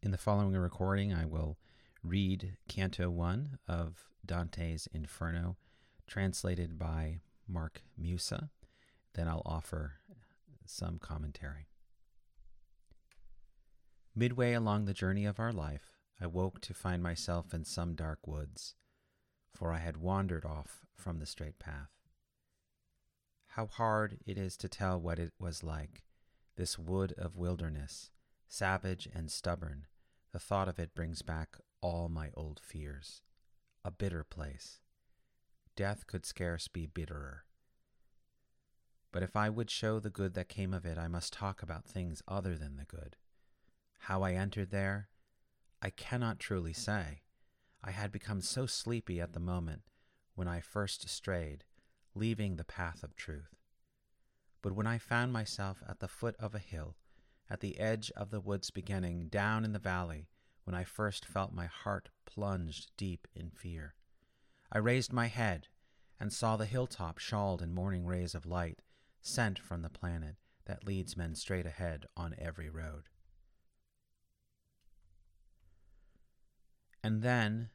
In 0.00 0.12
the 0.12 0.16
following 0.16 0.56
recording, 0.56 1.12
I 1.12 1.24
will 1.24 1.58
read 2.04 2.56
Canto 2.68 3.10
1 3.10 3.58
of 3.66 4.06
Dante's 4.24 4.86
Inferno, 4.94 5.56
translated 6.06 6.78
by 6.78 7.18
Mark 7.48 7.82
Musa. 7.96 8.50
Then 9.14 9.26
I'll 9.26 9.42
offer 9.44 9.94
some 10.64 11.00
commentary. 11.00 11.66
Midway 14.14 14.52
along 14.52 14.84
the 14.84 14.94
journey 14.94 15.26
of 15.26 15.40
our 15.40 15.52
life, 15.52 15.98
I 16.20 16.28
woke 16.28 16.60
to 16.60 16.74
find 16.74 17.02
myself 17.02 17.52
in 17.52 17.64
some 17.64 17.96
dark 17.96 18.20
woods, 18.24 18.76
for 19.52 19.72
I 19.72 19.78
had 19.78 19.96
wandered 19.96 20.44
off 20.44 20.86
from 20.94 21.18
the 21.18 21.26
straight 21.26 21.58
path. 21.58 21.90
How 23.48 23.66
hard 23.66 24.18
it 24.24 24.38
is 24.38 24.56
to 24.58 24.68
tell 24.68 25.00
what 25.00 25.18
it 25.18 25.32
was 25.40 25.64
like, 25.64 26.04
this 26.54 26.78
wood 26.78 27.14
of 27.18 27.36
wilderness 27.36 28.12
savage 28.48 29.08
and 29.14 29.30
stubborn, 29.30 29.86
the 30.32 30.38
thought 30.38 30.68
of 30.68 30.78
it 30.78 30.94
brings 30.94 31.22
back 31.22 31.56
all 31.80 32.08
my 32.08 32.30
old 32.34 32.60
fears. 32.60 33.22
A 33.84 33.90
bitter 33.90 34.24
place. 34.24 34.80
Death 35.76 36.06
could 36.06 36.26
scarce 36.26 36.66
be 36.66 36.86
bitterer. 36.86 37.44
But 39.12 39.22
if 39.22 39.36
I 39.36 39.48
would 39.48 39.70
show 39.70 40.00
the 40.00 40.10
good 40.10 40.34
that 40.34 40.48
came 40.48 40.74
of 40.74 40.84
it, 40.84 40.98
I 40.98 41.08
must 41.08 41.32
talk 41.32 41.62
about 41.62 41.86
things 41.86 42.22
other 42.26 42.56
than 42.56 42.76
the 42.76 42.84
good. 42.84 43.16
How 44.00 44.22
I 44.22 44.32
entered 44.32 44.70
there, 44.70 45.08
I 45.80 45.90
cannot 45.90 46.38
truly 46.38 46.72
say. 46.72 47.22
I 47.82 47.92
had 47.92 48.10
become 48.10 48.40
so 48.40 48.66
sleepy 48.66 49.20
at 49.20 49.32
the 49.32 49.40
moment 49.40 49.82
when 50.34 50.48
I 50.48 50.60
first 50.60 51.08
strayed, 51.08 51.64
leaving 52.14 52.56
the 52.56 52.64
path 52.64 53.02
of 53.02 53.14
truth. 53.14 53.54
But 54.62 54.72
when 54.72 54.86
I 54.86 54.98
found 54.98 55.32
myself 55.32 55.82
at 55.88 56.00
the 56.00 56.08
foot 56.08 56.34
of 56.38 56.54
a 56.54 56.58
hill, 56.58 56.96
at 57.50 57.60
the 57.60 57.78
edge 57.78 58.10
of 58.16 58.30
the 58.30 58.40
wood's 58.40 58.70
beginning, 58.70 59.28
down 59.28 59.64
in 59.64 59.72
the 59.72 59.78
valley, 59.78 60.28
when 60.64 60.74
I 60.74 60.84
first 60.84 61.24
felt 61.24 61.52
my 61.52 61.66
heart 61.66 62.10
plunged 62.26 62.90
deep 62.96 63.26
in 63.34 63.50
fear. 63.50 63.94
I 64.70 64.78
raised 64.78 65.12
my 65.12 65.26
head 65.26 65.68
and 66.20 66.32
saw 66.32 66.56
the 66.56 66.66
hilltop 66.66 67.18
shawled 67.18 67.62
in 67.62 67.72
morning 67.72 68.04
rays 68.04 68.34
of 68.34 68.44
light 68.44 68.80
sent 69.20 69.58
from 69.58 69.82
the 69.82 69.88
planet 69.88 70.36
that 70.66 70.86
leads 70.86 71.16
men 71.16 71.34
straight 71.34 71.66
ahead 71.66 72.06
on 72.16 72.34
every 72.38 72.68
road. 72.68 73.04
And 77.02 77.22
then 77.22 77.70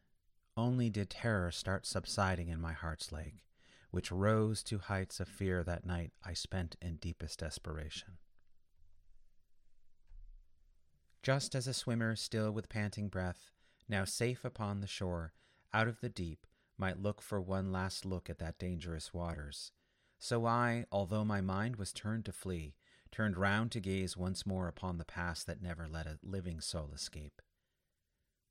only 0.56 0.90
did 0.90 1.10
terror 1.10 1.52
start 1.52 1.86
subsiding 1.86 2.50
in 2.50 2.62
my 2.62 2.74
heart's 2.74 3.12
lake, 3.12 3.44
which 3.90 4.12
rose 4.12 4.62
to 4.64 4.78
heights 4.78 5.20
of 5.20 5.28
fear 5.28 5.64
that 5.64 5.86
night 5.86 6.12
I 6.24 6.34
spent 6.34 6.76
in 6.82 6.98
deepest 6.98 7.40
desperation. 7.40 8.18
Just 11.24 11.56
as 11.56 11.68
a 11.68 11.74
swimmer, 11.74 12.18
still 12.18 12.52
with 12.52 12.68
panting 12.68 13.08
breath, 13.08 13.50
now 13.88 14.04
safe 14.04 14.44
upon 14.44 14.82
the 14.82 14.88
shore, 14.88 15.32
out 15.74 15.88
of 15.88 16.02
the 16.02 16.10
deep, 16.10 16.46
might 16.78 17.02
look 17.02 17.22
for 17.22 17.40
one 17.40 17.72
last 17.72 18.04
look 18.04 18.30
at 18.30 18.40
that 18.40 18.60
dangerous 18.60 19.14
waters, 19.14 19.72
so 20.20 20.46
I, 20.46 20.86
although 20.92 21.24
my 21.24 21.40
mind 21.40 21.78
was 21.78 21.94
turned 21.94 22.26
to 22.26 22.34
flee, 22.34 22.76
turned 23.10 23.38
round 23.38 23.72
to 23.72 23.80
gaze 23.80 24.18
once 24.18 24.46
more 24.46 24.68
upon 24.68 24.98
the 24.98 25.06
past 25.06 25.48
that 25.48 25.62
never 25.62 25.88
let 25.88 26.08
a 26.08 26.20
living 26.22 26.60
soul 26.60 26.92
escape. 26.94 27.42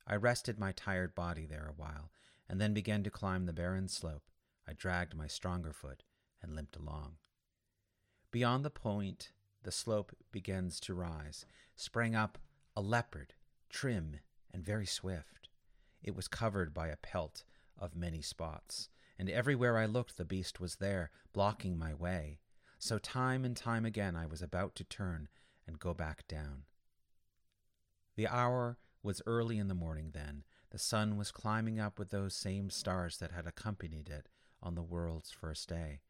I 0.07 0.15
rested 0.15 0.59
my 0.59 0.71
tired 0.71 1.13
body 1.13 1.45
there 1.45 1.67
a 1.69 1.79
while, 1.79 2.11
and 2.49 2.59
then 2.59 2.73
began 2.73 3.03
to 3.03 3.11
climb 3.11 3.45
the 3.45 3.53
barren 3.53 3.87
slope. 3.87 4.31
I 4.67 4.73
dragged 4.73 5.15
my 5.15 5.27
stronger 5.27 5.73
foot 5.73 6.01
and 6.41 6.55
limped 6.55 6.75
along. 6.75 7.17
Beyond 8.31 8.65
the 8.65 8.71
point, 8.71 9.31
the 9.61 9.71
slope 9.71 10.15
begins 10.31 10.79
to 10.81 10.95
rise, 10.95 11.45
sprang 11.75 12.15
up 12.15 12.39
a 12.75 12.81
leopard, 12.81 13.33
trim 13.69 14.19
and 14.53 14.65
very 14.65 14.85
swift. 14.85 15.49
It 16.01 16.15
was 16.15 16.27
covered 16.27 16.73
by 16.73 16.87
a 16.87 16.97
pelt 16.97 17.43
of 17.77 17.95
many 17.95 18.21
spots, 18.21 18.89
and 19.17 19.29
everywhere 19.29 19.77
I 19.77 19.85
looked 19.85 20.17
the 20.17 20.25
beast 20.25 20.59
was 20.59 20.75
there, 20.75 21.11
blocking 21.33 21.77
my 21.77 21.93
way. 21.93 22.39
So 22.79 22.97
time 22.97 23.45
and 23.45 23.55
time 23.55 23.85
again 23.85 24.15
I 24.15 24.25
was 24.25 24.41
about 24.41 24.75
to 24.75 24.83
turn 24.83 25.29
and 25.67 25.79
go 25.79 25.93
back 25.93 26.27
down. 26.27 26.63
The 28.15 28.27
hour 28.27 28.77
was 29.01 29.21
early 29.25 29.57
in 29.57 29.67
the 29.67 29.73
morning 29.73 30.11
then. 30.13 30.43
The 30.71 30.79
sun 30.79 31.17
was 31.17 31.31
climbing 31.31 31.79
up 31.79 31.99
with 31.99 32.09
those 32.09 32.35
same 32.35 32.69
stars 32.69 33.17
that 33.17 33.31
had 33.31 33.47
accompanied 33.47 34.09
it 34.09 34.27
on 34.61 34.75
the 34.75 34.81
world's 34.81 35.31
first 35.31 35.69
day, 35.69 36.01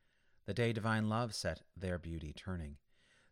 the 0.45 0.53
day 0.53 0.73
divine 0.73 1.09
love 1.09 1.33
set 1.33 1.61
their 1.75 1.97
beauty 1.97 2.33
turning. 2.33 2.77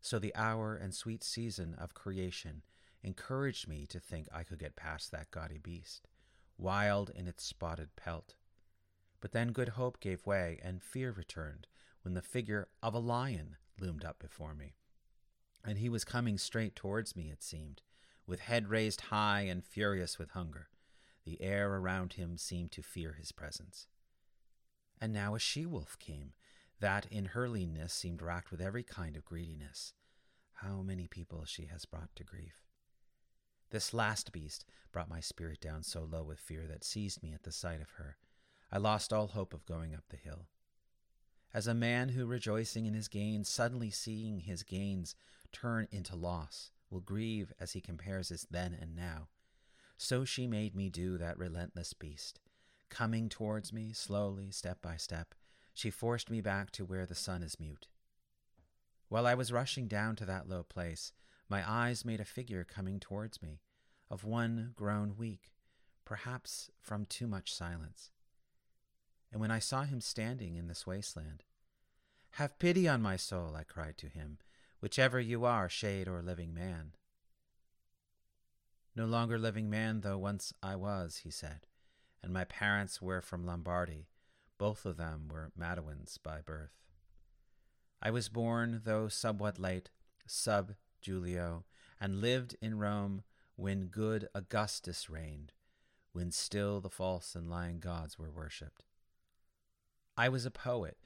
So 0.01 0.17
the 0.19 0.35
hour 0.35 0.75
and 0.75 0.93
sweet 0.93 1.23
season 1.23 1.75
of 1.77 1.93
creation 1.93 2.63
encouraged 3.03 3.67
me 3.67 3.85
to 3.87 3.99
think 3.99 4.27
I 4.31 4.43
could 4.43 4.59
get 4.59 4.75
past 4.75 5.11
that 5.11 5.31
gaudy 5.31 5.57
beast, 5.57 6.07
wild 6.57 7.09
in 7.09 7.27
its 7.27 7.43
spotted 7.43 7.95
pelt. 7.95 8.35
But 9.19 9.31
then 9.31 9.51
good 9.51 9.69
hope 9.69 9.99
gave 9.99 10.25
way, 10.25 10.59
and 10.63 10.83
fear 10.83 11.11
returned 11.11 11.67
when 12.01 12.13
the 12.13 12.21
figure 12.21 12.67
of 12.81 12.93
a 12.93 12.99
lion 12.99 13.57
loomed 13.79 14.03
up 14.03 14.19
before 14.19 14.53
me. 14.53 14.75
And 15.63 15.77
he 15.77 15.89
was 15.89 16.03
coming 16.03 16.37
straight 16.37 16.75
towards 16.75 17.15
me, 17.15 17.29
it 17.31 17.43
seemed, 17.43 17.81
with 18.25 18.41
head 18.41 18.69
raised 18.69 19.01
high 19.01 19.41
and 19.41 19.63
furious 19.63 20.17
with 20.17 20.31
hunger. 20.31 20.69
The 21.25 21.41
air 21.41 21.75
around 21.75 22.13
him 22.13 22.37
seemed 22.37 22.71
to 22.71 22.81
fear 22.81 23.13
his 23.13 23.31
presence. 23.31 23.87
And 24.99 25.13
now 25.13 25.35
a 25.35 25.39
she 25.39 25.65
wolf 25.65 25.97
came, 25.99 26.33
that 26.79 27.05
in 27.11 27.25
her 27.25 27.47
leanness 27.47 27.93
seemed 27.93 28.23
racked 28.23 28.49
with 28.49 28.61
every 28.61 28.83
kind 28.83 29.15
of 29.15 29.25
greediness. 29.25 29.93
How 30.53 30.81
many 30.81 31.07
people 31.07 31.45
she 31.45 31.65
has 31.65 31.85
brought 31.85 32.15
to 32.15 32.23
grief! 32.23 32.70
This 33.71 33.93
last 33.93 34.33
beast 34.33 34.65
brought 34.91 35.09
my 35.09 35.21
spirit 35.21 35.61
down 35.61 35.83
so 35.83 36.03
low 36.03 36.23
with 36.23 36.39
fear 36.39 36.67
that 36.67 36.83
seized 36.83 37.23
me 37.23 37.33
at 37.33 37.43
the 37.43 37.53
sight 37.53 37.81
of 37.81 37.91
her. 37.91 38.17
I 38.69 38.77
lost 38.77 39.13
all 39.13 39.27
hope 39.27 39.53
of 39.53 39.65
going 39.65 39.95
up 39.95 40.03
the 40.09 40.17
hill. 40.17 40.47
As 41.53 41.67
a 41.67 41.73
man 41.73 42.09
who, 42.09 42.25
rejoicing 42.25 42.85
in 42.85 42.93
his 42.93 43.07
gains, 43.07 43.49
suddenly 43.49 43.89
seeing 43.89 44.41
his 44.41 44.63
gains 44.63 45.15
turn 45.51 45.87
into 45.91 46.15
loss, 46.15 46.71
will 46.89 46.99
grieve 46.99 47.53
as 47.59 47.71
he 47.71 47.81
compares 47.81 48.29
his 48.29 48.45
then 48.49 48.77
and 48.79 48.95
now, 48.95 49.29
so 49.97 50.25
she 50.25 50.47
made 50.47 50.75
me 50.75 50.89
do 50.89 51.17
that 51.17 51.37
relentless 51.37 51.93
beast. 51.93 52.39
Coming 52.89 53.29
towards 53.29 53.71
me, 53.71 53.93
slowly, 53.93 54.51
step 54.51 54.81
by 54.81 54.97
step, 54.97 55.33
she 55.73 55.89
forced 55.89 56.29
me 56.29 56.41
back 56.41 56.71
to 56.71 56.83
where 56.83 57.05
the 57.05 57.15
sun 57.15 57.43
is 57.43 57.59
mute. 57.59 57.87
While 59.07 59.25
I 59.25 59.35
was 59.35 59.51
rushing 59.51 59.87
down 59.87 60.15
to 60.17 60.25
that 60.25 60.49
low 60.49 60.63
place, 60.63 61.13
my 61.51 61.69
eyes 61.69 62.05
made 62.05 62.21
a 62.21 62.25
figure 62.25 62.63
coming 62.63 62.97
towards 62.97 63.41
me, 63.41 63.59
of 64.09 64.23
one 64.23 64.71
grown 64.73 65.17
weak, 65.17 65.51
perhaps 66.05 66.71
from 66.79 67.05
too 67.05 67.27
much 67.27 67.53
silence. 67.53 68.09
And 69.33 69.41
when 69.41 69.51
I 69.51 69.59
saw 69.59 69.83
him 69.83 69.99
standing 69.99 70.55
in 70.55 70.67
this 70.67 70.87
wasteland, 70.87 71.43
Have 72.31 72.57
pity 72.57 72.87
on 72.87 73.01
my 73.01 73.17
soul, 73.17 73.53
I 73.53 73.63
cried 73.63 73.97
to 73.97 74.07
him, 74.07 74.37
whichever 74.79 75.19
you 75.19 75.43
are, 75.43 75.67
shade 75.67 76.07
or 76.07 76.21
living 76.21 76.53
man. 76.53 76.93
No 78.95 79.05
longer 79.05 79.37
living 79.37 79.69
man, 79.69 80.01
though 80.01 80.17
once 80.17 80.53
I 80.63 80.77
was, 80.77 81.17
he 81.17 81.31
said, 81.31 81.67
and 82.23 82.31
my 82.31 82.45
parents 82.45 83.01
were 83.01 83.21
from 83.21 83.45
Lombardy. 83.45 84.07
Both 84.57 84.85
of 84.85 84.95
them 84.95 85.27
were 85.29 85.51
Mantuans 85.57 86.17
by 86.17 86.39
birth. 86.39 86.77
I 88.01 88.09
was 88.09 88.29
born, 88.29 88.81
though 88.85 89.09
somewhat 89.09 89.59
late, 89.59 89.89
sub 90.25 90.75
Julio, 91.05 91.65
and 91.99 92.21
lived 92.21 92.55
in 92.61 92.77
Rome 92.77 93.23
when 93.55 93.87
good 93.87 94.27
Augustus 94.33 95.09
reigned, 95.09 95.53
when 96.13 96.31
still 96.31 96.81
the 96.81 96.89
false 96.89 97.35
and 97.35 97.49
lying 97.49 97.79
gods 97.79 98.17
were 98.17 98.31
worshipped. 98.31 98.85
I 100.17 100.29
was 100.29 100.45
a 100.45 100.51
poet, 100.51 100.97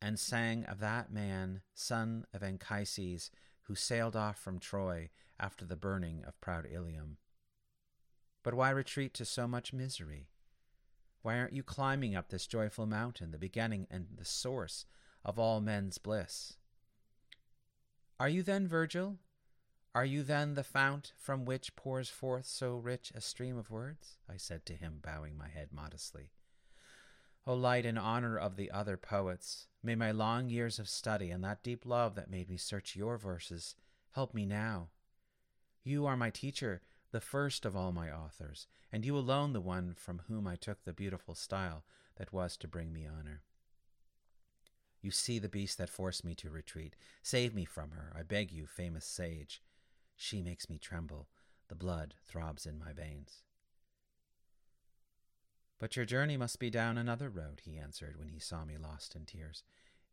and 0.00 0.18
sang 0.18 0.64
of 0.64 0.80
that 0.80 1.12
man, 1.12 1.62
son 1.74 2.26
of 2.32 2.42
Anchises, 2.42 3.30
who 3.62 3.74
sailed 3.74 4.14
off 4.14 4.38
from 4.38 4.58
Troy 4.58 5.10
after 5.40 5.64
the 5.64 5.76
burning 5.76 6.22
of 6.26 6.40
proud 6.40 6.66
Ilium. 6.70 7.16
But 8.42 8.54
why 8.54 8.70
retreat 8.70 9.14
to 9.14 9.24
so 9.24 9.48
much 9.48 9.72
misery? 9.72 10.28
Why 11.22 11.38
aren't 11.38 11.54
you 11.54 11.62
climbing 11.62 12.14
up 12.14 12.28
this 12.28 12.46
joyful 12.46 12.86
mountain, 12.86 13.30
the 13.30 13.38
beginning 13.38 13.86
and 13.90 14.08
the 14.14 14.26
source 14.26 14.84
of 15.24 15.38
all 15.38 15.62
men's 15.62 15.96
bliss? 15.96 16.58
Are 18.20 18.28
you 18.28 18.42
then 18.42 18.68
Virgil, 18.68 19.18
are 19.94 20.04
you 20.04 20.24
then 20.24 20.54
the 20.54 20.64
fount 20.64 21.12
from 21.16 21.44
which 21.44 21.76
pours 21.76 22.08
forth 22.08 22.46
so 22.46 22.76
rich 22.76 23.12
a 23.14 23.20
stream 23.20 23.56
of 23.56 23.70
words? 23.70 24.16
I 24.28 24.36
said 24.36 24.66
to 24.66 24.74
him, 24.74 24.98
bowing 25.00 25.38
my 25.38 25.48
head 25.48 25.68
modestly. 25.72 26.30
O 27.46 27.54
light 27.54 27.86
and 27.86 27.98
honor 27.98 28.36
of 28.36 28.56
the 28.56 28.70
other 28.70 28.96
poets, 28.96 29.68
may 29.82 29.94
my 29.94 30.10
long 30.10 30.48
years 30.48 30.78
of 30.78 30.88
study 30.88 31.30
and 31.30 31.44
that 31.44 31.62
deep 31.62 31.86
love 31.86 32.14
that 32.16 32.30
made 32.30 32.48
me 32.48 32.56
search 32.56 32.96
your 32.96 33.16
verses 33.16 33.76
help 34.12 34.34
me 34.34 34.46
now. 34.46 34.88
You 35.84 36.06
are 36.06 36.16
my 36.16 36.30
teacher, 36.30 36.80
the 37.10 37.20
first 37.20 37.64
of 37.64 37.76
all 37.76 37.92
my 37.92 38.10
authors, 38.10 38.66
and 38.90 39.04
you 39.04 39.16
alone 39.16 39.52
the 39.52 39.60
one 39.60 39.94
from 39.96 40.22
whom 40.26 40.46
I 40.46 40.56
took 40.56 40.82
the 40.84 40.92
beautiful 40.92 41.34
style 41.34 41.84
that 42.16 42.32
was 42.32 42.56
to 42.56 42.68
bring 42.68 42.92
me 42.92 43.06
honor. 43.06 43.42
You 45.02 45.10
see 45.10 45.38
the 45.38 45.48
beast 45.48 45.78
that 45.78 45.90
forced 45.90 46.24
me 46.24 46.34
to 46.36 46.48
retreat. 46.48 46.96
Save 47.22 47.54
me 47.54 47.64
from 47.64 47.90
her, 47.90 48.12
I 48.18 48.22
beg 48.22 48.50
you, 48.50 48.66
famous 48.66 49.04
sage. 49.04 49.60
She 50.16 50.42
makes 50.42 50.68
me 50.68 50.78
tremble. 50.78 51.28
the 51.68 51.74
blood 51.74 52.14
throbs 52.26 52.66
in 52.66 52.78
my 52.78 52.92
veins. 52.92 53.42
But 55.78 55.96
your 55.96 56.04
journey 56.04 56.36
must 56.36 56.58
be 56.58 56.70
down 56.70 56.98
another 56.98 57.28
road, 57.30 57.62
he 57.64 57.78
answered 57.78 58.18
when 58.18 58.28
he 58.28 58.38
saw 58.38 58.64
me 58.64 58.76
lost 58.76 59.16
in 59.16 59.24
tears, 59.24 59.62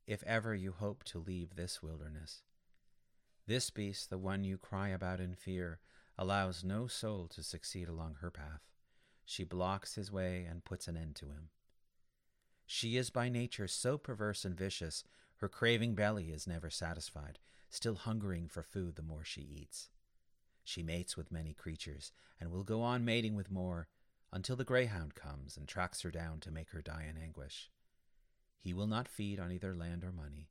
if 0.07 0.23
ever 0.23 0.55
you 0.55 0.71
hope 0.71 1.03
to 1.05 1.19
leave 1.19 1.55
this 1.55 1.83
wilderness. 1.83 2.43
This 3.47 3.69
beast, 3.69 4.09
the 4.09 4.17
one 4.17 4.43
you 4.43 4.57
cry 4.57 4.89
about 4.89 5.19
in 5.19 5.35
fear, 5.35 5.79
allows 6.17 6.63
no 6.63 6.87
soul 6.87 7.27
to 7.29 7.43
succeed 7.43 7.87
along 7.87 8.15
her 8.21 8.31
path. 8.31 8.61
She 9.25 9.43
blocks 9.43 9.95
his 9.95 10.11
way 10.11 10.45
and 10.49 10.65
puts 10.65 10.87
an 10.87 10.97
end 10.97 11.15
to 11.17 11.27
him. 11.27 11.49
She 12.65 12.97
is 12.97 13.09
by 13.09 13.29
nature 13.29 13.67
so 13.67 13.97
perverse 13.97 14.45
and 14.45 14.57
vicious, 14.57 15.03
her 15.37 15.49
craving 15.49 15.95
belly 15.95 16.31
is 16.31 16.47
never 16.47 16.69
satisfied, 16.69 17.39
still 17.71 17.95
hungering 17.95 18.47
for 18.47 18.61
food 18.61 18.95
the 18.95 19.01
more 19.01 19.23
she 19.23 19.41
eats. 19.41 19.89
She 20.63 20.83
mates 20.83 21.17
with 21.17 21.31
many 21.31 21.53
creatures, 21.53 22.11
and 22.39 22.51
will 22.51 22.63
go 22.63 22.81
on 22.81 23.03
mating 23.03 23.35
with 23.35 23.49
more, 23.49 23.87
until 24.31 24.55
the 24.55 24.63
greyhound 24.63 25.15
comes 25.15 25.57
and 25.57 25.67
tracks 25.67 26.01
her 26.01 26.11
down 26.11 26.39
to 26.41 26.51
make 26.51 26.69
her 26.69 26.81
die 26.81 27.07
in 27.09 27.21
anguish. 27.21 27.71
He 28.59 28.73
will 28.73 28.87
not 28.87 29.07
feed 29.07 29.39
on 29.39 29.51
either 29.51 29.73
land 29.73 30.03
or 30.03 30.11
money. 30.11 30.49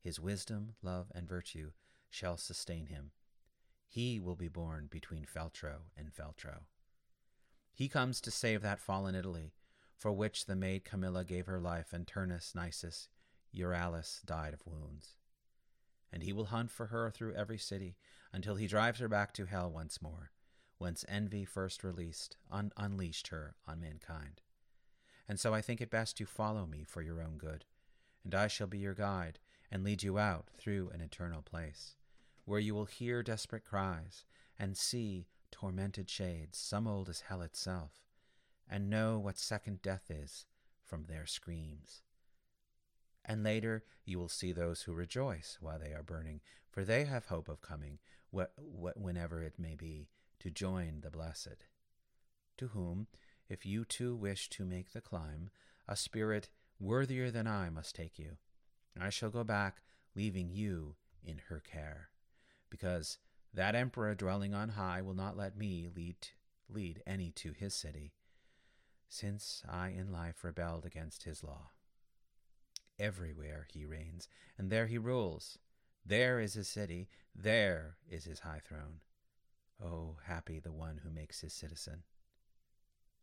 His 0.00 0.18
wisdom, 0.18 0.74
love, 0.82 1.12
and 1.14 1.28
virtue 1.28 1.70
shall 2.10 2.36
sustain 2.36 2.86
him. 2.86 3.12
He 3.86 4.18
will 4.18 4.36
be 4.36 4.48
born 4.48 4.88
between 4.90 5.24
Feltro 5.26 5.82
and 5.96 6.12
Feltro. 6.12 6.62
He 7.72 7.88
comes 7.88 8.20
to 8.22 8.30
save 8.30 8.62
that 8.62 8.80
fallen 8.80 9.14
Italy, 9.14 9.52
for 9.96 10.10
which 10.10 10.46
the 10.46 10.56
maid 10.56 10.84
Camilla 10.84 11.24
gave 11.24 11.46
her 11.46 11.60
life, 11.60 11.92
and 11.92 12.06
Turnus, 12.06 12.54
Nisus, 12.54 13.08
Euryalus 13.54 14.22
died 14.24 14.54
of 14.54 14.66
wounds. 14.66 15.16
And 16.12 16.22
he 16.22 16.32
will 16.32 16.46
hunt 16.46 16.70
for 16.70 16.86
her 16.86 17.10
through 17.10 17.34
every 17.34 17.58
city, 17.58 17.96
until 18.32 18.56
he 18.56 18.66
drives 18.66 19.00
her 19.00 19.08
back 19.08 19.32
to 19.34 19.46
hell 19.46 19.70
once 19.70 20.02
more, 20.02 20.30
whence 20.78 21.04
envy 21.08 21.44
first 21.44 21.82
released, 21.82 22.36
un- 22.50 22.72
unleashed 22.76 23.28
her 23.28 23.56
on 23.66 23.80
mankind. 23.80 24.42
And 25.28 25.40
so 25.40 25.54
I 25.54 25.62
think 25.62 25.80
it 25.80 25.90
best 25.90 26.20
you 26.20 26.26
follow 26.26 26.66
me 26.66 26.84
for 26.84 27.02
your 27.02 27.22
own 27.22 27.38
good, 27.38 27.64
and 28.24 28.34
I 28.34 28.48
shall 28.48 28.66
be 28.66 28.78
your 28.78 28.94
guide 28.94 29.38
and 29.70 29.84
lead 29.84 30.02
you 30.02 30.18
out 30.18 30.48
through 30.58 30.90
an 30.92 31.00
eternal 31.00 31.42
place, 31.42 31.96
where 32.44 32.60
you 32.60 32.74
will 32.74 32.84
hear 32.84 33.22
desperate 33.22 33.64
cries 33.64 34.24
and 34.58 34.76
see 34.76 35.28
tormented 35.50 36.10
shades, 36.10 36.58
some 36.58 36.86
old 36.86 37.08
as 37.08 37.20
hell 37.20 37.42
itself, 37.42 38.04
and 38.68 38.90
know 38.90 39.18
what 39.18 39.38
second 39.38 39.80
death 39.82 40.10
is 40.10 40.46
from 40.84 41.04
their 41.04 41.26
screams. 41.26 42.02
And 43.24 43.44
later 43.44 43.84
you 44.04 44.18
will 44.18 44.28
see 44.28 44.52
those 44.52 44.82
who 44.82 44.92
rejoice 44.92 45.58
while 45.60 45.78
they 45.78 45.92
are 45.92 46.02
burning, 46.02 46.40
for 46.70 46.84
they 46.84 47.04
have 47.04 47.26
hope 47.26 47.48
of 47.48 47.60
coming, 47.62 47.98
wh- 48.34 48.52
wh- 48.56 48.96
whenever 48.96 49.42
it 49.42 49.58
may 49.58 49.76
be, 49.76 50.08
to 50.40 50.50
join 50.50 51.00
the 51.00 51.10
blessed. 51.10 51.66
To 52.58 52.68
whom, 52.68 53.06
if 53.48 53.64
you 53.64 53.84
too 53.84 54.16
wish 54.16 54.48
to 54.50 54.64
make 54.64 54.92
the 54.92 55.00
climb, 55.00 55.50
a 55.86 55.96
spirit 55.96 56.48
worthier 56.80 57.30
than 57.30 57.46
I 57.46 57.70
must 57.70 57.94
take 57.94 58.18
you. 58.18 58.38
I 59.00 59.10
shall 59.10 59.30
go 59.30 59.44
back, 59.44 59.82
leaving 60.14 60.50
you 60.50 60.96
in 61.24 61.38
her 61.48 61.60
care, 61.60 62.08
because 62.70 63.18
that 63.54 63.74
emperor 63.74 64.14
dwelling 64.14 64.54
on 64.54 64.70
high 64.70 65.02
will 65.02 65.14
not 65.14 65.36
let 65.36 65.56
me 65.56 65.88
lead 65.94 66.16
lead 66.68 67.02
any 67.06 67.30
to 67.30 67.52
his 67.52 67.74
city, 67.74 68.14
since 69.08 69.62
I 69.68 69.88
in 69.88 70.10
life 70.10 70.42
rebelled 70.42 70.86
against 70.86 71.24
his 71.24 71.44
law. 71.44 71.70
Everywhere 73.02 73.66
he 73.68 73.84
reigns, 73.84 74.28
and 74.56 74.70
there 74.70 74.86
he 74.86 74.96
rules. 74.96 75.58
There 76.06 76.38
is 76.38 76.54
his 76.54 76.68
city, 76.68 77.08
there 77.34 77.96
is 78.08 78.26
his 78.26 78.38
high 78.38 78.60
throne. 78.64 79.00
Oh, 79.84 80.18
happy 80.26 80.60
the 80.60 80.70
one 80.70 81.00
who 81.02 81.10
makes 81.10 81.40
his 81.40 81.52
citizen. 81.52 82.04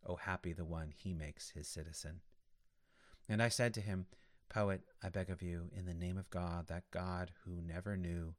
Oh, 0.06 0.18
happy 0.18 0.52
the 0.52 0.66
one 0.66 0.92
he 0.94 1.14
makes 1.14 1.52
his 1.52 1.66
citizen. 1.70 2.20
And 3.30 3.42
I 3.42 3.48
said 3.48 3.74
to 3.76 3.82
him, 3.82 4.08
Poet, 4.50 4.82
I 5.02 5.08
beg 5.08 5.30
of 5.30 5.42
you, 5.42 5.70
in 5.74 5.86
the 5.86 5.94
name 5.94 6.18
of 6.18 6.30
God, 6.30 6.68
that 6.68 6.92
God 6.92 7.32
who 7.46 7.62
never 7.62 7.96
knew, 7.96 8.34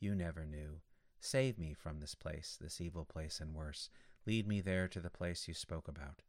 you 0.00 0.16
never 0.16 0.44
knew, 0.44 0.80
save 1.20 1.60
me 1.60 1.74
from 1.74 2.00
this 2.00 2.16
place, 2.16 2.58
this 2.60 2.80
evil 2.80 3.04
place 3.04 3.38
and 3.38 3.54
worse. 3.54 3.88
Lead 4.26 4.48
me 4.48 4.60
there 4.60 4.88
to 4.88 4.98
the 4.98 5.10
place 5.10 5.46
you 5.46 5.54
spoke 5.54 5.86
about, 5.86 6.22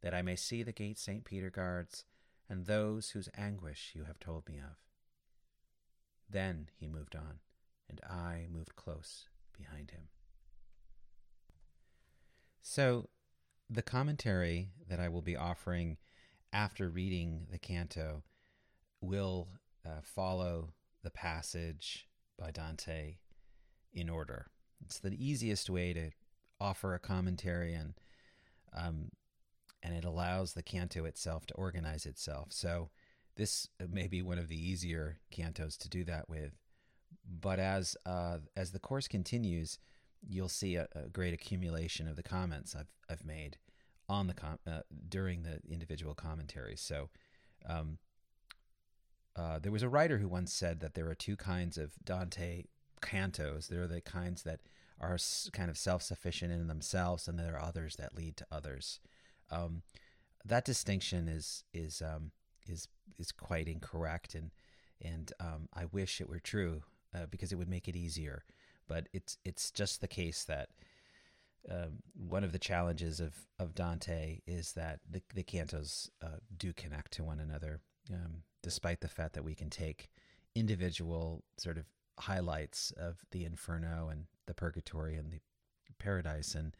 that 0.00 0.14
I 0.14 0.22
may 0.22 0.36
see 0.36 0.62
the 0.62 0.70
gate 0.70 0.96
St. 0.96 1.24
Peter 1.24 1.50
guards, 1.50 2.04
and 2.50 2.66
those 2.66 3.10
whose 3.10 3.28
anguish 3.38 3.92
you 3.94 4.04
have 4.04 4.18
told 4.18 4.48
me 4.48 4.58
of. 4.58 4.76
Then 6.28 6.68
he 6.78 6.88
moved 6.88 7.14
on, 7.14 7.38
and 7.88 8.00
I 8.04 8.46
moved 8.50 8.74
close 8.74 9.28
behind 9.56 9.92
him. 9.92 10.08
So, 12.60 13.08
the 13.70 13.82
commentary 13.82 14.70
that 14.88 14.98
I 14.98 15.08
will 15.08 15.22
be 15.22 15.36
offering 15.36 15.96
after 16.52 16.88
reading 16.88 17.46
the 17.50 17.58
canto 17.58 18.24
will 19.00 19.48
uh, 19.86 20.00
follow 20.02 20.72
the 21.04 21.10
passage 21.10 22.08
by 22.36 22.50
Dante 22.50 23.18
in 23.92 24.08
order. 24.08 24.50
It's 24.84 24.98
the 24.98 25.14
easiest 25.14 25.70
way 25.70 25.92
to 25.92 26.10
offer 26.60 26.94
a 26.94 26.98
commentary, 26.98 27.74
and 27.74 27.94
um, 28.76 29.10
and 29.82 29.94
it 29.94 30.04
allows 30.04 30.52
the 30.52 30.62
canto 30.62 31.04
itself 31.04 31.46
to 31.46 31.54
organize 31.54 32.06
itself. 32.06 32.48
So 32.50 32.90
this 33.36 33.68
may 33.88 34.06
be 34.06 34.22
one 34.22 34.38
of 34.38 34.48
the 34.48 34.70
easier 34.70 35.18
cantos 35.32 35.76
to 35.78 35.88
do 35.88 36.04
that 36.04 36.28
with. 36.28 36.52
But 37.28 37.58
as 37.58 37.96
uh, 38.06 38.38
as 38.56 38.72
the 38.72 38.78
course 38.78 39.08
continues, 39.08 39.78
you'll 40.26 40.48
see 40.48 40.76
a, 40.76 40.88
a, 40.94 41.08
great 41.08 41.34
accumulation 41.34 42.08
of 42.08 42.16
the 42.16 42.22
comments 42.22 42.74
I've 42.74 42.92
I've 43.08 43.24
made 43.24 43.56
on 44.08 44.26
the 44.26 44.34
com- 44.34 44.58
uh, 44.66 44.80
during 45.08 45.42
the 45.42 45.60
individual 45.68 46.14
commentaries. 46.14 46.80
So. 46.80 47.08
Um, 47.68 47.98
uh, 49.36 49.60
there 49.60 49.70
was 49.70 49.82
a 49.82 49.88
writer 49.88 50.18
who 50.18 50.26
once 50.26 50.52
said 50.52 50.80
that 50.80 50.94
there 50.94 51.08
are 51.08 51.14
two 51.14 51.36
kinds 51.36 51.78
of 51.78 51.92
Dante 52.04 52.64
cantos. 53.00 53.68
There 53.68 53.82
are 53.82 53.86
the 53.86 54.00
kinds 54.00 54.42
that 54.42 54.60
are 55.00 55.16
kind 55.52 55.70
of 55.70 55.78
self 55.78 56.02
sufficient 56.02 56.52
in 56.52 56.66
themselves, 56.68 57.26
and 57.26 57.38
there 57.38 57.54
are 57.54 57.62
others 57.62 57.96
that 57.96 58.14
lead 58.14 58.36
to 58.38 58.46
others. 58.50 59.00
Um, 59.50 59.82
that 60.44 60.64
distinction 60.64 61.28
is 61.28 61.64
is 61.72 62.02
um, 62.02 62.32
is 62.66 62.88
is 63.18 63.32
quite 63.32 63.68
incorrect, 63.68 64.34
and 64.34 64.50
and 65.02 65.32
um, 65.40 65.68
I 65.74 65.86
wish 65.86 66.20
it 66.20 66.28
were 66.28 66.40
true 66.40 66.82
uh, 67.14 67.26
because 67.30 67.52
it 67.52 67.56
would 67.56 67.68
make 67.68 67.88
it 67.88 67.96
easier. 67.96 68.44
But 68.88 69.08
it's 69.12 69.38
it's 69.44 69.70
just 69.70 70.00
the 70.00 70.08
case 70.08 70.44
that 70.44 70.70
um, 71.70 72.02
one 72.14 72.44
of 72.44 72.52
the 72.52 72.58
challenges 72.58 73.20
of 73.20 73.34
of 73.58 73.74
Dante 73.74 74.40
is 74.46 74.72
that 74.72 75.00
the 75.08 75.22
the 75.34 75.44
cantos 75.44 76.10
uh, 76.22 76.38
do 76.56 76.72
connect 76.72 77.12
to 77.12 77.24
one 77.24 77.40
another, 77.40 77.80
um, 78.12 78.42
despite 78.62 79.00
the 79.00 79.08
fact 79.08 79.34
that 79.34 79.44
we 79.44 79.54
can 79.54 79.70
take 79.70 80.10
individual 80.54 81.44
sort 81.58 81.78
of 81.78 81.84
highlights 82.18 82.92
of 82.96 83.24
the 83.30 83.44
Inferno 83.44 84.08
and 84.10 84.24
the 84.46 84.54
Purgatory 84.54 85.16
and 85.16 85.32
the 85.32 85.40
Paradise 85.98 86.54
and 86.54 86.74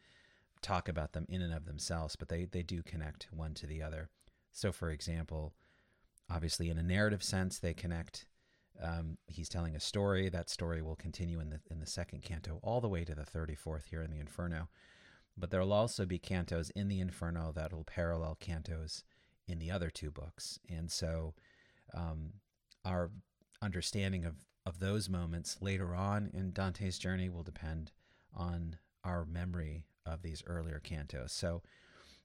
talk 0.61 0.87
about 0.87 1.13
them 1.13 1.25
in 1.29 1.41
and 1.41 1.53
of 1.53 1.65
themselves, 1.65 2.15
but 2.15 2.29
they, 2.29 2.45
they 2.45 2.63
do 2.63 2.83
connect 2.83 3.27
one 3.31 3.53
to 3.55 3.67
the 3.67 3.81
other. 3.81 4.09
So, 4.51 4.71
for 4.71 4.89
example, 4.89 5.53
obviously 6.29 6.69
in 6.69 6.77
a 6.77 6.83
narrative 6.83 7.23
sense, 7.23 7.59
they 7.59 7.73
connect. 7.73 8.25
Um, 8.81 9.17
he's 9.27 9.49
telling 9.49 9.75
a 9.75 9.79
story. 9.79 10.29
That 10.29 10.49
story 10.49 10.81
will 10.81 10.95
continue 10.95 11.39
in 11.39 11.49
the 11.49 11.59
in 11.69 11.79
the 11.79 11.85
second 11.85 12.23
canto 12.23 12.59
all 12.63 12.81
the 12.81 12.89
way 12.89 13.03
to 13.03 13.13
the 13.13 13.25
thirty 13.25 13.55
fourth 13.55 13.87
here 13.87 14.01
in 14.01 14.11
the 14.11 14.19
Inferno. 14.19 14.69
But 15.37 15.51
there 15.51 15.61
will 15.61 15.73
also 15.73 16.05
be 16.05 16.19
cantos 16.19 16.71
in 16.75 16.87
the 16.87 16.99
Inferno 16.99 17.51
that 17.53 17.73
will 17.73 17.83
parallel 17.83 18.37
cantos 18.39 19.03
in 19.47 19.59
the 19.59 19.71
other 19.71 19.89
two 19.89 20.11
books, 20.11 20.59
and 20.69 20.91
so 20.91 21.33
um, 21.93 22.33
our 22.85 23.11
understanding 23.61 24.25
of 24.25 24.35
of 24.65 24.79
those 24.79 25.09
moments 25.09 25.57
later 25.61 25.95
on 25.95 26.29
in 26.33 26.53
Dante's 26.53 26.99
journey 26.99 27.29
will 27.29 27.43
depend 27.43 27.91
on 28.33 28.77
our 29.03 29.25
memory 29.25 29.85
of 30.05 30.21
these 30.21 30.43
earlier 30.47 30.81
cantos. 30.83 31.31
So, 31.31 31.61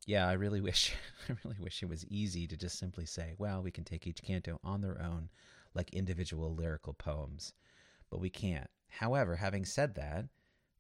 yeah, 0.06 0.28
I 0.28 0.33
really 0.33 0.61
wish 0.68 0.95
I 1.28 1.35
really 1.45 1.59
wish 1.61 1.83
it 1.83 1.88
was 1.88 2.06
easy 2.06 2.47
to 2.47 2.56
just 2.56 2.78
simply 2.78 3.06
say, 3.06 3.35
well, 3.38 3.62
we 3.62 3.71
can 3.71 3.85
take 3.85 4.06
each 4.06 4.23
canto 4.23 4.59
on 4.64 4.80
their 4.80 5.00
own 5.00 5.28
like 5.75 5.92
individual 5.92 6.54
lyrical 6.54 6.95
poems, 6.95 7.52
but 8.11 8.21
we 8.21 8.30
can't. 8.30 8.71
However, 8.88 9.37
having 9.37 9.64
said 9.64 9.95
that, 9.97 10.26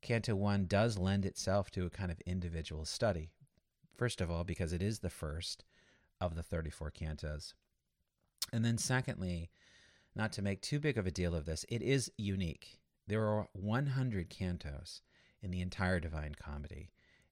Canto 0.00 0.36
1 0.36 0.66
does 0.66 0.98
lend 0.98 1.26
itself 1.26 1.70
to 1.72 1.84
a 1.84 1.90
kind 1.90 2.10
of 2.10 2.20
individual 2.20 2.84
study. 2.84 3.30
First 3.96 4.20
of 4.20 4.30
all, 4.30 4.44
because 4.44 4.72
it 4.72 4.82
is 4.82 5.00
the 5.00 5.10
first 5.10 5.64
of 6.20 6.34
the 6.34 6.42
34 6.42 6.90
cantos. 6.92 7.54
And 8.52 8.64
then 8.64 8.78
secondly, 8.78 9.50
not 10.14 10.32
to 10.32 10.42
make 10.42 10.62
too 10.62 10.78
big 10.78 10.96
of 10.96 11.06
a 11.06 11.10
deal 11.10 11.34
of 11.34 11.44
this, 11.44 11.64
it 11.68 11.82
is 11.82 12.10
unique. 12.16 12.78
There 13.06 13.24
are 13.24 13.48
100 13.52 14.30
cantos 14.30 15.00
in 15.46 15.52
the 15.52 15.60
entire 15.60 16.00
Divine 16.00 16.34
Comedy, 16.34 16.90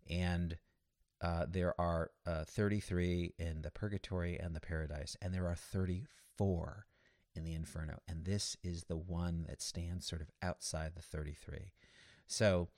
and 0.09 0.57
uh, 1.21 1.47
there 1.51 1.79
are 1.81 2.13
uh, 2.27 2.45
33 2.45 3.35
in 3.41 3.63
the 3.63 3.73
Purgatory 3.73 4.39
and 4.39 4.55
the 4.55 4.61
Paradise, 4.61 5.17
and 5.21 5.35
there 5.35 5.49
are 5.49 5.57
34 5.57 6.87
in 7.35 7.43
the 7.43 7.55
Inferno. 7.55 7.99
And 8.07 8.25
this 8.25 8.57
is 8.63 8.85
the 8.85 8.97
one 8.97 9.47
that 9.49 9.61
stands 9.61 10.07
sort 10.07 10.23
of 10.23 10.31
outside 10.43 10.93
the 10.95 11.03
33. 11.03 11.73
So 12.29 12.69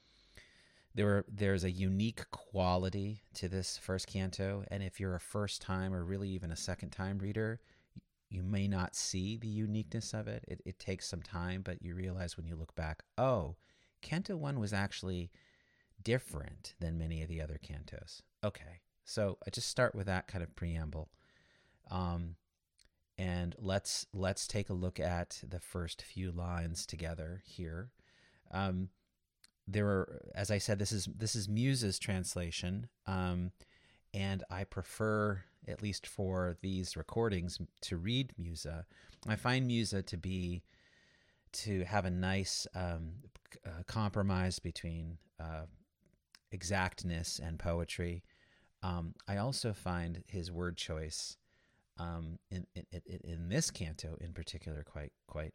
there 0.95 1.09
are, 1.09 1.25
there's 1.29 1.65
a 1.65 1.71
unique 1.71 2.31
quality 2.31 3.21
to 3.35 3.49
this 3.51 3.77
first 3.77 4.07
canto, 4.07 4.65
and 4.71 4.83
if 4.83 4.99
you're 4.99 5.17
a 5.17 5.21
first 5.21 5.61
time 5.61 5.93
or 5.93 6.03
really 6.03 6.31
even 6.31 6.51
a 6.51 6.57
second 6.57 6.91
time 6.91 7.19
reader, 7.19 7.61
you 8.31 8.43
may 8.43 8.69
not 8.69 8.97
see 8.97 9.37
the 9.37 9.49
uniqueness 9.49 10.15
of 10.15 10.29
it. 10.29 10.45
it. 10.49 10.63
It 10.65 10.79
takes 10.79 11.07
some 11.07 11.21
time, 11.21 11.61
but 11.63 11.83
you 11.83 11.95
realize 11.95 12.39
when 12.39 12.47
you 12.47 12.57
look 12.57 12.75
back, 12.75 13.03
oh, 13.19 13.57
Canto 14.07 14.37
1 14.37 14.61
was 14.61 14.73
actually 14.73 15.33
different 16.01 16.75
than 16.79 16.97
many 16.97 17.23
of 17.23 17.29
the 17.29 17.43
other 17.43 17.59
cantos. 17.61 18.23
Okay, 18.45 18.83
so 19.05 19.37
I 19.45 19.51
just 19.51 19.69
start 19.69 19.97
with 19.97 20.07
that 20.07 20.29
kind 20.29 20.45
of 20.45 20.55
preamble. 20.55 21.09
Um, 21.91 22.37
and 23.19 23.57
let's 23.59 24.07
let's 24.13 24.47
take 24.47 24.71
a 24.71 24.75
look 24.75 25.01
at 25.01 25.43
the 25.49 25.59
first 25.59 26.03
few 26.03 26.31
lines 26.31 26.87
together 26.87 27.43
here. 27.45 27.91
Um, 28.53 28.91
there 29.67 29.89
are, 29.89 30.31
as 30.37 30.53
I 30.53 30.59
said, 30.59 30.79
this 30.79 30.93
is 30.93 31.07
this 31.07 31.35
is 31.35 31.49
Musa's 31.49 31.99
translation, 31.99 32.89
um, 33.09 33.51
and 34.15 34.45
I 34.49 34.63
prefer, 34.63 35.43
at 35.67 35.83
least 35.83 36.07
for 36.07 36.57
these 36.61 36.97
recordings, 36.97 37.59
to 37.81 37.97
read 37.97 38.35
Musa. 38.39 38.87
I 39.27 39.35
find 39.35 39.67
Musa 39.67 40.01
to 40.03 40.17
be 40.17 40.63
to 41.53 41.85
have 41.85 42.05
a 42.05 42.11
nice 42.11 42.67
um, 42.75 43.13
uh, 43.65 43.83
compromise 43.87 44.59
between 44.59 45.19
uh, 45.41 45.67
exactness 46.51 47.39
and 47.39 47.59
poetry. 47.59 48.23
Um, 48.83 49.15
I 49.27 49.39
also 49.39 49.73
find 49.73 50.23
his 50.27 50.51
word 50.51 50.77
choice 50.77 51.37
um, 51.99 52.39
in, 52.51 52.67
in, 52.75 53.21
in 53.25 53.49
this 53.49 53.71
canto 53.71 54.17
in 54.21 54.33
particular 54.33 54.85
quite 54.85 55.13
quite 55.27 55.53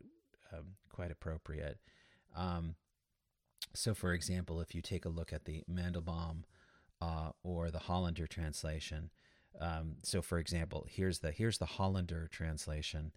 um, 0.52 0.76
quite 0.90 1.12
appropriate. 1.12 1.78
Um, 2.36 2.76
so, 3.74 3.94
for 3.94 4.14
example, 4.14 4.60
if 4.60 4.76
you 4.76 4.82
take 4.82 5.06
a 5.06 5.10
look 5.10 5.32
at 5.32 5.46
the 5.46 5.64
Mandelbaum 5.70 6.44
uh, 7.00 7.30
or 7.44 7.72
the 7.72 7.80
Hollander 7.80 8.28
translation, 8.28 9.12
um, 9.60 9.96
so 10.04 10.22
for 10.22 10.40
example, 10.40 10.86
here's 10.90 11.20
the 11.20 11.32
here's 11.32 11.58
the 11.58 11.66
Hollander 11.66 12.28
translation 12.32 13.12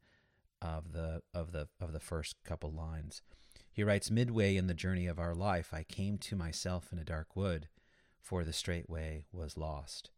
of 0.65 0.93
the 0.93 1.21
of 1.35 1.53
the 1.53 1.69
of 1.81 1.93
the 1.93 2.01
first 2.01 2.37
couple 2.45 2.73
lines. 2.73 3.23
He 3.71 3.85
writes, 3.85 4.11
Midway 4.11 4.57
in 4.57 4.67
the 4.67 4.75
journey 4.75 5.07
of 5.07 5.19
our 5.19 5.35
life, 5.35 5.75
I 5.75 5.83
came 5.83 6.17
to 6.19 6.37
myself 6.37 6.93
in 6.93 6.99
a 6.99 7.05
dark 7.05 7.37
wood, 7.37 7.69
for 8.21 8.45
the 8.45 8.53
straight 8.53 8.89
way 8.89 9.27
was 9.33 9.59
lost. 9.59 10.11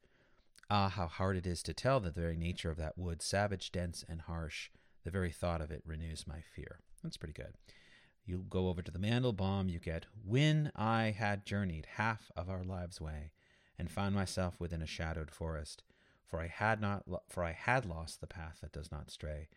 Ah, 0.69 0.89
how 0.89 1.07
hard 1.07 1.37
it 1.37 1.47
is 1.47 1.63
to 1.65 1.75
tell 1.75 2.01
the 2.01 2.11
very 2.11 2.37
nature 2.37 2.71
of 2.71 2.77
that 2.77 2.99
wood, 2.99 3.23
savage, 3.23 3.73
dense, 3.73 4.05
and 4.09 4.23
harsh. 4.23 4.71
The 5.05 5.11
very 5.11 5.31
thought 5.31 5.61
of 5.61 5.71
it 5.71 5.83
renews 5.87 6.27
my 6.27 6.41
fear. 6.41 6.81
That's 7.03 7.17
pretty 7.17 7.33
good. 7.33 7.55
You 8.25 8.45
go 8.51 8.69
over 8.69 8.83
to 8.83 8.91
the 8.91 8.99
Mandelbaum, 8.99 9.71
you 9.71 9.79
get, 9.79 10.07
When 10.25 10.73
I 10.75 11.15
had 11.17 11.47
journeyed 11.47 11.87
half 11.95 12.31
of 12.37 12.51
our 12.51 12.65
lives' 12.65 13.01
way, 13.01 13.31
and 13.79 13.91
found 13.91 14.15
myself 14.15 14.59
within 14.59 14.83
a 14.83 14.87
shadowed 14.87 15.31
forest, 15.31 15.83
for 16.27 16.41
I 16.41 16.49
had 16.49 16.81
not, 16.81 17.05
for 17.29 17.45
I 17.45 17.53
had 17.53 17.87
lost 17.87 18.21
the 18.21 18.27
path 18.27 18.59
that 18.61 18.73
does 18.73 18.91
not 18.91 19.11
stray. 19.11 19.49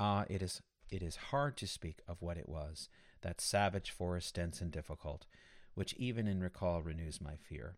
Ah, 0.00 0.24
it 0.28 0.42
is, 0.42 0.60
it 0.90 1.02
is 1.02 1.16
hard 1.16 1.56
to 1.58 1.66
speak 1.66 2.00
of 2.08 2.20
what 2.20 2.36
it 2.36 2.48
was, 2.48 2.88
that 3.22 3.40
savage 3.40 3.90
forest 3.90 4.34
dense 4.34 4.60
and 4.60 4.70
difficult, 4.70 5.26
which 5.74 5.94
even 5.94 6.26
in 6.26 6.40
recall 6.40 6.82
renews 6.82 7.20
my 7.20 7.36
fear. 7.36 7.76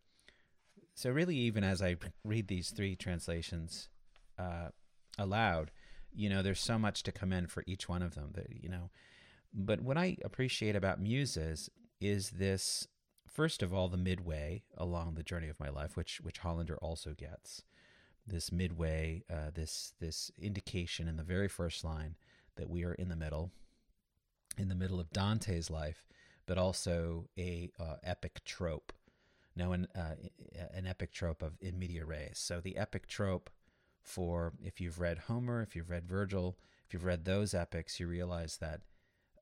So, 0.94 1.11
really, 1.11 1.37
even 1.37 1.62
as 1.62 1.82
I 1.82 1.96
read 2.25 2.49
these 2.49 2.70
three 2.70 2.96
translations 2.96 3.90
uh, 4.38 4.68
aloud, 5.18 5.70
you 6.12 6.30
know, 6.30 6.42
there's 6.42 6.61
so 6.61 6.78
much 6.78 7.02
to 7.02 7.12
commend 7.12 7.52
for 7.52 7.62
each 7.66 7.88
one 7.88 8.02
of 8.02 8.14
them. 8.14 8.30
That 8.32 8.46
you 8.50 8.70
know, 8.70 8.90
but 9.52 9.82
what 9.82 9.99
I 9.99 10.16
appreciate 10.25 10.75
about 10.75 11.00
Musa's 11.00 11.68
is 12.00 12.30
this. 12.30 12.88
First 13.28 13.62
of 13.62 13.75
all, 13.75 13.88
the 13.88 13.99
midway 13.99 14.62
along 14.78 15.14
the 15.14 15.23
journey 15.23 15.49
of 15.49 15.61
my 15.61 15.68
life, 15.68 15.96
which 15.96 16.20
which 16.23 16.38
Hollander 16.38 16.78
also 16.78 17.12
gets, 17.12 17.62
this 18.26 18.50
midway, 18.50 19.23
uh, 19.30 19.50
this 19.54 19.95
this 20.00 20.30
indication 20.40 21.09
in 21.09 21.16
the 21.16 21.23
very 21.23 21.49
first 21.49 21.85
line 21.85 22.16
that 22.56 22.68
we 22.68 22.85
are 22.85 22.95
in 22.95 23.09
the 23.09 23.16
middle, 23.16 23.50
in 24.59 24.68
the 24.68 24.75
middle 24.75 25.00
of 25.00 25.11
Dante's 25.11 25.71
life, 25.71 26.06
but 26.47 26.59
also 26.59 27.28
a 27.38 27.71
uh, 27.78 27.97
epic 28.02 28.45
trope. 28.45 28.92
Now, 29.54 29.73
an, 29.73 29.88
uh, 29.95 30.16
an 30.75 30.87
epic 30.87 31.12
trope 31.12 31.42
of 31.42 31.54
in 31.61 31.78
media 31.78 32.04
res. 32.04 32.38
So 32.38 32.61
the 32.61 32.76
epic 32.76 33.06
trope 33.06 33.49
for 34.02 34.52
if 34.62 34.80
you've 34.80 35.00
read 35.00 35.18
Homer, 35.26 35.62
if 35.62 35.75
you've 35.75 35.90
read 35.90 36.06
Virgil, 36.06 36.59
if 36.87 36.92
you've 36.92 37.04
read 37.04 37.25
those 37.25 37.54
epics, 37.54 37.99
you 37.99 38.06
realize 38.06 38.59
that 38.59 38.83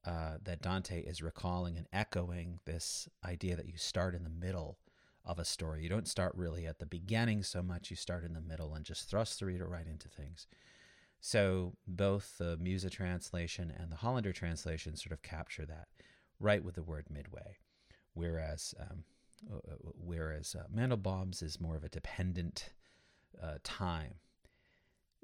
uh, 0.07 0.37
that 0.43 0.63
Dante 0.63 1.03
is 1.03 1.23
recalling 1.23 1.77
and 1.77 1.87
echoing 1.93 2.61
this 2.65 3.09
idea 3.25 3.57
that 3.57 3.67
you 3.67 3.77
start 3.77 4.15
in 4.15 4.23
the 4.23 4.31
middle 4.31 4.79
of 5.25 5.39
a 5.39 5.45
story. 5.45 5.83
You 5.83 5.89
don't 5.89 6.09
start 6.09 6.35
really 6.35 6.67
at 6.67 6.79
the 6.79 6.87
beginning 6.87 7.43
so 7.43 7.63
much; 7.63 7.91
you 7.91 7.97
start 7.97 8.25
in 8.25 8.35
the 8.35 8.41
middle 8.41 8.75
and 8.75 8.85
just 8.85 9.09
thrust 9.09 9.41
the 9.41 9.47
reader 9.47 9.67
right 9.67 9.87
into 9.87 10.09
things. 10.09 10.47
So 11.21 11.73
both 11.87 12.37
the 12.37 12.59
Musa 12.59 12.91
translation 12.91 13.73
and 13.75 13.91
the 13.91 13.97
Hollander 13.97 14.33
translation 14.33 14.95
sort 14.95 15.13
of 15.13 15.23
capture 15.23 15.65
that 15.65 15.89
right 16.39 16.63
with 16.63 16.75
the 16.75 16.83
word 16.83 17.07
midway, 17.09 17.57
whereas 18.13 18.75
um, 18.79 19.05
uh, 19.51 19.57
uh 19.57 19.91
whereas 19.95 20.55
uh, 20.55 20.65
Mandelbaum's 20.75 21.41
is 21.41 21.61
more 21.61 21.77
of 21.77 21.85
a 21.85 21.89
dependent 21.89 22.71
uh, 23.43 23.55
time. 23.63 24.17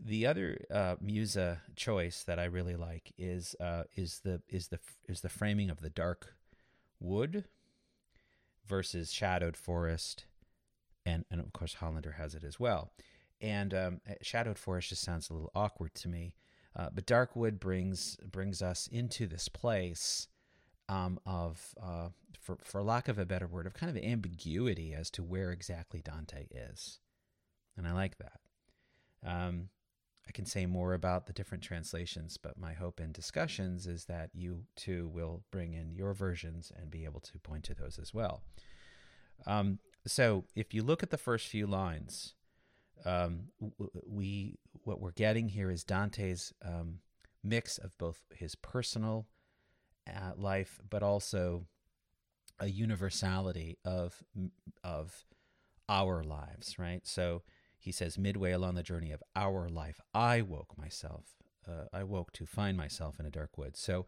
The 0.03 0.27
other 0.27 0.65
uh, 0.71 0.97
Musa 1.03 1.61
choice 1.77 2.23
that 2.23 2.39
I 2.39 2.45
really 2.45 2.77
like 2.77 3.13
is 3.19 3.55
uh, 3.61 3.83
is 3.95 4.21
the 4.25 4.41
is 4.49 4.69
the 4.69 4.79
is 5.07 5.21
the 5.21 5.29
framing 5.29 5.69
of 5.69 5.83
the 5.83 5.91
dark 5.91 6.35
wood 6.99 7.45
versus 8.67 9.13
shadowed 9.13 9.57
forest, 9.57 10.27
and 11.05 11.25
and 11.31 11.41
of 11.41 11.53
course 11.53 11.75
Hollander 11.75 12.13
has 12.13 12.35
it 12.35 12.45
as 12.45 12.59
well. 12.59 12.93
And 13.41 13.73
um, 13.73 14.01
eh, 14.07 14.15
Shadowed 14.23 14.59
Forest 14.59 14.91
just 14.91 15.03
sounds 15.03 15.31
a 15.31 15.33
little 15.33 15.51
awkward 15.55 15.95
to 15.95 16.09
me. 16.09 16.35
Uh, 16.77 16.89
but 16.95 17.07
Darkwood 17.07 17.59
brings 17.59 18.17
brings 18.17 18.63
us 18.63 18.87
into 18.93 19.27
this 19.27 19.49
place 19.49 20.29
um, 20.89 21.19
of, 21.25 21.75
uh, 21.83 22.09
for 22.41 22.59
for 22.63 22.83
lack 22.83 23.09
of 23.09 23.19
a 23.19 23.25
better 23.25 23.47
word, 23.47 23.67
of 23.67 23.75
kind 23.75 23.97
of 23.97 24.03
ambiguity 24.03 24.95
as 24.95 25.11
to 25.11 25.23
where 25.23 25.51
exactly 25.51 26.01
Dante 26.01 26.47
is, 26.51 27.01
and 27.77 27.87
I 27.87 27.93
like 27.93 28.19
that. 28.19 28.41
Um, 29.25 29.69
I 30.31 30.33
can 30.33 30.47
say 30.47 30.65
more 30.65 30.95
about 30.95 31.27
the 31.27 31.33
different 31.33 31.65
translations, 31.65 32.37
but 32.37 32.57
my 32.57 32.73
hope 32.73 33.01
in 33.01 33.11
discussions 33.11 33.89
is 33.89 34.05
that 34.05 34.31
you 34.33 34.63
too 34.77 35.11
will 35.13 35.43
bring 35.51 35.75
in 35.75 35.93
your 35.93 36.15
versions 36.15 36.71
and 36.77 36.89
be 36.89 37.05
able 37.05 37.19
to 37.19 37.39
point 37.41 37.65
to 37.65 37.75
those 37.75 37.99
as 37.99 38.15
well. 38.15 38.45
Um, 39.45 39.81
so 40.07 40.45
if 40.55 40.73
you 40.73 40.85
look 40.85 41.03
at 41.03 41.11
the 41.11 41.19
first 41.19 41.49
few 41.49 41.67
lines, 41.67 42.35
um, 43.05 43.49
we 44.07 44.61
what 44.85 45.01
we're 45.01 45.11
getting 45.11 45.49
here 45.49 45.69
is 45.69 45.83
Dante's 45.83 46.55
um, 46.65 47.01
mix 47.43 47.77
of 47.77 47.99
both 47.99 48.21
his 48.33 48.55
personal 48.55 49.27
uh, 50.07 50.35
life, 50.37 50.79
but 50.89 51.03
also 51.03 51.67
a 52.61 52.69
universality 52.69 53.79
of 53.85 54.23
of 54.85 55.25
our 55.89 56.23
lives, 56.23 56.79
right? 56.79 57.05
So 57.05 57.43
he 57.81 57.93
says, 57.93 58.19
midway 58.19 58.53
along 58.53 58.75
the 58.75 58.83
journey 58.83 59.11
of 59.11 59.23
our 59.35 59.69
life, 59.69 60.01
I 60.15 60.43
woke 60.43 60.77
myself. 60.77 61.25
Uh, 61.67 61.87
I 61.93 62.05
woke 62.05 62.33
to 62.35 62.47
find 62.47 62.77
myself 62.77 63.19
in 63.19 63.25
a 63.25 63.31
dark 63.31 63.57
wood. 63.57 63.77
So 63.77 64.07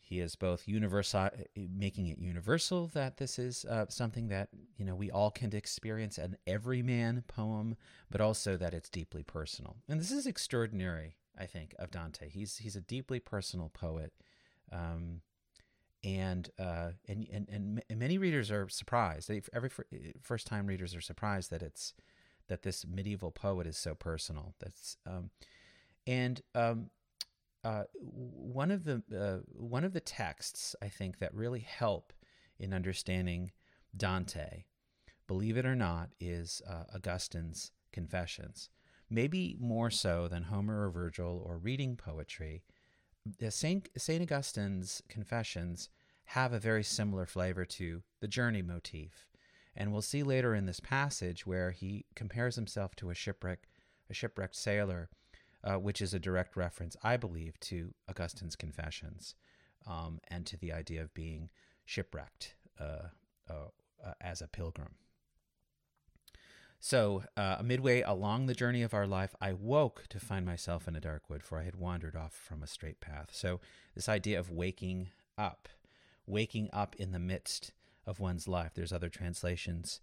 he 0.00 0.20
is 0.20 0.36
both 0.36 0.66
universal, 0.66 1.30
making 1.56 2.08
it 2.08 2.18
universal 2.18 2.88
that 2.88 3.16
this 3.16 3.38
is 3.38 3.64
uh, 3.64 3.86
something 3.88 4.28
that 4.28 4.48
you 4.76 4.84
know 4.84 4.94
we 4.94 5.10
all 5.10 5.30
can 5.32 5.54
experience, 5.54 6.18
an 6.18 6.36
everyman 6.46 7.24
poem, 7.26 7.76
but 8.10 8.20
also 8.20 8.56
that 8.56 8.74
it's 8.74 8.88
deeply 8.88 9.24
personal. 9.24 9.76
And 9.88 9.98
this 10.00 10.12
is 10.12 10.26
extraordinary, 10.26 11.16
I 11.36 11.46
think, 11.46 11.74
of 11.78 11.90
Dante. 11.90 12.28
He's 12.28 12.58
he's 12.58 12.76
a 12.76 12.80
deeply 12.80 13.18
personal 13.18 13.68
poet, 13.68 14.12
um, 14.70 15.22
and, 16.04 16.50
uh, 16.56 16.90
and 17.08 17.26
and 17.32 17.82
and 17.88 17.98
many 17.98 18.16
readers 18.18 18.50
are 18.52 18.68
surprised. 18.68 19.28
Every 19.52 19.70
first 20.22 20.46
time 20.46 20.66
readers 20.66 20.94
are 20.94 21.00
surprised 21.00 21.50
that 21.50 21.62
it's 21.62 21.94
that 22.48 22.62
this 22.62 22.86
medieval 22.86 23.30
poet 23.30 23.66
is 23.66 23.76
so 23.76 23.94
personal. 23.94 24.54
That's 24.60 24.96
um, 25.06 25.30
and 26.06 26.40
um, 26.54 26.90
uh, 27.64 27.84
one 27.94 28.70
of 28.70 28.84
the 28.84 29.02
uh, 29.14 29.38
one 29.52 29.84
of 29.84 29.92
the 29.92 30.00
texts 30.00 30.76
I 30.80 30.88
think 30.88 31.18
that 31.18 31.34
really 31.34 31.60
help 31.60 32.12
in 32.58 32.72
understanding 32.72 33.50
Dante, 33.96 34.64
believe 35.26 35.56
it 35.56 35.66
or 35.66 35.74
not, 35.74 36.10
is 36.20 36.62
uh, 36.68 36.84
Augustine's 36.94 37.72
Confessions. 37.92 38.68
Maybe 39.08 39.56
more 39.58 39.90
so 39.90 40.28
than 40.28 40.44
Homer 40.44 40.86
or 40.86 40.90
Virgil 40.90 41.42
or 41.44 41.58
reading 41.58 41.96
poetry, 41.96 42.62
Saint 43.48 43.88
Saint 43.96 44.22
Augustine's 44.22 45.02
Confessions 45.08 45.88
have 46.30 46.52
a 46.52 46.58
very 46.58 46.82
similar 46.82 47.26
flavor 47.26 47.64
to 47.64 48.02
the 48.20 48.28
journey 48.28 48.62
motif, 48.62 49.28
and 49.76 49.92
we'll 49.92 50.02
see 50.02 50.22
later 50.22 50.54
in 50.54 50.66
this 50.66 50.80
passage 50.80 51.46
where 51.46 51.70
he 51.70 52.06
compares 52.14 52.56
himself 52.56 52.96
to 52.96 53.10
a 53.10 53.14
shipwreck, 53.14 53.68
a 54.08 54.14
shipwrecked 54.14 54.56
sailor 54.56 55.08
uh, 55.66 55.74
which 55.74 56.00
is 56.00 56.14
a 56.14 56.18
direct 56.18 56.56
reference, 56.56 56.96
I 57.02 57.16
believe, 57.16 57.58
to 57.60 57.92
Augustine's 58.08 58.56
Confessions 58.56 59.34
um, 59.86 60.20
and 60.28 60.46
to 60.46 60.56
the 60.56 60.72
idea 60.72 61.02
of 61.02 61.12
being 61.12 61.50
shipwrecked 61.84 62.54
uh, 62.80 63.08
uh, 63.50 63.68
uh, 64.04 64.12
as 64.20 64.40
a 64.40 64.48
pilgrim. 64.48 64.94
So, 66.78 67.24
uh, 67.36 67.56
midway 67.64 68.02
along 68.02 68.46
the 68.46 68.54
journey 68.54 68.82
of 68.82 68.94
our 68.94 69.06
life, 69.06 69.34
I 69.40 69.54
woke 69.54 70.04
to 70.10 70.20
find 70.20 70.46
myself 70.46 70.86
in 70.86 70.94
a 70.94 71.00
dark 71.00 71.28
wood, 71.28 71.42
for 71.42 71.58
I 71.58 71.64
had 71.64 71.74
wandered 71.74 72.14
off 72.14 72.34
from 72.34 72.62
a 72.62 72.68
straight 72.68 73.00
path. 73.00 73.30
So, 73.32 73.60
this 73.94 74.08
idea 74.08 74.38
of 74.38 74.50
waking 74.50 75.08
up, 75.36 75.68
waking 76.26 76.68
up 76.72 76.94
in 76.96 77.10
the 77.10 77.18
midst 77.18 77.72
of 78.06 78.20
one's 78.20 78.46
life. 78.46 78.72
There's 78.74 78.92
other 78.92 79.08
translations. 79.08 80.00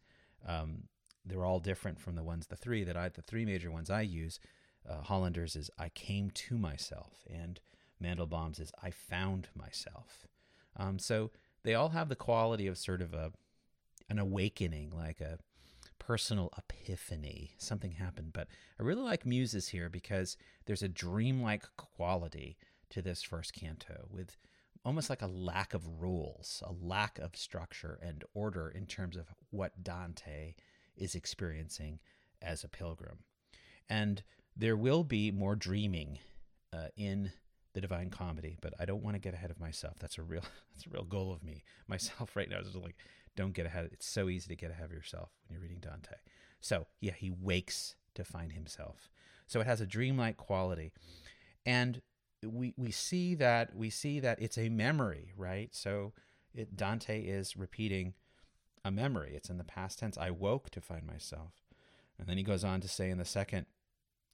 Um, 0.48 0.84
they're 1.26 1.46
all 1.46 1.60
different 1.60 2.00
from 2.00 2.16
the 2.16 2.24
ones, 2.24 2.48
the 2.48 2.56
three 2.56 2.84
that 2.84 2.98
I, 2.98 3.10
the 3.10 3.22
three 3.22 3.46
major 3.46 3.72
ones 3.72 3.90
I 3.90 4.02
use. 4.02 4.40
Uh, 4.90 5.02
Hollander's 5.02 5.56
is 5.56 5.72
I 5.80 5.90
came 5.90 6.30
to 6.32 6.58
myself, 6.58 7.26
and 7.30 7.60
Mandelbaum's 8.02 8.60
is 8.60 8.72
I 8.84 8.92
found 8.92 9.48
myself. 9.56 10.28
Um, 10.76 11.00
so 11.00 11.32
they 11.64 11.76
all 11.76 11.90
have 11.90 12.10
the 12.10 12.16
quality 12.16 12.68
of 12.68 12.78
sort 12.78 13.02
of 13.02 13.14
a 13.14 13.32
an 14.10 14.20
awakening, 14.20 14.92
like 14.96 15.22
a 15.22 15.38
personal 15.98 16.52
epiphany. 16.58 17.52
Something 17.58 17.94
happened. 17.94 18.34
But 18.34 18.48
I 18.80 18.84
really 18.84 19.02
like 19.02 19.26
Musa's 19.26 19.70
here 19.70 19.90
because 19.90 20.36
there's 20.66 20.84
a 20.84 20.90
dreamlike 20.90 21.64
quality 21.78 22.58
to 22.90 23.02
this 23.02 23.24
first 23.24 23.54
canto 23.54 24.08
with 24.12 24.38
almost 24.86 25.10
like 25.10 25.22
a 25.22 25.28
lack 25.28 25.74
of 25.74 26.02
rules, 26.02 26.62
a 26.66 26.74
lack 26.74 27.20
of 27.20 27.36
structure 27.36 28.00
and 28.02 28.24
order 28.34 28.70
in 28.70 28.86
terms 28.86 29.16
of 29.16 29.28
what 29.50 29.84
Dante 29.84 30.56
is 30.96 31.16
experiencing 31.16 32.00
as 32.42 32.64
a 32.64 32.70
pilgrim. 32.70 33.20
And 33.90 34.24
there 34.56 34.76
will 34.76 35.04
be 35.04 35.32
more 35.32 35.56
dreaming 35.56 36.20
uh, 36.72 36.88
in 36.98 37.32
the 37.74 37.82
Divine 37.82 38.10
Comedy, 38.10 38.58
but 38.62 38.74
I 38.80 38.86
don't 38.86 39.04
want 39.04 39.16
to 39.16 39.20
get 39.20 39.34
ahead 39.34 39.52
of 39.52 39.60
myself. 39.60 39.98
That's 40.00 40.18
a 40.18 40.24
real 40.24 40.44
that's 40.74 40.86
a 40.86 40.90
real 40.90 41.06
goal 41.06 41.34
of 41.34 41.44
me 41.44 41.64
myself 41.88 42.36
right 42.36 42.50
now. 42.50 42.60
Is 42.60 42.76
like 42.76 42.98
don't 43.36 43.54
get 43.54 43.66
ahead. 43.66 43.90
It's 43.92 44.08
so 44.08 44.30
easy 44.30 44.50
to 44.50 44.56
get 44.56 44.72
ahead 44.72 44.86
of 44.86 44.92
yourself 44.92 45.30
when 45.48 45.56
you're 45.56 45.64
reading 45.64 45.80
Dante. 45.82 46.16
So 46.62 46.86
yeah, 47.02 47.14
he 47.14 47.32
wakes 47.32 47.96
to 48.16 48.24
find 48.24 48.52
himself. 48.52 49.10
So 49.48 49.60
it 49.60 49.68
has 49.68 49.82
a 49.82 49.88
dreamlike 49.88 50.38
quality, 50.38 50.92
and 51.66 52.02
we 52.46 52.74
we 52.78 52.92
see 52.92 53.36
that 53.36 53.76
we 53.76 53.90
see 53.90 54.20
that 54.20 54.42
it's 54.42 54.58
a 54.58 54.70
memory, 54.70 55.34
right? 55.38 55.70
So 55.74 56.14
it, 56.54 56.76
Dante 56.76 57.22
is 57.22 57.58
repeating 57.58 58.14
a 58.86 58.92
memory. 58.92 59.34
It's 59.36 59.50
in 59.50 59.58
the 59.58 59.64
past 59.64 60.00
tense. 60.00 60.18
I 60.18 60.30
woke 60.30 60.70
to 60.72 60.82
find 60.82 61.06
myself, 61.06 61.54
and 62.18 62.28
then 62.28 62.38
he 62.38 62.44
goes 62.44 62.64
on 62.64 62.82
to 62.82 62.88
say 62.88 63.10
in 63.10 63.18
the 63.18 63.26
second 63.26 63.66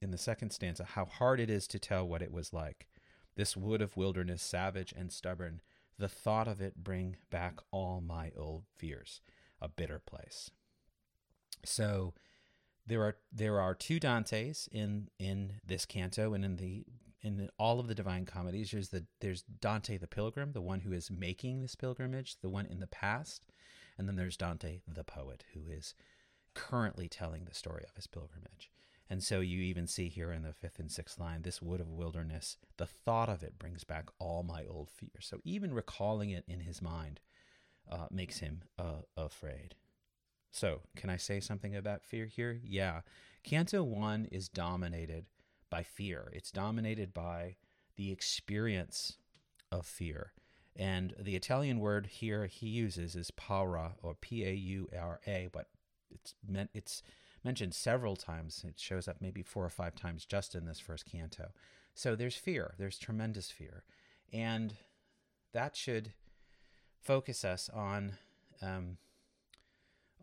in 0.01 0.11
the 0.11 0.17
second 0.17 0.51
stanza 0.51 0.83
how 0.83 1.05
hard 1.05 1.39
it 1.39 1.49
is 1.49 1.67
to 1.67 1.79
tell 1.79 2.07
what 2.07 2.21
it 2.21 2.31
was 2.31 2.53
like. 2.53 2.87
This 3.35 3.55
wood 3.55 3.81
of 3.81 3.97
wilderness, 3.97 4.41
savage 4.41 4.93
and 4.95 5.11
stubborn, 5.11 5.61
the 5.97 6.09
thought 6.09 6.47
of 6.47 6.61
it 6.61 6.83
bring 6.83 7.17
back 7.29 7.59
all 7.71 8.01
my 8.01 8.31
old 8.37 8.63
fears. 8.75 9.21
A 9.61 9.67
bitter 9.67 9.99
place. 9.99 10.51
So 11.65 12.13
there 12.87 13.03
are 13.03 13.17
there 13.31 13.59
are 13.59 13.75
two 13.75 13.99
Dantes 13.99 14.67
in 14.71 15.09
in 15.19 15.53
this 15.65 15.85
canto 15.85 16.33
and 16.33 16.43
in 16.43 16.55
the 16.55 16.85
in 17.21 17.49
all 17.57 17.79
of 17.79 17.87
the 17.87 17.95
divine 17.95 18.25
comedies 18.25 18.71
there's 18.71 18.89
the 18.89 19.05
there's 19.19 19.41
Dante 19.41 19.97
the 19.97 20.07
pilgrim 20.07 20.53
the 20.53 20.61
one 20.61 20.81
who 20.81 20.93
is 20.93 21.11
making 21.11 21.61
this 21.61 21.75
pilgrimage 21.75 22.37
the 22.41 22.49
one 22.49 22.65
in 22.65 22.79
the 22.79 22.87
past 22.87 23.43
and 23.97 24.07
then 24.07 24.15
there's 24.15 24.37
Dante 24.37 24.79
the 24.87 25.03
poet 25.03 25.43
who 25.53 25.69
is 25.69 25.93
currently 26.55 27.07
telling 27.07 27.45
the 27.45 27.53
story 27.53 27.83
of 27.87 27.95
his 27.95 28.07
pilgrimage. 28.07 28.71
And 29.09 29.23
so 29.23 29.39
you 29.39 29.61
even 29.61 29.87
see 29.87 30.07
here 30.07 30.31
in 30.31 30.43
the 30.43 30.53
fifth 30.53 30.79
and 30.79 30.91
sixth 30.91 31.19
line 31.19 31.41
this 31.41 31.61
wood 31.61 31.81
of 31.81 31.89
wilderness 31.89 32.57
the 32.77 32.85
thought 32.85 33.27
of 33.27 33.43
it 33.43 33.59
brings 33.59 33.83
back 33.83 34.09
all 34.19 34.43
my 34.43 34.65
old 34.65 34.89
fears. 34.89 35.27
So 35.29 35.39
even 35.43 35.73
recalling 35.73 36.29
it 36.29 36.45
in 36.47 36.61
his 36.61 36.81
mind 36.81 37.19
uh, 37.91 38.05
makes 38.11 38.39
him 38.39 38.61
uh, 38.77 39.01
afraid. 39.17 39.75
So 40.51 40.81
can 40.95 41.09
i 41.09 41.17
say 41.17 41.39
something 41.39 41.75
about 41.75 42.05
fear 42.05 42.25
here? 42.25 42.59
Yeah. 42.63 43.01
Canto 43.43 43.83
1 43.83 44.29
is 44.31 44.47
dominated 44.47 45.25
by 45.69 45.83
fear. 45.83 46.31
It's 46.33 46.51
dominated 46.51 47.13
by 47.13 47.55
the 47.95 48.11
experience 48.11 49.17
of 49.71 49.85
fear. 49.85 50.33
And 50.75 51.13
the 51.19 51.35
Italian 51.35 51.79
word 51.79 52.07
here 52.07 52.45
he 52.45 52.67
uses 52.67 53.15
is 53.15 53.31
paura 53.31 53.93
or 54.01 54.15
P 54.15 54.45
A 54.45 54.53
U 54.53 54.87
R 54.97 55.19
A, 55.27 55.49
but 55.51 55.67
it's 56.09 56.33
meant 56.47 56.69
it's 56.73 57.03
mentioned 57.43 57.73
several 57.73 58.15
times. 58.15 58.63
It 58.67 58.79
shows 58.79 59.07
up 59.07 59.17
maybe 59.19 59.41
four 59.41 59.65
or 59.65 59.69
five 59.69 59.95
times 59.95 60.25
just 60.25 60.55
in 60.55 60.65
this 60.65 60.79
first 60.79 61.05
canto. 61.05 61.49
So 61.93 62.15
there's 62.15 62.35
fear. 62.35 62.75
There's 62.77 62.97
tremendous 62.97 63.51
fear, 63.51 63.83
and 64.31 64.75
that 65.53 65.75
should 65.75 66.13
focus 67.01 67.43
us 67.43 67.69
on 67.73 68.13
um, 68.61 68.97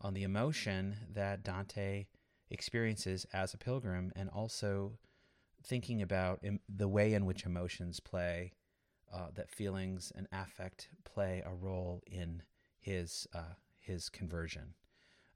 on 0.00 0.14
the 0.14 0.22
emotion 0.22 0.96
that 1.12 1.42
Dante 1.42 2.06
experiences 2.50 3.26
as 3.32 3.52
a 3.52 3.58
pilgrim, 3.58 4.12
and 4.16 4.30
also 4.30 4.98
thinking 5.66 6.00
about 6.00 6.40
the 6.68 6.88
way 6.88 7.14
in 7.14 7.26
which 7.26 7.44
emotions 7.44 8.00
play, 8.00 8.52
uh, 9.12 9.28
that 9.34 9.50
feelings 9.50 10.12
and 10.14 10.26
affect 10.32 10.88
play 11.04 11.42
a 11.44 11.54
role 11.54 12.02
in 12.06 12.42
his 12.80 13.26
uh, 13.34 13.54
his 13.80 14.08
conversion 14.08 14.74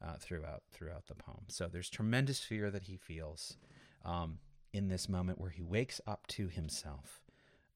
uh, 0.05 0.15
throughout 0.19 0.63
throughout 0.73 1.07
the 1.07 1.15
poem. 1.15 1.45
So 1.49 1.69
there's 1.69 1.91
tremendous 1.91 2.41
fear 2.41 2.71
that 2.71 2.85
he 2.85 2.97
feels 2.97 3.57
um, 4.05 4.39
in 4.73 4.89
this 4.89 5.09
moment 5.09 5.41
where 5.41 5.51
he 5.51 5.63
wakes 5.63 6.01
up 6.07 6.27
to 6.29 6.49
himself 6.49 7.23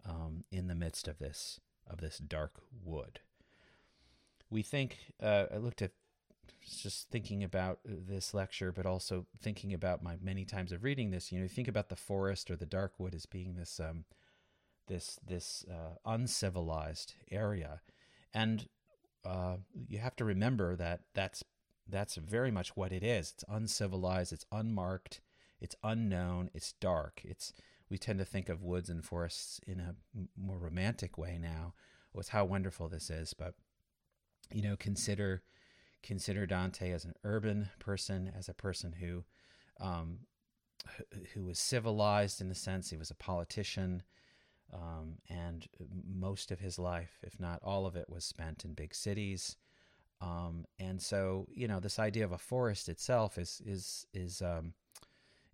um, 0.07 0.45
in 0.51 0.67
the 0.67 0.75
midst 0.75 1.09
of 1.09 1.19
this 1.19 1.61
of 1.89 1.99
this 1.99 2.19
dark 2.19 2.61
wood. 2.85 3.21
We 4.51 4.63
think 4.63 4.99
uh, 5.23 5.47
I 5.53 5.59
looked 5.59 5.83
at 5.83 5.93
just 6.61 7.11
thinking 7.11 7.43
about 7.43 7.81
this 7.85 8.35
lecture, 8.35 8.73
but 8.73 8.87
also 8.87 9.27
thinking 9.41 9.73
about 9.73 10.03
my 10.03 10.17
many 10.23 10.45
times 10.45 10.73
of 10.73 10.85
reading 10.85 11.11
this. 11.11 11.33
You 11.33 11.41
know, 11.41 11.49
think 11.49 11.69
about 11.69 11.89
the 11.89 11.97
forest 11.97 12.51
or 12.51 12.57
the 12.57 12.67
dark 12.67 12.95
wood 12.99 13.15
as 13.15 13.27
being 13.27 13.57
this 13.57 13.81
um, 13.81 14.05
this 14.87 15.19
this 15.27 15.65
uh, 15.71 15.97
uncivilized 16.05 17.15
area, 17.31 17.81
and 18.33 18.69
uh, 19.25 19.57
you 19.89 19.99
have 19.99 20.17
to 20.17 20.25
remember 20.25 20.77
that 20.77 21.01
that's 21.15 21.45
that's 21.89 22.17
very 22.17 22.51
much 22.51 22.77
what 22.77 22.93
it 22.93 23.03
is. 23.03 23.33
It's 23.33 23.45
uncivilized. 23.49 24.33
It's 24.33 24.47
unmarked. 24.53 25.21
It's 25.61 25.77
unknown. 25.83 26.51
It's 26.55 26.73
dark. 26.73 27.23
It's 27.25 27.53
we 27.91 27.99
tend 27.99 28.19
to 28.19 28.25
think 28.25 28.49
of 28.49 28.63
woods 28.63 28.89
and 28.89 29.05
forests 29.05 29.61
in 29.67 29.81
a 29.81 29.95
more 30.37 30.59
romantic 30.59 31.19
way 31.19 31.39
now. 31.41 31.75
With 32.13 32.29
how 32.29 32.45
wonderful 32.45 32.89
this 32.89 33.11
is, 33.11 33.35
but 33.35 33.55
you 34.53 34.63
know, 34.63 34.77
consider 34.77 35.43
consider 36.05 36.47
Dante 36.47 36.93
as 36.93 37.05
an 37.05 37.15
urban 37.25 37.71
person, 37.79 38.31
as 38.37 38.49
a 38.49 38.55
person 38.55 38.93
who 38.93 39.25
um, 39.81 40.21
who 41.33 41.45
was 41.45 41.59
civilized 41.59 42.41
in 42.41 42.49
the 42.49 42.55
sense 42.55 42.91
he 42.91 42.97
was 42.97 43.11
a 43.11 43.15
politician, 43.15 44.03
um, 44.73 45.17
and 45.29 45.67
most 46.07 46.53
of 46.53 46.61
his 46.61 46.79
life, 46.79 47.19
if 47.23 47.41
not 47.41 47.61
all 47.63 47.87
of 47.87 47.97
it, 47.97 48.09
was 48.09 48.25
spent 48.25 48.65
in 48.65 48.75
big 48.75 48.95
cities. 48.95 49.57
Um, 50.21 50.67
and 50.79 51.01
so, 51.01 51.49
you 51.53 51.67
know, 51.67 51.81
this 51.81 51.99
idea 51.99 52.25
of 52.25 52.33
a 52.33 52.39
forest 52.39 52.89
itself 52.89 53.39
is 53.39 53.61
is 53.65 54.07
is 54.13 54.43
um, 54.43 54.75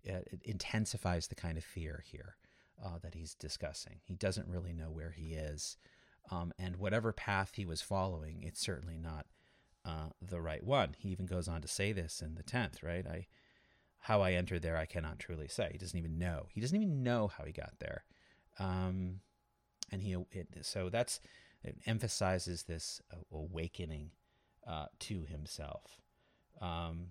it 0.03 0.41
intensifies 0.43 1.27
the 1.27 1.35
kind 1.35 1.57
of 1.57 1.63
fear 1.63 2.03
here 2.05 2.35
uh, 2.83 2.97
that 3.01 3.15
he's 3.15 3.35
discussing. 3.35 3.99
He 4.03 4.15
doesn't 4.15 4.47
really 4.47 4.73
know 4.73 4.91
where 4.91 5.11
he 5.11 5.33
is, 5.33 5.77
um, 6.29 6.51
and 6.59 6.75
whatever 6.75 7.11
path 7.11 7.51
he 7.55 7.65
was 7.65 7.81
following, 7.81 8.43
it's 8.43 8.59
certainly 8.59 8.97
not 8.97 9.25
uh, 9.85 10.09
the 10.21 10.41
right 10.41 10.63
one. 10.63 10.95
He 10.97 11.09
even 11.09 11.25
goes 11.25 11.47
on 11.47 11.61
to 11.61 11.67
say 11.67 11.91
this 11.91 12.21
in 12.21 12.35
the 12.35 12.43
tenth, 12.43 12.83
right? 12.83 13.05
I 13.05 13.27
how 14.05 14.21
I 14.21 14.31
entered 14.31 14.63
there, 14.63 14.77
I 14.77 14.87
cannot 14.87 15.19
truly 15.19 15.47
say. 15.47 15.69
He 15.71 15.77
doesn't 15.77 15.97
even 15.97 16.17
know. 16.17 16.47
He 16.49 16.59
doesn't 16.59 16.81
even 16.81 17.03
know 17.03 17.27
how 17.27 17.43
he 17.43 17.51
got 17.51 17.73
there, 17.79 18.03
um, 18.57 19.19
and 19.91 20.01
he 20.01 20.15
it, 20.31 20.47
so 20.61 20.89
that's 20.89 21.19
it 21.63 21.77
emphasizes 21.85 22.63
this 22.63 23.01
awakening 23.31 24.11
uh, 24.67 24.87
to 24.99 25.23
himself. 25.25 26.01
Um, 26.59 27.09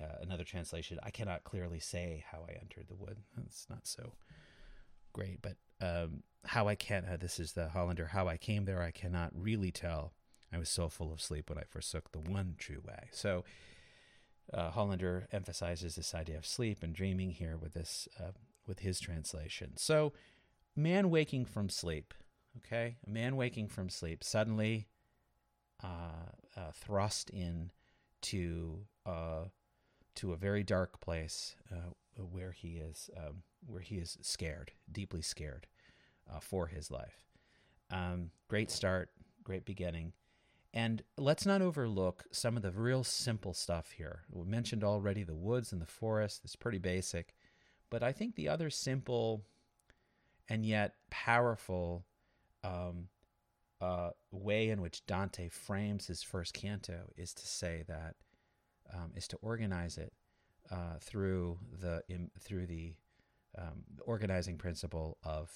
uh, 0.00 0.16
another 0.20 0.44
translation: 0.44 0.98
I 1.02 1.10
cannot 1.10 1.44
clearly 1.44 1.78
say 1.78 2.24
how 2.30 2.44
I 2.48 2.52
entered 2.60 2.88
the 2.88 2.96
wood. 2.96 3.18
That's 3.36 3.66
not 3.70 3.86
so 3.86 4.14
great, 5.12 5.40
but 5.42 5.56
um, 5.80 6.22
how 6.44 6.66
I 6.66 6.74
can. 6.74 7.04
Uh, 7.04 7.16
this 7.16 7.38
is 7.38 7.52
the 7.52 7.68
Hollander. 7.68 8.06
How 8.06 8.26
I 8.26 8.36
came 8.36 8.64
there, 8.64 8.82
I 8.82 8.90
cannot 8.90 9.30
really 9.34 9.70
tell 9.70 10.12
I 10.52 10.58
was 10.58 10.68
so 10.68 10.88
full 10.88 11.12
of 11.12 11.20
sleep 11.20 11.48
when 11.48 11.58
I 11.58 11.64
forsook 11.64 12.12
the 12.12 12.18
one 12.18 12.54
true 12.58 12.82
way. 12.86 13.08
So 13.10 13.44
uh, 14.52 14.70
Hollander 14.70 15.26
emphasizes 15.32 15.94
this 15.94 16.14
idea 16.14 16.36
of 16.36 16.46
sleep 16.46 16.82
and 16.82 16.94
dreaming 16.94 17.30
here 17.30 17.56
with 17.56 17.72
this 17.74 18.08
uh, 18.20 18.32
with 18.66 18.80
his 18.80 19.00
translation. 19.00 19.72
So 19.76 20.12
man 20.76 21.10
waking 21.10 21.46
from 21.46 21.68
sleep, 21.68 22.12
okay, 22.58 22.96
a 23.06 23.10
man 23.10 23.36
waking 23.36 23.68
from 23.68 23.88
sleep 23.88 24.22
suddenly 24.22 24.88
uh, 25.82 26.30
uh 26.56 26.70
thrust 26.72 27.30
in 27.30 27.70
to 28.20 28.80
uh, 29.06 29.44
to 30.16 30.32
a 30.32 30.36
very 30.36 30.62
dark 30.62 31.00
place 31.00 31.56
uh, 31.72 31.92
where 32.30 32.52
he 32.52 32.76
is 32.76 33.08
um, 33.16 33.42
where 33.66 33.80
he 33.80 33.96
is 33.96 34.18
scared, 34.20 34.72
deeply 34.90 35.22
scared 35.22 35.66
for 36.40 36.66
his 36.68 36.90
life. 36.90 37.20
Um, 37.90 38.30
great 38.48 38.70
start, 38.70 39.10
great 39.44 39.66
beginning 39.66 40.14
And 40.74 41.02
let's 41.18 41.44
not 41.44 41.60
overlook 41.60 42.24
some 42.32 42.56
of 42.56 42.62
the 42.62 42.72
real 42.72 43.04
simple 43.04 43.52
stuff 43.52 43.92
here. 43.92 44.22
We 44.30 44.46
mentioned 44.46 44.82
already 44.82 45.22
the 45.22 45.34
woods 45.34 45.70
and 45.72 45.82
the 45.82 45.86
forest. 45.86 46.40
It's 46.44 46.56
pretty 46.56 46.78
basic. 46.78 47.34
But 47.90 48.02
I 48.02 48.12
think 48.12 48.34
the 48.34 48.48
other 48.48 48.70
simple 48.70 49.44
and 50.48 50.64
yet 50.64 50.94
powerful 51.10 52.06
um, 52.64 53.08
uh, 53.82 54.10
way 54.30 54.70
in 54.70 54.80
which 54.80 55.04
Dante 55.06 55.48
frames 55.48 56.06
his 56.06 56.22
first 56.22 56.54
canto 56.54 57.10
is 57.16 57.34
to 57.34 57.46
say 57.46 57.84
that 57.86 58.14
um, 58.94 59.12
is 59.14 59.28
to 59.28 59.36
organize 59.42 59.98
it 59.98 60.12
uh, 60.70 60.98
through 61.00 61.58
the 61.80 62.02
through 62.40 62.66
the 62.66 62.94
um, 63.58 63.84
organizing 64.04 64.56
principle 64.56 65.18
of 65.22 65.50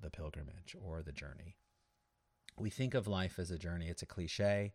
the 0.00 0.10
pilgrimage 0.10 0.74
or 0.80 1.02
the 1.02 1.12
journey. 1.12 1.56
We 2.58 2.70
think 2.70 2.94
of 2.94 3.06
life 3.06 3.38
as 3.38 3.50
a 3.50 3.58
journey. 3.58 3.88
It's 3.88 4.02
a 4.02 4.06
cliche. 4.06 4.74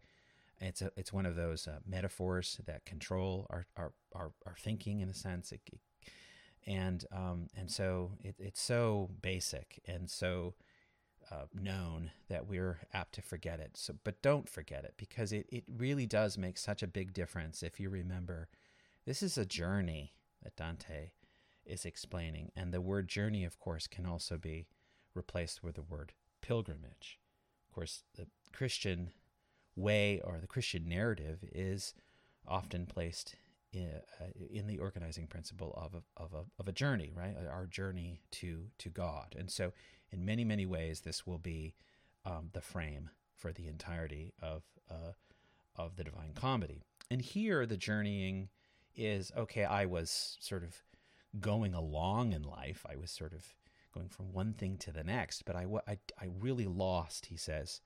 It's 0.59 0.81
a, 0.81 0.91
it's 0.97 1.13
one 1.13 1.25
of 1.25 1.35
those 1.35 1.67
uh, 1.67 1.79
metaphors 1.85 2.59
that 2.65 2.85
control 2.85 3.45
our, 3.49 3.67
our, 3.77 3.93
our, 4.15 4.31
our, 4.45 4.55
thinking 4.57 5.01
in 5.01 5.09
a 5.09 5.13
sense. 5.13 5.51
It, 5.51 5.61
and 6.65 7.05
um, 7.11 7.47
and 7.55 7.69
so 7.69 8.11
it, 8.23 8.35
it's 8.39 8.61
so 8.61 9.11
basic 9.21 9.79
and 9.85 10.09
so 10.09 10.55
uh, 11.31 11.45
known 11.53 12.11
that 12.29 12.47
we're 12.47 12.79
apt 12.93 13.13
to 13.15 13.21
forget 13.21 13.59
it. 13.59 13.71
So, 13.75 13.93
but 14.03 14.21
don't 14.21 14.49
forget 14.49 14.83
it 14.83 14.95
because 14.97 15.31
it, 15.31 15.45
it 15.49 15.63
really 15.67 16.05
does 16.05 16.37
make 16.37 16.57
such 16.57 16.81
a 16.81 16.87
big 16.87 17.13
difference 17.13 17.61
if 17.61 17.79
you 17.79 17.89
remember 17.89 18.49
this 19.05 19.21
is 19.21 19.37
a 19.37 19.45
journey 19.45 20.13
that 20.43 20.55
Dante 20.55 21.11
is 21.65 21.85
explaining. 21.85 22.51
And 22.55 22.73
the 22.73 22.81
word 22.81 23.07
journey, 23.07 23.43
of 23.43 23.59
course, 23.59 23.87
can 23.87 24.05
also 24.05 24.37
be 24.37 24.67
replaced 25.13 25.63
with 25.63 25.75
the 25.75 25.81
word 25.81 26.13
pilgrimage. 26.41 27.19
Course, 27.77 28.01
the 28.15 28.25
Christian 28.53 29.11
way 29.75 30.19
or 30.23 30.39
the 30.41 30.47
Christian 30.47 30.89
narrative 30.89 31.43
is 31.51 31.93
often 32.47 32.87
placed 32.87 33.35
in, 33.71 33.91
uh, 34.19 34.25
in 34.51 34.65
the 34.65 34.79
organizing 34.79 35.27
principle 35.27 35.75
of 35.77 35.93
a, 35.93 36.01
of, 36.23 36.33
a, 36.33 36.45
of 36.59 36.67
a 36.67 36.71
journey, 36.71 37.11
right? 37.15 37.35
Our 37.47 37.67
journey 37.67 38.21
to, 38.31 38.63
to 38.79 38.89
God. 38.89 39.35
And 39.37 39.51
so, 39.51 39.73
in 40.11 40.25
many, 40.25 40.43
many 40.43 40.65
ways, 40.65 41.01
this 41.01 41.27
will 41.27 41.37
be 41.37 41.75
um, 42.25 42.49
the 42.53 42.61
frame 42.61 43.11
for 43.35 43.53
the 43.53 43.67
entirety 43.67 44.33
of, 44.41 44.63
uh, 44.89 45.11
of 45.75 45.97
the 45.97 46.03
Divine 46.03 46.33
Comedy. 46.33 46.81
And 47.11 47.21
here, 47.21 47.67
the 47.67 47.77
journeying 47.77 48.49
is 48.95 49.31
okay, 49.37 49.65
I 49.65 49.85
was 49.85 50.37
sort 50.39 50.63
of 50.63 50.81
going 51.39 51.75
along 51.75 52.33
in 52.33 52.41
life. 52.41 52.87
I 52.89 52.95
was 52.95 53.11
sort 53.11 53.33
of 53.33 53.45
going 53.97 54.09
from 54.09 54.31
one 54.31 54.53
thing 54.53 54.77
to 54.77 54.91
the 54.91 55.03
next, 55.03 55.45
but 55.45 55.55
I, 55.55 55.65
I, 55.87 55.97
I 56.19 56.27
really 56.39 56.65
lost, 56.65 57.27
he 57.27 57.37
says, 57.37 57.81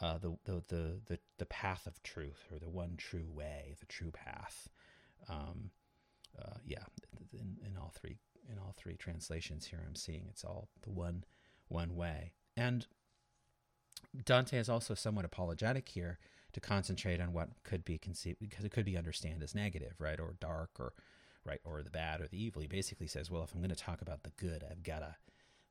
uh, 0.00 0.18
the, 0.18 0.36
the, 0.44 0.62
the, 0.68 1.00
the, 1.06 1.18
the 1.38 1.46
path 1.46 1.86
of 1.86 2.02
truth 2.02 2.44
or 2.52 2.58
the 2.58 2.68
one 2.68 2.96
true 2.96 3.28
way, 3.32 3.74
the 3.80 3.86
true 3.86 4.10
path. 4.10 4.68
Um, 5.28 5.70
uh, 6.38 6.58
yeah, 6.66 6.84
in, 7.32 7.56
in 7.66 7.76
all 7.78 7.92
three 7.94 8.18
in 8.52 8.58
all 8.58 8.74
three 8.76 8.94
translations 8.94 9.66
here, 9.66 9.82
I'm 9.84 9.96
seeing 9.96 10.26
it's 10.28 10.44
all 10.44 10.68
the 10.82 10.90
one 10.90 11.24
one 11.68 11.96
way. 11.96 12.32
And 12.56 12.86
Dante 14.24 14.58
is 14.58 14.68
also 14.68 14.94
somewhat 14.94 15.24
apologetic 15.24 15.88
here 15.88 16.18
to 16.52 16.60
concentrate 16.60 17.20
on 17.20 17.32
what 17.32 17.48
could 17.64 17.84
be 17.84 17.98
conceived 17.98 18.38
because 18.38 18.64
it 18.64 18.70
could 18.70 18.84
be 18.84 18.96
understood 18.96 19.42
as 19.42 19.54
negative, 19.54 19.94
right, 19.98 20.20
or 20.20 20.36
dark, 20.38 20.70
or 20.78 20.92
right, 21.44 21.60
or 21.64 21.82
the 21.82 21.90
bad 21.90 22.20
or 22.20 22.28
the 22.28 22.40
evil. 22.42 22.62
He 22.62 22.68
basically 22.68 23.08
says, 23.08 23.30
well, 23.30 23.42
if 23.42 23.52
I'm 23.52 23.60
going 23.60 23.70
to 23.70 23.74
talk 23.74 24.00
about 24.00 24.22
the 24.22 24.32
good, 24.36 24.62
I've 24.70 24.82
got 24.82 25.00
to 25.00 25.16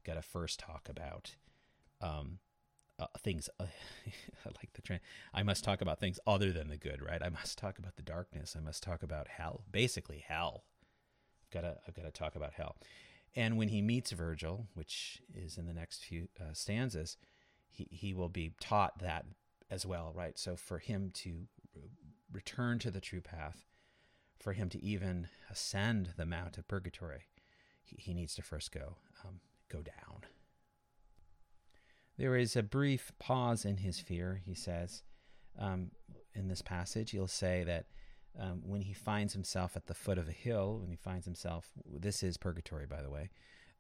got 0.06 0.16
to 0.16 0.22
first 0.22 0.60
talk 0.60 0.88
about 0.90 1.36
um, 2.02 2.40
uh, 3.00 3.08
things. 3.20 3.50
Uh, 3.60 3.66
I 4.46 4.50
like 4.50 4.74
the 4.74 4.82
trend. 4.82 5.02
I 5.34 5.44
must 5.44 5.64
talk 5.64 5.82
about 5.82 6.00
things 6.00 6.20
other 6.26 6.52
than 6.52 6.70
the 6.70 6.78
good, 6.78 7.02
right? 7.02 7.22
I 7.22 7.30
must 7.30 7.58
talk 7.58 7.80
about 7.80 7.96
the 7.96 8.04
darkness. 8.04 8.56
I 8.58 8.62
must 8.62 8.84
talk 8.84 9.04
about 9.04 9.28
hell. 9.28 9.64
Basically, 9.72 10.24
hell. 10.26 10.64
I've 11.44 11.52
got 11.52 11.68
to 11.68 11.78
I've 11.88 11.96
got 11.96 12.06
to 12.06 12.12
talk 12.12 12.36
about 12.36 12.54
hell. 12.54 12.78
And 13.36 13.58
when 13.58 13.68
he 13.68 13.82
meets 13.82 14.12
Virgil, 14.12 14.68
which 14.76 15.22
is 15.34 15.58
in 15.58 15.66
the 15.66 15.74
next 15.74 16.06
few 16.06 16.30
uh, 16.40 16.54
stanzas, 16.54 17.18
he 17.70 17.88
he 17.92 18.14
will 18.14 18.30
be 18.30 18.54
taught 18.60 19.00
that 19.00 19.26
as 19.70 19.86
well, 19.86 20.14
right? 20.16 20.38
So 20.38 20.56
for 20.56 20.78
him 20.78 21.12
to 21.16 21.48
return 22.32 22.80
to 22.80 22.92
the 22.92 23.02
true 23.02 23.22
path, 23.22 23.66
for 24.40 24.54
him 24.54 24.70
to 24.70 24.84
even 24.84 25.28
ascend 25.50 26.14
the 26.18 26.26
mount 26.26 26.58
of 26.58 26.68
purgatory, 26.68 27.24
he, 27.84 27.98
he 28.00 28.14
needs 28.14 28.36
to 28.36 28.42
first 28.42 28.72
go 28.72 28.98
um, 29.26 29.40
go 29.72 29.82
down. 29.82 30.22
There 32.18 32.36
is 32.38 32.56
a 32.56 32.64
brief 32.64 33.12
pause 33.20 33.66
in 33.66 33.78
his 33.78 34.00
fear, 34.00 34.42
he 34.46 34.54
says. 34.54 35.04
Um, 35.60 35.92
in 36.34 36.48
this 36.48 36.62
passage, 36.62 37.12
he'll 37.12 37.28
say 37.28 37.64
that 37.64 37.86
um, 38.40 38.62
when 38.66 38.82
he 38.82 38.94
finds 38.94 39.34
himself 39.34 39.76
at 39.76 39.88
the 39.88 39.94
foot 39.94 40.18
of 40.18 40.28
a 40.28 40.34
hill, 40.34 40.80
when 40.82 40.90
he 40.90 40.98
finds 40.98 41.26
himself, 41.26 41.70
this 41.86 42.24
is 42.24 42.38
purgatory, 42.38 42.86
by 42.86 43.02
the 43.02 43.10
way. 43.10 43.30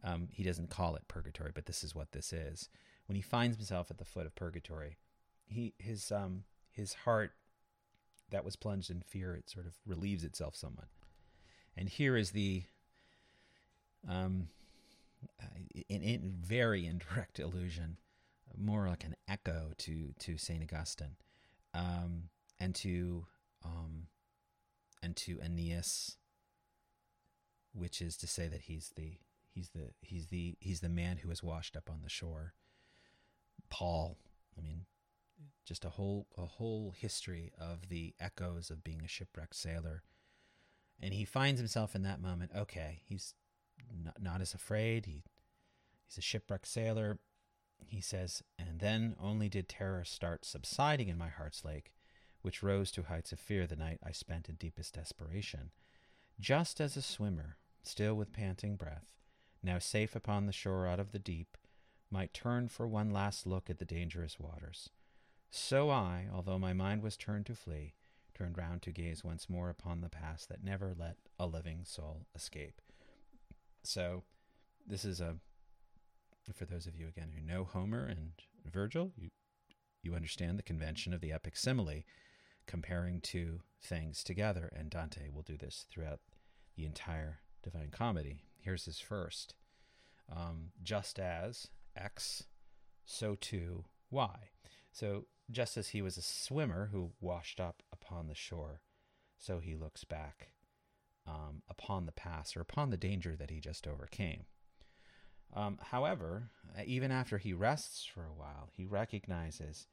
Um, 0.03 0.27
he 0.31 0.43
doesn't 0.43 0.69
call 0.69 0.95
it 0.95 1.07
purgatory, 1.07 1.51
but 1.53 1.65
this 1.65 1.83
is 1.83 1.95
what 1.95 2.11
this 2.11 2.31
is. 2.31 2.69
When 3.07 3.15
he 3.15 3.21
finds 3.21 3.57
himself 3.57 3.89
at 3.89 3.97
the 3.97 4.05
foot 4.05 4.25
of 4.25 4.35
purgatory, 4.35 4.97
he 5.47 5.73
his 5.77 6.11
um 6.11 6.43
his 6.71 6.93
heart 6.93 7.31
that 8.31 8.43
was 8.43 8.55
plunged 8.55 8.89
in 8.89 9.01
fear 9.01 9.35
it 9.35 9.49
sort 9.49 9.65
of 9.65 9.73
relieves 9.85 10.23
itself 10.23 10.55
somewhat 10.55 10.87
and 11.77 11.89
here 11.89 12.17
is 12.17 12.31
the 12.31 12.63
um 14.09 14.47
in, 15.89 16.01
in 16.01 16.33
very 16.39 16.85
indirect 16.85 17.39
allusion 17.39 17.97
more 18.57 18.87
like 18.87 19.03
an 19.03 19.15
echo 19.27 19.71
to 19.77 20.13
to 20.19 20.37
saint 20.37 20.63
augustine 20.63 21.17
um 21.73 22.29
and 22.59 22.73
to 22.73 23.25
um 23.65 24.07
and 25.03 25.15
to 25.15 25.39
aeneas 25.41 26.17
which 27.73 28.01
is 28.01 28.15
to 28.15 28.27
say 28.27 28.47
that 28.47 28.61
he's 28.61 28.93
the 28.95 29.17
he's 29.53 29.69
the 29.69 29.91
he's 30.01 30.27
the 30.27 30.55
he's 30.59 30.79
the 30.79 30.89
man 30.89 31.17
who 31.17 31.27
was 31.27 31.43
washed 31.43 31.75
up 31.75 31.89
on 31.89 32.01
the 32.01 32.09
shore 32.09 32.53
paul 33.69 34.17
i 34.57 34.61
mean 34.61 34.85
just 35.65 35.85
a 35.85 35.89
whole 35.89 36.27
a 36.37 36.45
whole 36.45 36.93
history 36.95 37.51
of 37.59 37.89
the 37.89 38.13
echoes 38.19 38.69
of 38.69 38.83
being 38.83 39.01
a 39.03 39.07
shipwrecked 39.07 39.55
sailor. 39.55 40.03
And 41.01 41.13
he 41.13 41.25
finds 41.25 41.59
himself 41.59 41.95
in 41.95 42.03
that 42.03 42.21
moment. 42.21 42.51
Okay, 42.55 43.01
he's 43.03 43.33
not, 44.03 44.21
not 44.21 44.41
as 44.41 44.53
afraid. 44.53 45.05
He 45.05 45.23
he's 46.07 46.17
a 46.17 46.21
shipwrecked 46.21 46.67
sailor. 46.67 47.19
He 47.87 48.01
says, 48.01 48.41
and 48.57 48.79
then 48.79 49.15
only 49.21 49.49
did 49.49 49.69
terror 49.69 50.05
start 50.05 50.45
subsiding 50.45 51.09
in 51.09 51.17
my 51.17 51.29
heart's 51.29 51.63
lake, 51.63 51.91
which 52.41 52.63
rose 52.63 52.89
to 52.91 53.03
heights 53.03 53.31
of 53.31 53.39
fear 53.39 53.67
the 53.67 53.75
night 53.75 53.99
I 54.03 54.11
spent 54.11 54.49
in 54.49 54.55
deepest 54.55 54.95
desperation. 54.95 55.71
Just 56.39 56.81
as 56.81 56.97
a 56.97 57.01
swimmer, 57.01 57.57
still 57.83 58.15
with 58.15 58.33
panting 58.33 58.75
breath, 58.75 59.13
now 59.61 59.79
safe 59.79 60.15
upon 60.15 60.45
the 60.45 60.51
shore 60.51 60.87
out 60.87 60.99
of 60.99 61.11
the 61.11 61.19
deep, 61.19 61.57
might 62.09 62.33
turn 62.33 62.69
for 62.69 62.87
one 62.87 63.09
last 63.11 63.45
look 63.45 63.69
at 63.69 63.77
the 63.77 63.85
dangerous 63.85 64.39
waters 64.39 64.89
so 65.55 65.89
I, 65.89 66.27
although 66.33 66.59
my 66.59 66.73
mind 66.73 67.01
was 67.01 67.15
turned 67.15 67.45
to 67.45 67.55
flee, 67.55 67.93
turned 68.33 68.57
round 68.57 68.81
to 68.83 68.91
gaze 68.91 69.23
once 69.23 69.49
more 69.49 69.69
upon 69.69 70.01
the 70.01 70.09
past 70.09 70.49
that 70.49 70.63
never 70.63 70.93
let 70.97 71.15
a 71.39 71.47
living 71.47 71.85
soul 71.85 72.25
escape. 72.35 72.81
So, 73.85 74.23
this 74.87 75.05
is 75.05 75.21
a 75.21 75.35
for 76.53 76.65
those 76.65 76.85
of 76.85 76.95
you 76.95 77.07
again 77.07 77.31
who 77.35 77.41
know 77.41 77.63
Homer 77.63 78.05
and 78.05 78.31
Virgil, 78.65 79.11
you 79.15 79.29
you 80.01 80.15
understand 80.15 80.59
the 80.59 80.63
convention 80.63 81.13
of 81.13 81.21
the 81.21 81.31
epic 81.31 81.57
simile, 81.57 82.03
comparing 82.67 83.21
two 83.21 83.61
things 83.81 84.23
together, 84.23 84.71
and 84.75 84.89
Dante 84.89 85.29
will 85.29 85.41
do 85.41 85.57
this 85.57 85.85
throughout 85.89 86.19
the 86.75 86.85
entire 86.85 87.39
Divine 87.63 87.89
Comedy. 87.91 88.41
Here's 88.59 88.85
his 88.85 88.99
first: 88.99 89.55
um, 90.31 90.71
just 90.83 91.19
as 91.19 91.67
X, 91.95 92.43
so 93.05 93.35
too 93.35 93.85
Y. 94.09 94.49
So 94.91 95.25
just 95.51 95.77
as 95.77 95.89
he 95.89 96.01
was 96.01 96.17
a 96.17 96.21
swimmer 96.21 96.89
who 96.91 97.11
washed 97.19 97.59
up 97.59 97.83
upon 97.91 98.27
the 98.27 98.35
shore, 98.35 98.81
so 99.37 99.59
he 99.59 99.75
looks 99.75 100.03
back 100.03 100.49
um, 101.27 101.61
upon 101.85 102.05
the 102.05 102.11
past 102.11 102.57
or 102.57 102.61
upon 102.61 102.89
the 102.89 102.97
danger 102.97 103.35
that 103.35 103.51
he 103.51 103.59
just 103.59 103.87
overcame. 103.87 104.45
Um, 105.55 105.77
however, 105.91 106.49
even 106.85 107.11
after 107.11 107.37
he 107.37 107.53
rests 107.53 108.05
for 108.05 108.21
a 108.25 108.33
while, 108.33 108.69
he 108.71 108.85
recognizes 108.85 109.85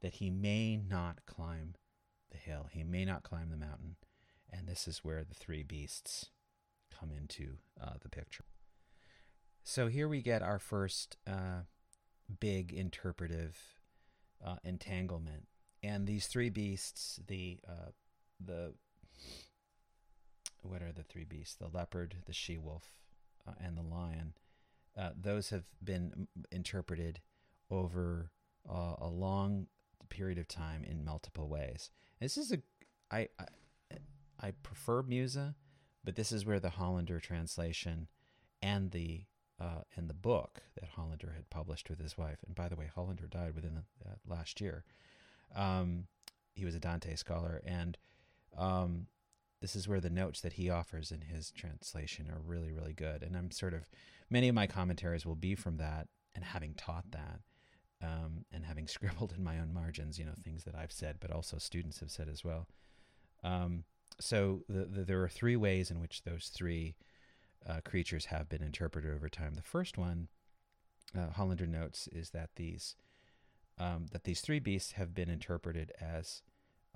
that 0.00 0.14
he 0.14 0.30
may 0.30 0.76
not 0.76 1.26
climb 1.26 1.74
the 2.30 2.38
hill, 2.38 2.68
he 2.70 2.84
may 2.84 3.04
not 3.04 3.24
climb 3.24 3.50
the 3.50 3.56
mountain, 3.56 3.96
and 4.50 4.68
this 4.68 4.86
is 4.86 4.98
where 4.98 5.24
the 5.24 5.34
three 5.34 5.64
beasts 5.64 6.30
come 6.96 7.10
into 7.10 7.56
uh, 7.82 7.94
the 8.00 8.08
picture. 8.08 8.44
So 9.64 9.88
here 9.88 10.08
we 10.08 10.22
get 10.22 10.42
our 10.42 10.60
first 10.60 11.16
uh, 11.26 11.62
big 12.38 12.72
interpretive 12.72 13.58
uh, 14.44 14.56
entanglement. 14.64 15.48
And 15.82 16.06
these 16.06 16.26
three 16.26 16.50
beasts, 16.50 17.18
the 17.26 17.58
uh, 17.68 17.90
the 18.38 18.74
what 20.62 20.82
are 20.82 20.92
the 20.92 21.02
three 21.02 21.24
beasts? 21.24 21.54
The 21.54 21.68
leopard, 21.68 22.16
the 22.26 22.32
she 22.32 22.56
wolf, 22.58 22.90
uh, 23.46 23.52
and 23.60 23.76
the 23.76 23.82
lion. 23.82 24.34
Uh, 24.96 25.10
those 25.20 25.50
have 25.50 25.64
been 25.82 26.28
interpreted 26.50 27.20
over 27.70 28.30
uh, 28.68 28.94
a 28.98 29.08
long 29.08 29.66
period 30.08 30.38
of 30.38 30.48
time 30.48 30.84
in 30.84 31.04
multiple 31.04 31.48
ways. 31.48 31.90
This 32.20 32.36
is 32.36 32.52
a 32.52 32.58
I 33.10 33.28
I, 33.38 33.46
I 34.40 34.50
prefer 34.62 35.02
Musa, 35.02 35.54
but 36.04 36.16
this 36.16 36.32
is 36.32 36.44
where 36.44 36.60
the 36.60 36.70
Hollander 36.70 37.20
translation 37.20 38.08
and 38.62 38.90
the 38.90 39.24
uh, 39.60 39.82
and 39.96 40.08
the 40.08 40.14
book 40.14 40.62
that 40.74 40.90
Hollander 40.90 41.32
had 41.36 41.50
published 41.50 41.90
with 41.90 42.00
his 42.00 42.16
wife. 42.16 42.38
And 42.46 42.54
by 42.54 42.68
the 42.68 42.76
way, 42.76 42.90
Hollander 42.94 43.26
died 43.26 43.54
within 43.54 43.74
the, 43.74 44.10
uh, 44.10 44.14
last 44.26 44.60
year. 44.60 44.84
Um, 45.54 46.06
he 46.54 46.64
was 46.64 46.74
a 46.74 46.80
Dante 46.80 47.14
scholar, 47.16 47.62
and 47.64 47.98
um, 48.56 49.06
this 49.60 49.76
is 49.76 49.86
where 49.86 50.00
the 50.00 50.10
notes 50.10 50.40
that 50.40 50.54
he 50.54 50.70
offers 50.70 51.12
in 51.12 51.20
his 51.20 51.50
translation 51.50 52.30
are 52.30 52.40
really, 52.40 52.72
really 52.72 52.94
good. 52.94 53.22
And 53.22 53.36
I'm 53.36 53.50
sort 53.50 53.74
of 53.74 53.88
many 54.30 54.48
of 54.48 54.54
my 54.54 54.66
commentaries 54.66 55.26
will 55.26 55.36
be 55.36 55.54
from 55.54 55.76
that, 55.76 56.08
and 56.34 56.44
having 56.44 56.74
taught 56.74 57.10
that, 57.10 57.40
um, 58.02 58.44
and 58.52 58.64
having 58.64 58.86
scribbled 58.88 59.34
in 59.36 59.44
my 59.44 59.58
own 59.58 59.72
margins, 59.72 60.18
you 60.18 60.24
know, 60.24 60.34
things 60.42 60.64
that 60.64 60.74
I've 60.74 60.92
said, 60.92 61.16
but 61.20 61.30
also 61.30 61.58
students 61.58 62.00
have 62.00 62.10
said 62.10 62.28
as 62.28 62.44
well. 62.44 62.66
Um, 63.42 63.84
so 64.18 64.62
the, 64.68 64.84
the, 64.84 65.04
there 65.04 65.22
are 65.22 65.28
three 65.28 65.56
ways 65.56 65.90
in 65.90 66.00
which 66.00 66.22
those 66.22 66.50
three 66.54 66.96
uh, 67.68 67.80
creatures 67.84 68.26
have 68.26 68.48
been 68.48 68.62
interpreted 68.62 69.10
over 69.12 69.28
time. 69.28 69.54
The 69.54 69.62
first 69.62 69.98
one, 69.98 70.28
uh, 71.16 71.30
Hollander 71.30 71.66
notes, 71.66 72.08
is 72.12 72.30
that 72.30 72.50
these 72.56 72.96
um, 73.78 74.06
that 74.12 74.24
these 74.24 74.42
three 74.42 74.58
beasts 74.58 74.92
have 74.92 75.14
been 75.14 75.30
interpreted 75.30 75.90
as 75.98 76.42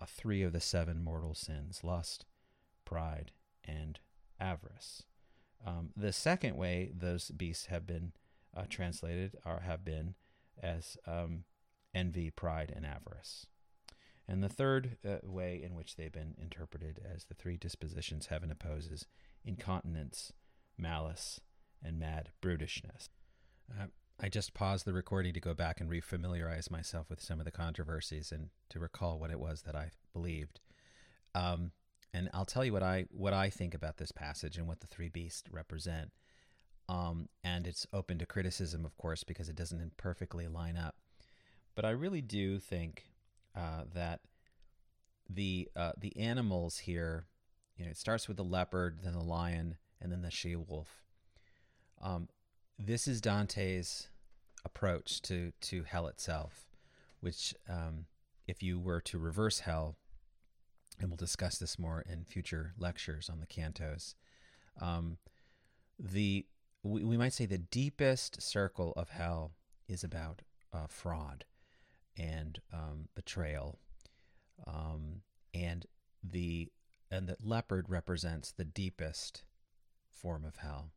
uh, 0.00 0.05
three 0.07 0.42
of 0.42 0.53
the 0.53 0.61
seven 0.61 1.03
mortal 1.03 1.35
sins: 1.35 1.81
lust, 1.83 2.27
pride, 2.85 3.33
and 3.64 3.99
avarice. 4.40 5.05
Um, 5.66 5.90
the 5.97 6.12
second 6.12 6.57
way 6.57 6.90
those 6.94 7.31
beasts 7.31 7.66
have 7.66 7.87
been 7.87 8.12
uh, 8.57 8.64
translated 8.68 9.37
are 9.44 9.61
have 9.61 9.85
been 9.85 10.14
as 10.62 10.97
um, 11.07 11.44
envy, 11.94 12.31
pride, 12.31 12.73
and 12.75 12.85
avarice. 12.87 13.47
And 14.27 14.42
the 14.42 14.49
third 14.49 14.97
uh, 15.07 15.16
way 15.23 15.61
in 15.62 15.75
which 15.75 15.97
they've 15.97 16.12
been 16.12 16.35
interpreted 16.40 17.01
as 17.05 17.25
the 17.25 17.35
three 17.35 17.57
dispositions 17.57 18.27
heaven 18.27 18.51
opposes 18.51 19.07
incontinence, 19.44 20.33
malice, 20.79 21.40
and 21.83 21.99
mad 21.99 22.31
brutishness. 22.42 23.09
Uh, 23.70 23.87
I 24.20 24.29
just 24.29 24.55
paused 24.55 24.87
the 24.87 24.92
recording 24.92 25.35
to 25.35 25.40
go 25.40 25.55
back 25.55 25.81
and 25.81 25.90
refamiliarize 25.90 26.70
myself 26.70 27.11
with 27.11 27.20
some 27.20 27.40
of 27.40 27.44
the 27.44 27.51
controversies 27.51 28.33
and 28.33 28.51
to 28.70 28.79
recall 28.79 29.18
what 29.18 29.31
it 29.31 29.40
was 29.40 29.62
that 29.62 29.75
I 29.75 29.90
believed. 30.12 30.61
Um, 31.35 31.73
and 32.14 32.31
I'll 32.33 32.44
tell 32.44 32.64
you 32.64 32.72
what 32.72 32.85
I 32.85 33.07
what 33.11 33.35
I 33.35 33.50
think 33.50 33.74
about 33.74 33.98
this 33.98 34.12
passage 34.12 34.57
and 34.57 34.68
what 34.68 34.81
the 34.81 34.87
three 34.87 35.09
beasts 35.09 35.50
represent. 35.50 36.12
Um, 36.88 37.29
and 37.42 37.66
it's 37.66 37.87
open 37.92 38.18
to 38.18 38.27
criticism, 38.27 38.85
of 38.85 38.96
course, 38.96 39.24
because 39.24 39.48
it 39.48 39.57
doesn't 39.57 39.96
perfectly 39.96 40.46
line 40.46 40.77
up. 40.77 40.94
But 41.74 41.85
I 41.85 41.90
really 41.90 42.20
do 42.20 42.59
think 42.59 43.07
uh, 43.57 43.85
that 43.94 44.20
the 45.29 45.68
uh, 45.74 45.92
the 45.98 46.16
animals 46.16 46.79
here, 46.79 47.27
you 47.77 47.85
know, 47.85 47.90
it 47.90 47.96
starts 47.96 48.29
with 48.29 48.37
the 48.37 48.44
leopard, 48.44 49.00
then 49.03 49.14
the 49.14 49.20
lion, 49.20 49.77
and 50.00 50.12
then 50.12 50.22
the 50.22 50.31
she 50.31 50.55
wolf. 50.55 51.03
Um, 52.00 52.29
this 52.79 53.09
is 53.09 53.20
Dante's 53.20 54.09
approach 54.64 55.20
to 55.22 55.53
to 55.62 55.83
hell 55.83 56.07
itself, 56.07 56.66
which, 57.20 57.55
um, 57.68 58.07
if 58.46 58.62
you 58.62 58.79
were 58.79 59.00
to 59.00 59.18
reverse 59.18 59.61
hell, 59.61 59.96
and 60.98 61.11
we'll 61.11 61.16
discuss 61.16 61.59
this 61.59 61.78
more 61.78 62.04
in 62.09 62.24
future 62.24 62.74
lectures 62.78 63.28
on 63.28 63.40
the 63.40 63.46
cantos. 63.46 64.14
Um, 64.80 65.18
the 65.98 66.46
we, 66.83 67.04
we 67.04 67.16
might 67.16 67.33
say 67.33 67.46
the 67.46 67.59
deepest 67.59 68.42
circle 68.42 68.92
of 68.96 69.11
hell 69.11 69.52
is 69.88 70.04
about 70.04 70.42
uh, 70.72 70.87
fraud 70.88 71.44
and 72.16 72.61
um, 72.72 73.09
betrayal, 73.14 73.78
um, 74.66 75.22
and 75.52 75.87
the 76.22 76.70
and 77.11 77.28
the 77.28 77.37
leopard 77.42 77.88
represents 77.88 78.50
the 78.52 78.64
deepest 78.64 79.44
form 80.11 80.44
of 80.44 80.57
hell, 80.57 80.90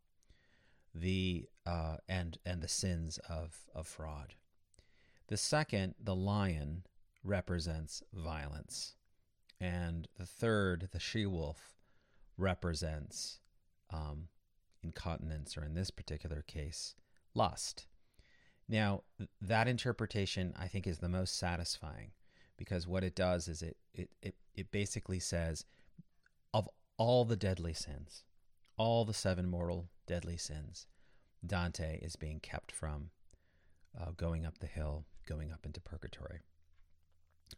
the 0.94 1.46
uh, 1.66 1.98
and 2.08 2.38
and 2.46 2.62
the 2.62 2.68
sins 2.68 3.20
of 3.30 3.66
of 3.74 3.88
fraud. 3.88 4.36
The 5.28 5.38
second, 5.38 5.96
the 6.02 6.16
lion, 6.16 6.86
represents 7.24 8.02
violence, 8.14 8.96
and 9.60 10.08
the 10.18 10.26
third, 10.26 10.90
the 10.92 11.00
she 11.00 11.26
wolf, 11.26 11.76
represents 12.38 13.40
um, 13.92 14.28
incontinence, 14.84 15.58
or 15.58 15.64
in 15.64 15.74
this 15.74 15.90
particular 15.90 16.44
case, 16.48 16.96
lust. 17.34 17.88
Now, 18.70 19.04
that 19.42 19.68
interpretation 19.68 20.54
I 20.60 20.68
think 20.68 20.86
is 20.88 21.00
the 21.00 21.10
most 21.10 21.38
satisfying 21.38 22.12
because 22.58 22.88
what 22.88 23.04
it 23.04 23.16
does 23.16 23.48
is 23.48 23.62
it, 23.62 23.78
it, 23.94 24.10
it, 24.22 24.36
it 24.56 24.72
basically 24.72 25.20
says 25.20 25.64
of 26.54 26.68
all 26.98 27.24
the 27.24 27.36
deadly 27.36 27.74
sins, 27.74 28.24
all 28.78 29.06
the 29.06 29.14
seven 29.14 29.50
mortal 29.50 29.88
deadly 30.06 30.38
sins, 30.38 30.88
Dante 31.46 32.00
is 32.02 32.16
being 32.16 32.40
kept 32.40 32.72
from 32.72 33.12
uh, 34.00 34.12
going 34.18 34.46
up 34.46 34.58
the 34.58 34.68
hill, 34.68 35.06
going 35.28 35.52
up 35.52 35.66
into 35.66 35.80
purgatory. 35.80 36.40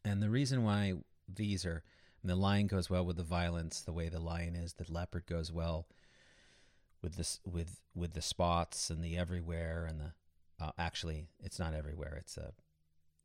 And 0.05 0.21
the 0.21 0.29
reason 0.29 0.63
why 0.63 0.95
these 1.35 1.65
are 1.65 1.83
the 2.23 2.35
lion 2.35 2.67
goes 2.67 2.89
well 2.89 3.05
with 3.05 3.17
the 3.17 3.23
violence, 3.23 3.81
the 3.81 3.93
way 3.93 4.09
the 4.09 4.19
lion 4.19 4.55
is, 4.55 4.73
the 4.73 4.91
leopard 4.91 5.25
goes 5.25 5.51
well 5.51 5.87
with 7.01 7.15
this 7.15 7.39
with 7.45 7.81
with 7.95 8.13
the 8.13 8.21
spots 8.21 8.89
and 8.89 9.03
the 9.03 9.17
everywhere 9.17 9.85
and 9.89 9.99
the 9.99 10.13
uh, 10.63 10.71
actually 10.77 11.29
it's 11.39 11.59
not 11.59 11.73
everywhere 11.73 12.17
it's 12.19 12.35
a 12.37 12.51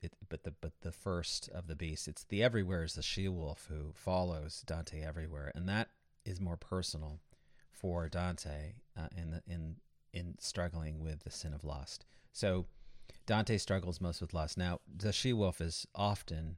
it, 0.00 0.12
but 0.28 0.44
the 0.44 0.52
but 0.60 0.72
the 0.82 0.92
first 0.92 1.48
of 1.48 1.66
the 1.66 1.74
beasts 1.74 2.06
it's 2.06 2.24
the 2.24 2.42
everywhere 2.42 2.84
is 2.84 2.94
the 2.94 3.02
she 3.02 3.28
wolf 3.28 3.66
who 3.68 3.92
follows 3.94 4.62
Dante 4.66 5.02
everywhere. 5.02 5.50
And 5.54 5.68
that 5.68 5.88
is 6.24 6.40
more 6.40 6.56
personal 6.56 7.20
for 7.70 8.08
Dante 8.08 8.74
uh, 8.96 9.08
in 9.16 9.30
the, 9.30 9.42
in 9.46 9.76
in 10.12 10.36
struggling 10.38 11.00
with 11.00 11.24
the 11.24 11.30
sin 11.30 11.52
of 11.52 11.64
lust. 11.64 12.04
So 12.32 12.66
Dante 13.26 13.58
struggles 13.58 14.00
most 14.00 14.20
with 14.20 14.34
lust. 14.34 14.58
Now 14.58 14.80
the 14.94 15.12
she 15.12 15.32
wolf 15.32 15.60
is 15.60 15.86
often 15.94 16.56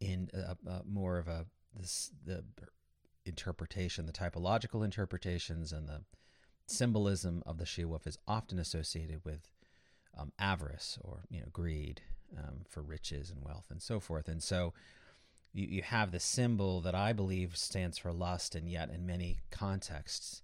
in 0.00 0.30
a, 0.34 0.56
a 0.68 0.82
more 0.84 1.18
of 1.18 1.28
a 1.28 1.46
this 1.74 2.10
the 2.24 2.44
interpretation 3.24 4.06
the 4.06 4.12
typological 4.12 4.84
interpretations 4.84 5.72
and 5.72 5.88
the 5.88 6.02
symbolism 6.66 7.42
of 7.46 7.58
the 7.58 7.66
she 7.66 7.84
wolf 7.84 8.06
is 8.06 8.18
often 8.26 8.58
associated 8.58 9.20
with 9.24 9.50
um, 10.18 10.32
avarice 10.38 10.98
or 11.02 11.24
you 11.30 11.40
know 11.40 11.46
greed 11.52 12.02
um, 12.36 12.64
for 12.68 12.82
riches 12.82 13.30
and 13.30 13.42
wealth 13.44 13.66
and 13.70 13.82
so 13.82 14.00
forth. 14.00 14.28
And 14.28 14.42
so 14.42 14.72
you, 15.52 15.66
you 15.66 15.82
have 15.82 16.10
the 16.10 16.20
symbol 16.20 16.80
that 16.80 16.94
I 16.94 17.12
believe 17.12 17.56
stands 17.56 17.98
for 17.98 18.12
lust, 18.12 18.54
and 18.54 18.68
yet 18.68 18.90
in 18.90 19.06
many 19.06 19.38
contexts 19.50 20.42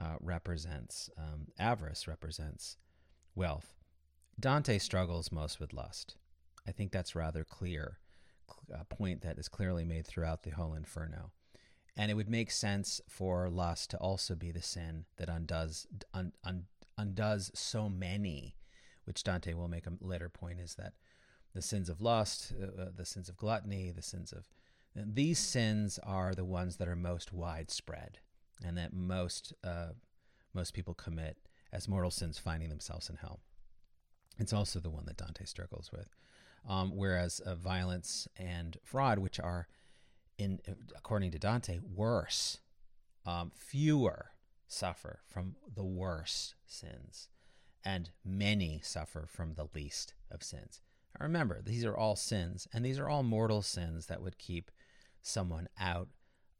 uh, 0.00 0.16
represents 0.20 1.10
um, 1.18 1.48
avarice, 1.58 2.08
represents 2.08 2.76
wealth. 3.34 3.74
Dante 4.38 4.78
struggles 4.78 5.30
most 5.30 5.60
with 5.60 5.72
lust. 5.72 6.16
I 6.66 6.72
think 6.72 6.92
that's 6.92 7.14
rather 7.14 7.44
clear, 7.44 7.98
a 8.72 8.84
point 8.84 9.22
that 9.22 9.38
is 9.38 9.48
clearly 9.48 9.84
made 9.84 10.06
throughout 10.06 10.42
the 10.42 10.50
whole 10.50 10.74
Inferno. 10.74 11.30
And 11.96 12.10
it 12.10 12.14
would 12.14 12.30
make 12.30 12.50
sense 12.50 13.00
for 13.08 13.50
lust 13.50 13.90
to 13.90 13.98
also 13.98 14.34
be 14.34 14.50
the 14.52 14.62
sin 14.62 15.04
that 15.16 15.28
undoes 15.28 15.86
un, 16.14 16.32
un, 16.44 16.64
undoes 16.96 17.50
so 17.54 17.88
many, 17.88 18.56
which 19.04 19.24
Dante 19.24 19.54
will 19.54 19.68
make 19.68 19.86
a 19.86 19.92
later 20.00 20.28
point 20.28 20.60
is 20.60 20.76
that 20.76 20.94
the 21.52 21.62
sins 21.62 21.88
of 21.88 22.00
lust, 22.00 22.52
uh, 22.60 22.82
uh 22.82 22.88
the 22.94 23.04
sins 23.04 23.28
of 23.28 23.36
gluttony, 23.36 23.90
the 23.90 24.02
sins 24.02 24.32
of 24.32 24.48
these 24.94 25.38
sins 25.38 25.98
are 26.02 26.34
the 26.34 26.44
ones 26.44 26.76
that 26.76 26.88
are 26.88 26.96
most 26.96 27.32
widespread 27.32 28.18
and 28.64 28.76
that 28.76 28.92
most 28.92 29.52
uh, 29.64 29.90
most 30.52 30.74
people 30.74 30.94
commit 30.94 31.38
as 31.72 31.88
mortal 31.88 32.10
sins, 32.10 32.38
finding 32.38 32.68
themselves 32.68 33.08
in 33.08 33.16
hell. 33.16 33.40
It's 34.38 34.52
also 34.52 34.80
the 34.80 34.90
one 34.90 35.04
that 35.06 35.16
Dante 35.16 35.44
struggles 35.44 35.90
with. 35.92 36.08
Um, 36.68 36.92
whereas 36.94 37.40
uh, 37.40 37.54
violence 37.54 38.28
and 38.36 38.76
fraud, 38.84 39.18
which 39.18 39.40
are 39.40 39.66
in 40.38 40.60
according 40.96 41.30
to 41.32 41.38
Dante, 41.38 41.78
worse. 41.78 42.58
Um, 43.26 43.50
fewer 43.54 44.30
suffer 44.66 45.20
from 45.26 45.56
the 45.74 45.84
worst 45.84 46.54
sins, 46.66 47.28
and 47.84 48.10
many 48.24 48.80
suffer 48.82 49.26
from 49.28 49.54
the 49.54 49.68
least 49.74 50.14
of 50.30 50.42
sins. 50.42 50.80
Now 51.18 51.24
remember, 51.24 51.60
these 51.62 51.84
are 51.84 51.96
all 51.96 52.16
sins, 52.16 52.66
and 52.72 52.84
these 52.84 52.98
are 52.98 53.08
all 53.08 53.22
mortal 53.22 53.62
sins 53.62 54.06
that 54.06 54.22
would 54.22 54.38
keep 54.38 54.70
someone 55.22 55.68
out 55.78 56.08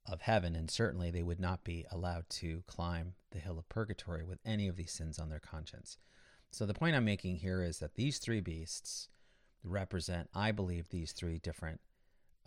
of 0.06 0.22
heaven, 0.22 0.54
and 0.56 0.70
certainly 0.70 1.10
they 1.10 1.22
would 1.22 1.40
not 1.40 1.64
be 1.64 1.86
allowed 1.90 2.28
to 2.30 2.62
climb 2.66 3.14
the 3.30 3.38
hill 3.38 3.58
of 3.58 3.68
purgatory 3.68 4.24
with 4.24 4.40
any 4.44 4.66
of 4.66 4.76
these 4.76 4.92
sins 4.92 5.18
on 5.18 5.28
their 5.28 5.40
conscience. 5.40 5.98
So 6.50 6.66
the 6.66 6.74
point 6.74 6.96
I'm 6.96 7.04
making 7.04 7.36
here 7.36 7.62
is 7.62 7.78
that 7.78 7.94
these 7.94 8.18
three 8.18 8.40
beasts 8.40 9.08
represent, 9.62 10.28
I 10.34 10.52
believe, 10.52 10.88
these 10.88 11.12
three 11.12 11.38
different 11.38 11.80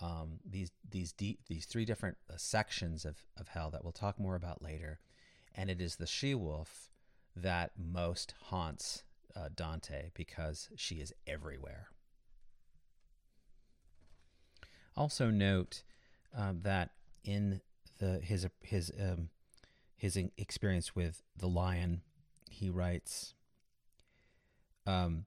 um, 0.01 0.39
these 0.45 0.71
these 0.89 1.11
deep, 1.11 1.39
these 1.47 1.65
three 1.65 1.85
different 1.85 2.17
uh, 2.29 2.33
sections 2.37 3.05
of, 3.05 3.17
of 3.37 3.49
hell 3.49 3.69
that 3.71 3.83
we'll 3.83 3.91
talk 3.91 4.19
more 4.19 4.35
about 4.35 4.61
later, 4.61 4.99
and 5.55 5.69
it 5.69 5.79
is 5.79 5.95
the 5.95 6.07
she 6.07 6.33
wolf 6.33 6.89
that 7.35 7.71
most 7.77 8.33
haunts 8.45 9.03
uh, 9.35 9.49
Dante 9.55 10.09
because 10.13 10.69
she 10.75 10.95
is 10.95 11.13
everywhere. 11.25 11.87
Also 14.95 15.29
note 15.29 15.83
uh, 16.37 16.53
that 16.61 16.91
in 17.23 17.61
the 17.99 18.19
his 18.19 18.47
his 18.61 18.91
um, 18.99 19.29
his 19.95 20.17
experience 20.37 20.95
with 20.95 21.21
the 21.37 21.47
lion, 21.47 22.01
he 22.49 22.69
writes, 22.69 23.35
um, 24.85 25.25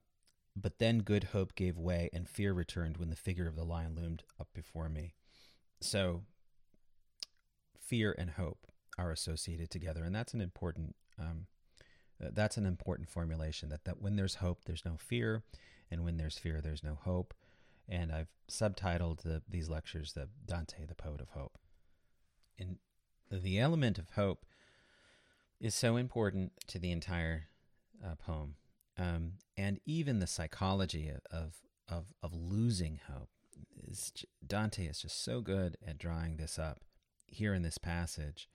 "But 0.59 0.79
then 0.79 0.99
good 0.99 1.25
hope 1.25 1.55
gave 1.55 1.77
way, 1.77 2.09
and 2.11 2.27
fear 2.27 2.51
returned 2.53 2.97
when 2.97 3.09
the 3.09 3.15
figure 3.15 3.47
of 3.47 3.55
the 3.55 3.63
lion 3.63 3.95
loomed 3.95 4.23
up 4.39 4.49
before 4.53 4.89
me." 4.89 5.13
So, 5.79 6.23
fear 7.79 8.15
and 8.17 8.31
hope 8.31 8.65
are 8.97 9.11
associated 9.11 9.69
together, 9.69 10.03
and 10.03 10.15
that's 10.15 10.33
an 10.33 10.41
important 10.41 10.95
um, 11.19 11.45
uh, 12.23 12.29
that's 12.33 12.57
an 12.57 12.65
important 12.65 13.09
formulation. 13.09 13.69
That 13.69 13.85
that 13.85 14.01
when 14.01 14.15
there's 14.15 14.35
hope, 14.35 14.65
there's 14.65 14.85
no 14.85 14.97
fear, 14.97 15.43
and 15.91 16.03
when 16.03 16.17
there's 16.17 16.39
fear, 16.39 16.61
there's 16.61 16.83
no 16.83 16.95
hope. 16.95 17.33
And 17.89 18.11
I've 18.11 18.31
subtitled 18.49 19.21
the, 19.21 19.41
these 19.47 19.69
lectures 19.69 20.13
the 20.13 20.27
Dante, 20.45 20.85
the 20.85 20.95
poet 20.95 21.21
of 21.21 21.29
hope. 21.29 21.57
In 22.57 22.79
the 23.31 23.59
element 23.59 23.97
of 23.97 24.11
hope 24.11 24.45
is 25.59 25.73
so 25.73 25.95
important 25.95 26.51
to 26.67 26.79
the 26.79 26.91
entire 26.91 27.47
uh, 28.05 28.15
poem, 28.15 28.55
um, 28.97 29.33
and 29.55 29.79
even 29.85 30.19
the 30.19 30.27
psychology 30.27 31.11
of 31.31 31.53
of 31.87 32.05
of 32.21 32.33
losing 32.33 32.99
hope. 33.09 33.29
Is, 33.87 34.11
Dante 34.45 34.85
is 34.85 35.01
just 35.01 35.23
so 35.23 35.41
good 35.41 35.77
at 35.85 35.97
drawing 35.97 36.37
this 36.37 36.59
up 36.59 36.81
here 37.27 37.53
in 37.53 37.61
this 37.61 37.77
passage. 37.77 38.49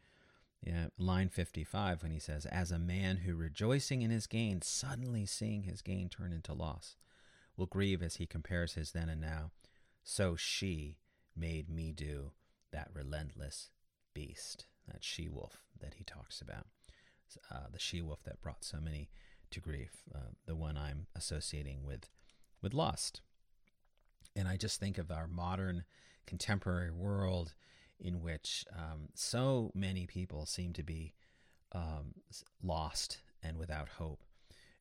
Yeah, 0.62 0.86
line 0.96 1.28
55 1.28 2.02
when 2.02 2.12
he 2.12 2.20
says, 2.20 2.46
As 2.46 2.70
a 2.70 2.78
man 2.78 3.18
who 3.18 3.34
rejoicing 3.34 4.02
in 4.02 4.10
his 4.10 4.28
gain, 4.28 4.62
suddenly 4.62 5.26
seeing 5.26 5.64
his 5.64 5.82
gain 5.82 6.08
turn 6.08 6.32
into 6.32 6.52
loss, 6.52 6.96
will 7.56 7.66
grieve 7.66 8.00
as 8.00 8.16
he 8.16 8.26
compares 8.26 8.74
his 8.74 8.92
then 8.92 9.08
and 9.08 9.20
now, 9.20 9.50
so 10.04 10.36
she 10.36 10.98
made 11.36 11.68
me 11.68 11.90
do 11.90 12.30
that 12.72 12.90
relentless 12.94 13.70
beast, 14.14 14.66
that 14.86 15.02
she 15.02 15.28
wolf 15.28 15.64
that 15.80 15.94
he 15.94 16.04
talks 16.04 16.40
about, 16.40 16.66
uh, 17.50 17.66
the 17.72 17.78
she 17.78 18.00
wolf 18.00 18.22
that 18.24 18.40
brought 18.40 18.64
so 18.64 18.78
many 18.80 19.10
to 19.52 19.60
grief, 19.60 20.02
uh, 20.14 20.32
the 20.46 20.54
one 20.54 20.76
I'm 20.76 21.06
associating 21.14 21.84
with, 21.84 22.08
with 22.60 22.74
lust. 22.74 23.20
And 24.34 24.48
I 24.48 24.56
just 24.56 24.80
think 24.80 24.98
of 24.98 25.10
our 25.10 25.26
modern 25.26 25.84
contemporary 26.26 26.90
world 26.90 27.54
in 28.00 28.20
which 28.20 28.64
um, 28.76 29.08
so 29.14 29.70
many 29.74 30.06
people 30.06 30.46
seem 30.46 30.72
to 30.72 30.82
be 30.82 31.12
um, 31.72 32.14
lost 32.62 33.18
and 33.42 33.56
without 33.56 33.88
hope. 33.88 34.22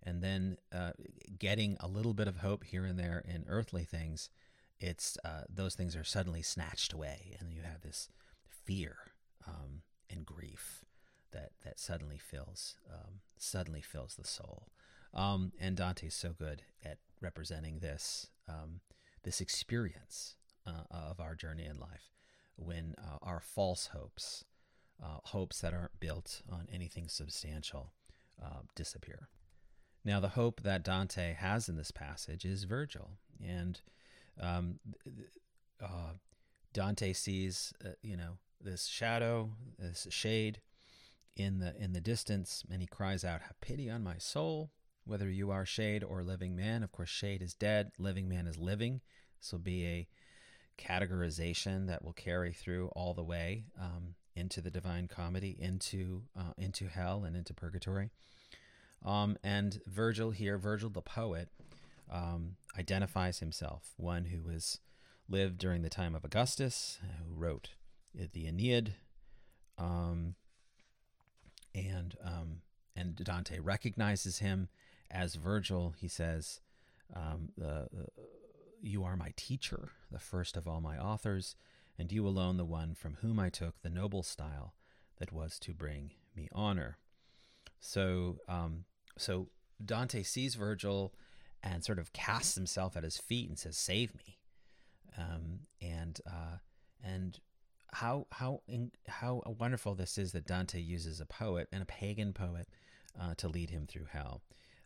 And 0.03 0.23
then 0.23 0.57
uh, 0.73 0.91
getting 1.37 1.77
a 1.79 1.87
little 1.87 2.13
bit 2.13 2.27
of 2.27 2.37
hope 2.37 2.63
here 2.63 2.85
and 2.85 2.97
there 2.97 3.23
in 3.27 3.45
earthly 3.47 3.83
things, 3.83 4.29
it's 4.79 5.17
uh, 5.23 5.43
those 5.47 5.75
things 5.75 5.95
are 5.95 6.03
suddenly 6.03 6.41
snatched 6.41 6.91
away, 6.91 7.37
and 7.39 7.53
you 7.53 7.61
have 7.61 7.81
this 7.81 8.09
fear 8.49 8.97
um, 9.47 9.83
and 10.09 10.25
grief 10.25 10.83
that 11.31 11.51
that 11.63 11.79
suddenly 11.79 12.17
fills 12.17 12.75
um, 12.91 13.21
suddenly 13.37 13.81
fills 13.81 14.15
the 14.15 14.27
soul. 14.27 14.67
Um, 15.13 15.51
and 15.59 15.75
Dante's 15.75 16.15
so 16.15 16.33
good 16.37 16.63
at 16.83 16.99
representing 17.19 17.79
this 17.79 18.27
um, 18.47 18.81
this 19.23 19.41
experience 19.41 20.35
uh, 20.65 20.83
of 20.89 21.19
our 21.19 21.35
journey 21.35 21.65
in 21.65 21.79
life 21.79 22.11
when 22.55 22.95
uh, 22.97 23.17
our 23.21 23.39
false 23.39 23.87
hopes, 23.87 24.45
uh, 25.01 25.17
hopes 25.25 25.61
that 25.61 25.73
aren't 25.73 25.99
built 25.99 26.41
on 26.49 26.67
anything 26.71 27.07
substantial, 27.07 27.93
uh, 28.43 28.61
disappear. 28.75 29.29
Now, 30.03 30.19
the 30.19 30.29
hope 30.29 30.61
that 30.61 30.83
Dante 30.83 31.33
has 31.33 31.69
in 31.69 31.77
this 31.77 31.91
passage 31.91 32.45
is 32.45 32.63
Virgil, 32.63 33.11
and 33.43 33.79
um, 34.39 34.79
uh, 35.81 36.13
Dante 36.73 37.13
sees, 37.13 37.73
uh, 37.85 37.89
you 38.01 38.17
know, 38.17 38.37
this 38.59 38.87
shadow, 38.87 39.51
this 39.77 40.07
shade 40.09 40.59
in 41.35 41.59
the 41.59 41.75
in 41.81 41.93
the 41.93 42.01
distance, 42.01 42.63
and 42.71 42.81
he 42.81 42.87
cries 42.87 43.23
out, 43.23 43.41
"Have 43.41 43.59
pity 43.61 43.89
on 43.89 44.03
my 44.03 44.17
soul." 44.17 44.71
Whether 45.03 45.29
you 45.29 45.49
are 45.49 45.65
shade 45.65 46.03
or 46.03 46.23
living 46.23 46.55
man, 46.55 46.83
of 46.83 46.91
course, 46.91 47.09
shade 47.09 47.41
is 47.41 47.55
dead, 47.55 47.91
living 47.97 48.29
man 48.29 48.45
is 48.45 48.57
living. 48.57 49.01
This 49.39 49.51
will 49.51 49.59
be 49.59 49.85
a 49.85 50.07
categorization 50.77 51.87
that 51.87 52.03
will 52.03 52.13
carry 52.13 52.53
through 52.53 52.89
all 52.89 53.13
the 53.13 53.23
way 53.23 53.65
um, 53.79 54.15
into 54.35 54.61
the 54.61 54.69
Divine 54.69 55.07
Comedy, 55.07 55.55
into 55.59 56.23
uh, 56.37 56.53
into 56.57 56.87
hell 56.87 57.23
and 57.23 57.35
into 57.35 57.53
purgatory. 57.53 58.11
Um, 59.03 59.37
and 59.43 59.81
Virgil 59.87 60.31
here, 60.31 60.57
Virgil 60.57 60.89
the 60.89 61.01
poet, 61.01 61.49
um, 62.09 62.57
identifies 62.77 63.39
himself 63.39 63.93
one 63.97 64.25
who 64.25 64.43
was 64.43 64.79
lived 65.27 65.57
during 65.57 65.81
the 65.81 65.89
time 65.89 66.13
of 66.13 66.23
Augustus, 66.23 66.99
who 67.01 67.33
wrote 67.33 67.69
the 68.13 68.45
Aeneid, 68.45 68.95
um, 69.77 70.35
and 71.73 72.15
um, 72.23 72.61
and 72.95 73.15
Dante 73.15 73.59
recognizes 73.59 74.39
him 74.39 74.69
as 75.09 75.35
Virgil. 75.35 75.93
He 75.97 76.07
says, 76.07 76.61
um, 77.15 77.49
the, 77.57 77.87
the 77.91 78.07
you 78.81 79.03
are 79.03 79.15
my 79.15 79.31
teacher, 79.35 79.89
the 80.11 80.19
first 80.19 80.57
of 80.57 80.67
all 80.67 80.81
my 80.81 80.97
authors, 80.97 81.55
and 81.97 82.11
you 82.11 82.27
alone 82.27 82.57
the 82.57 82.65
one 82.65 82.95
from 82.95 83.17
whom 83.21 83.39
I 83.39 83.49
took 83.49 83.81
the 83.81 83.89
noble 83.89 84.23
style 84.23 84.73
that 85.17 85.31
was 85.31 85.59
to 85.59 85.73
bring 85.73 86.11
me 86.35 86.49
honor. 86.51 86.97
So, 87.79 88.39
um, 88.47 88.85
so 89.17 89.49
Dante 89.83 90.23
sees 90.23 90.55
Virgil 90.55 91.13
and 91.63 91.83
sort 91.83 91.99
of 91.99 92.11
casts 92.13 92.55
himself 92.55 92.97
at 92.97 93.03
his 93.03 93.17
feet 93.17 93.49
and 93.49 93.59
says, 93.59 93.77
"Save 93.77 94.15
me," 94.15 94.39
um, 95.17 95.61
and 95.81 96.19
uh, 96.25 96.57
and 97.03 97.39
how 97.93 98.27
how 98.31 98.61
in, 98.67 98.91
how 99.07 99.41
wonderful 99.59 99.95
this 99.95 100.17
is 100.17 100.31
that 100.31 100.45
Dante 100.45 100.79
uses 100.79 101.19
a 101.19 101.25
poet 101.25 101.67
and 101.71 101.83
a 101.83 101.85
pagan 101.85 102.33
poet 102.33 102.67
uh, 103.19 103.35
to 103.35 103.47
lead 103.47 103.69
him 103.69 103.85
through 103.87 104.07
hell. 104.11 104.41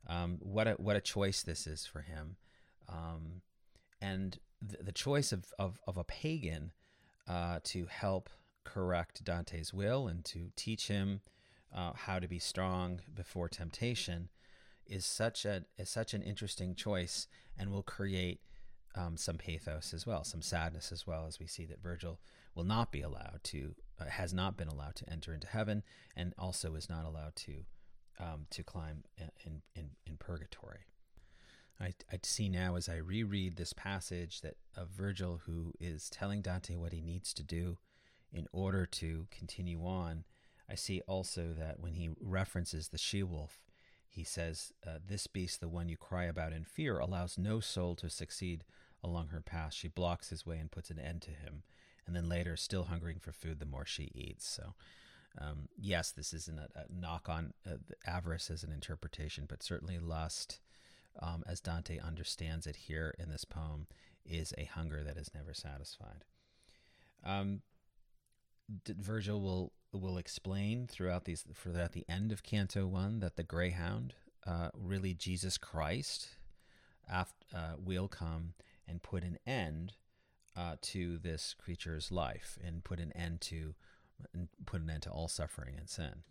Um, 0.07 0.37
what 0.41 0.67
a 0.67 0.71
what 0.73 0.95
a 0.95 1.01
choice 1.01 1.43
this 1.43 1.67
is 1.67 1.85
for 1.85 2.01
him. 2.01 2.37
Um, 2.89 3.41
and 4.01 4.37
the, 4.61 4.83
the 4.83 4.91
choice 4.91 5.31
of, 5.31 5.53
of, 5.57 5.79
of, 5.87 5.97
a 5.97 6.03
pagan 6.03 6.71
uh, 7.27 7.59
to 7.63 7.87
help 7.89 8.29
correct 8.63 9.23
Dante's 9.23 9.73
will 9.73 10.07
and 10.07 10.23
to 10.25 10.51
teach 10.55 10.87
him 10.87 11.21
uh, 11.75 11.93
how 11.95 12.19
to 12.19 12.27
be 12.27 12.37
strong 12.37 12.99
before 13.11 13.49
temptation 13.49 14.29
is 14.85 15.03
such 15.05 15.45
a 15.45 15.63
is 15.77 15.89
such 15.89 16.13
an 16.13 16.21
interesting 16.21 16.75
choice 16.75 17.27
and 17.57 17.71
will 17.71 17.83
create 17.83 18.39
um, 18.95 19.17
some 19.17 19.37
pathos 19.37 19.93
as 19.93 20.05
well, 20.05 20.23
some 20.23 20.41
sadness 20.41 20.91
as 20.91 21.05
well, 21.05 21.25
as 21.27 21.39
we 21.39 21.47
see 21.47 21.65
that 21.65 21.81
Virgil 21.81 22.19
will 22.55 22.63
not 22.63 22.91
be 22.91 23.01
allowed 23.01 23.41
to, 23.43 23.75
uh, 23.99 24.05
has 24.05 24.33
not 24.33 24.57
been 24.57 24.67
allowed 24.67 24.95
to 24.95 25.09
enter 25.09 25.33
into 25.33 25.47
heaven, 25.47 25.83
and 26.15 26.33
also 26.37 26.75
is 26.75 26.89
not 26.89 27.05
allowed 27.05 27.35
to 27.35 27.65
um, 28.17 28.47
to 28.49 28.63
climb 28.63 29.03
in, 29.17 29.61
in 29.75 29.89
in 30.05 30.17
purgatory. 30.17 30.85
I, 31.79 31.93
I 32.11 32.19
see 32.23 32.47
now 32.47 32.75
as 32.75 32.87
I 32.87 32.95
reread 32.95 33.57
this 33.57 33.73
passage 33.73 34.41
that 34.41 34.55
of 34.75 34.89
Virgil 34.89 35.41
who 35.45 35.73
is 35.79 36.09
telling 36.09 36.41
Dante 36.41 36.75
what 36.75 36.93
he 36.93 37.01
needs 37.01 37.33
to 37.33 37.43
do 37.43 37.77
in 38.31 38.47
order 38.51 38.85
to 38.85 39.27
continue 39.31 39.85
on. 39.85 40.23
I 40.69 40.75
see 40.75 41.01
also 41.07 41.53
that 41.57 41.79
when 41.79 41.93
he 41.93 42.09
references 42.19 42.87
the 42.87 42.97
she 42.97 43.23
wolf, 43.23 43.59
he 44.07 44.23
says, 44.23 44.71
uh, 44.87 44.99
This 45.05 45.27
beast, 45.27 45.59
the 45.59 45.67
one 45.67 45.89
you 45.89 45.97
cry 45.97 46.23
about 46.23 46.53
in 46.53 46.63
fear, 46.63 46.99
allows 46.99 47.37
no 47.37 47.59
soul 47.59 47.95
to 47.97 48.09
succeed 48.09 48.63
along 49.03 49.27
her 49.27 49.41
path. 49.41 49.73
She 49.73 49.87
blocks 49.87 50.29
his 50.29 50.45
way 50.45 50.57
and 50.57 50.71
puts 50.71 50.89
an 50.89 50.99
end 50.99 51.21
to 51.23 51.31
him. 51.31 51.63
And 52.07 52.15
then 52.15 52.29
later, 52.29 52.55
still 52.55 52.85
hungering 52.85 53.19
for 53.19 53.31
food, 53.31 53.59
the 53.59 53.65
more 53.65 53.85
she 53.85 54.11
eats. 54.13 54.47
So, 54.47 54.73
um, 55.39 55.69
yes, 55.77 56.11
this 56.11 56.33
isn't 56.33 56.59
a, 56.59 56.67
a 56.75 56.85
knock 56.89 57.27
on 57.27 57.53
uh, 57.65 57.77
avarice 58.05 58.49
as 58.49 58.63
an 58.63 58.71
interpretation, 58.71 59.45
but 59.47 59.63
certainly 59.63 59.97
lust 59.97 60.59
um, 61.19 61.43
as 61.47 61.61
Dante 61.61 61.99
understands 61.99 62.67
it 62.67 62.75
here 62.75 63.13
in 63.17 63.29
this 63.29 63.45
poem, 63.45 63.87
is 64.25 64.53
a 64.57 64.65
hunger 64.65 65.03
that 65.03 65.17
is 65.17 65.31
never 65.33 65.53
satisfied. 65.53 66.25
Um, 67.23 67.61
Virgil 68.87 69.41
will 69.41 69.71
will 69.91 70.17
explain 70.17 70.87
throughout 70.87 71.25
these 71.25 71.45
throughout 71.53 71.93
the 71.93 72.05
end 72.09 72.31
of 72.31 72.43
Canto 72.43 72.87
One 72.87 73.19
that 73.19 73.35
the 73.35 73.43
greyhound, 73.43 74.13
uh, 74.45 74.69
really 74.73 75.13
Jesus 75.13 75.57
Christ, 75.57 76.29
after, 77.09 77.45
uh, 77.55 77.73
will 77.77 78.07
come 78.07 78.53
and 78.87 79.01
put 79.01 79.23
an 79.23 79.37
end 79.45 79.93
uh, 80.55 80.75
to 80.81 81.17
this 81.17 81.55
creature's 81.57 82.11
life 82.11 82.57
and 82.65 82.83
put 82.83 82.99
an 82.99 83.11
end 83.13 83.41
to 83.41 83.75
and 84.33 84.47
put 84.65 84.81
an 84.81 84.89
end 84.89 85.03
to 85.03 85.09
all 85.09 85.27
suffering 85.27 85.75
and 85.77 85.89
sin. 85.89 86.23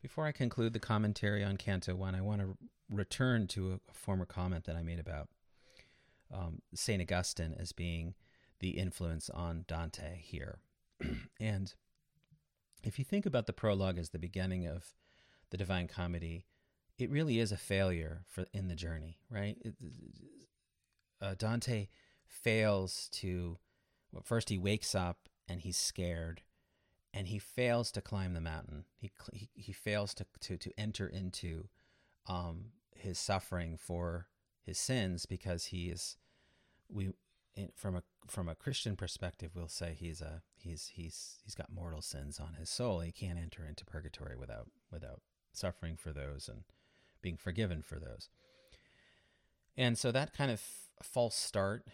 Before 0.00 0.26
I 0.26 0.32
conclude 0.32 0.72
the 0.72 0.78
commentary 0.78 1.42
on 1.42 1.56
Canto 1.56 1.94
One, 1.96 2.14
I 2.14 2.20
want 2.20 2.40
to 2.40 2.56
return 2.90 3.46
to 3.48 3.72
a, 3.72 3.92
former 3.92 4.26
comment 4.26 4.64
that 4.64 4.76
I 4.76 4.82
made 4.82 5.00
about 5.00 5.28
um, 6.32 6.60
St. 6.74 7.00
Augustine 7.00 7.54
as 7.58 7.72
being 7.72 8.14
the 8.60 8.70
influence 8.70 9.30
on 9.30 9.64
Dante 9.66 10.20
here. 10.20 10.58
and 11.40 11.74
if 12.84 12.98
you 12.98 13.04
think 13.04 13.26
about 13.26 13.46
the 13.46 13.52
prologue 13.52 13.98
as 13.98 14.10
the 14.10 14.18
beginning 14.18 14.66
of 14.66 14.94
the 15.50 15.56
Divine 15.56 15.88
Comedy, 15.88 16.44
it 16.98 17.10
really 17.10 17.40
is 17.40 17.50
a 17.50 17.56
failure 17.56 18.22
for 18.28 18.44
in 18.52 18.68
the 18.68 18.76
journey, 18.76 19.18
right? 19.30 19.56
It, 19.62 19.74
uh, 21.20 21.34
Dante 21.36 21.88
fails 22.26 23.08
to, 23.12 23.58
well, 24.12 24.22
first 24.24 24.48
he 24.48 24.58
wakes 24.58 24.94
up 24.94 25.28
and 25.48 25.60
he's 25.60 25.76
scared 25.76 26.42
and 27.14 27.28
he 27.28 27.38
fails 27.38 27.92
to 27.92 28.00
climb 28.00 28.34
the 28.34 28.40
mountain. 28.40 28.84
He 28.96 29.12
he, 29.32 29.48
he 29.54 29.72
fails 29.72 30.14
to, 30.14 30.26
to 30.40 30.56
to 30.56 30.72
enter 30.76 31.06
into 31.06 31.68
um, 32.26 32.72
his 32.96 33.18
suffering 33.18 33.76
for 33.78 34.26
his 34.62 34.78
sins 34.78 35.24
because 35.24 35.66
he 35.66 35.90
is 35.90 36.16
we 36.88 37.12
from 37.76 37.96
a 37.96 38.02
from 38.26 38.48
a 38.48 38.54
Christian 38.54 38.96
perspective 38.96 39.52
we'll 39.54 39.68
say 39.68 39.94
he's 39.96 40.20
a 40.20 40.42
he's 40.56 40.90
he's 40.94 41.38
he's 41.44 41.54
got 41.54 41.72
mortal 41.72 42.02
sins 42.02 42.40
on 42.40 42.54
his 42.58 42.68
soul. 42.68 43.00
He 43.00 43.12
can't 43.12 43.38
enter 43.38 43.64
into 43.64 43.84
purgatory 43.84 44.36
without 44.36 44.66
without 44.90 45.20
suffering 45.52 45.96
for 45.96 46.12
those 46.12 46.48
and 46.48 46.64
being 47.22 47.36
forgiven 47.36 47.80
for 47.80 48.00
those. 48.00 48.28
And 49.76 49.96
so 49.96 50.10
that 50.10 50.34
kind 50.34 50.50
of 50.50 50.60
false 51.02 51.36
start 51.36 51.86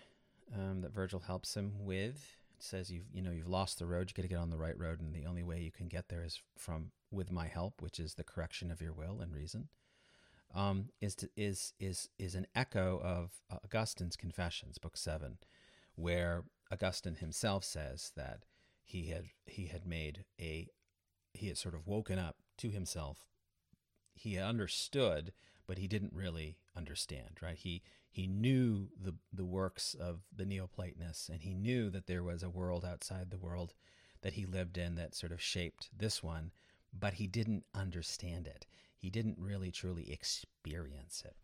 um, 0.55 0.81
that 0.83 0.93
Virgil 0.93 1.21
helps 1.21 1.57
him 1.57 1.73
with 1.81 2.37
says 2.63 2.91
you've 2.91 3.07
you 3.13 3.23
know 3.23 3.31
you've 3.31 3.49
lost 3.49 3.79
the 3.79 3.87
road. 3.87 4.11
You 4.11 4.15
got 4.15 4.23
to 4.23 4.29
get 4.29 4.39
on 4.39 4.51
the 4.51 4.59
right 4.59 4.79
road, 4.79 5.01
and 5.01 5.15
the 5.15 5.27
only 5.27 5.43
way 5.43 5.61
you 5.61 5.71
can 5.71 5.89
get 5.89 6.09
there 6.09 6.23
is 6.23 6.41
from 6.57 6.93
with 7.11 7.33
my 7.33 7.47
help, 7.47 7.81
which 7.81 7.99
is 7.99 8.15
the 8.15 8.25
correction 8.25 8.71
of 8.71 8.81
your 8.81 8.93
will 8.93 9.21
and 9.21 9.33
reason. 9.35 9.69
Um, 10.55 10.91
is 11.01 11.15
to, 11.17 11.29
is 11.37 11.73
is 11.79 12.09
is 12.19 12.35
an 12.35 12.47
echo 12.55 13.01
of 13.03 13.31
Augustine's 13.65 14.17
Confessions, 14.17 14.79
Book 14.79 14.97
Seven, 14.97 15.39
where 15.95 16.45
Augustine 16.73 17.17
himself 17.17 17.65
says 17.65 18.13
that 18.17 18.45
he 18.85 19.07
had 19.07 19.27
he 19.47 19.67
had 19.67 19.87
made 19.87 20.25
a 20.41 20.69
he 21.33 21.49
had 21.49 21.59
sort 21.59 21.75
of 21.75 21.87
woken 21.87 22.19
up 22.19 22.37
to 22.59 22.71
himself. 22.71 23.19
He 24.13 24.39
understood, 24.39 25.33
but 25.71 25.79
he 25.79 25.87
didn't 25.87 26.13
really 26.13 26.57
understand. 26.77 27.39
Right? 27.41 27.57
He 27.57 27.85
he 28.11 28.27
knew 28.27 28.89
the 29.01 29.15
the 29.33 29.45
works 29.45 29.95
of 29.95 30.23
the 30.35 30.45
Neoplatonists, 30.45 31.29
and 31.29 31.43
he 31.43 31.55
knew 31.55 31.91
that 31.91 32.09
there 32.09 32.25
was 32.25 32.43
a 32.43 32.51
world 32.51 32.85
outside 32.85 33.31
the 33.31 33.39
world 33.39 33.73
that 34.23 34.33
he 34.33 34.47
lived 34.47 34.77
in 34.77 34.97
that 34.97 35.15
sort 35.15 35.31
of 35.31 35.41
shaped 35.41 35.89
this 35.97 36.25
one, 36.25 36.51
but 36.93 37.15
he 37.15 37.29
didn't 37.29 37.63
understand 37.73 38.49
it. 38.49 38.67
He 38.97 39.11
didn't 39.11 39.39
really 39.39 39.71
truly 39.71 40.11
experience 40.11 41.23
it. 41.25 41.37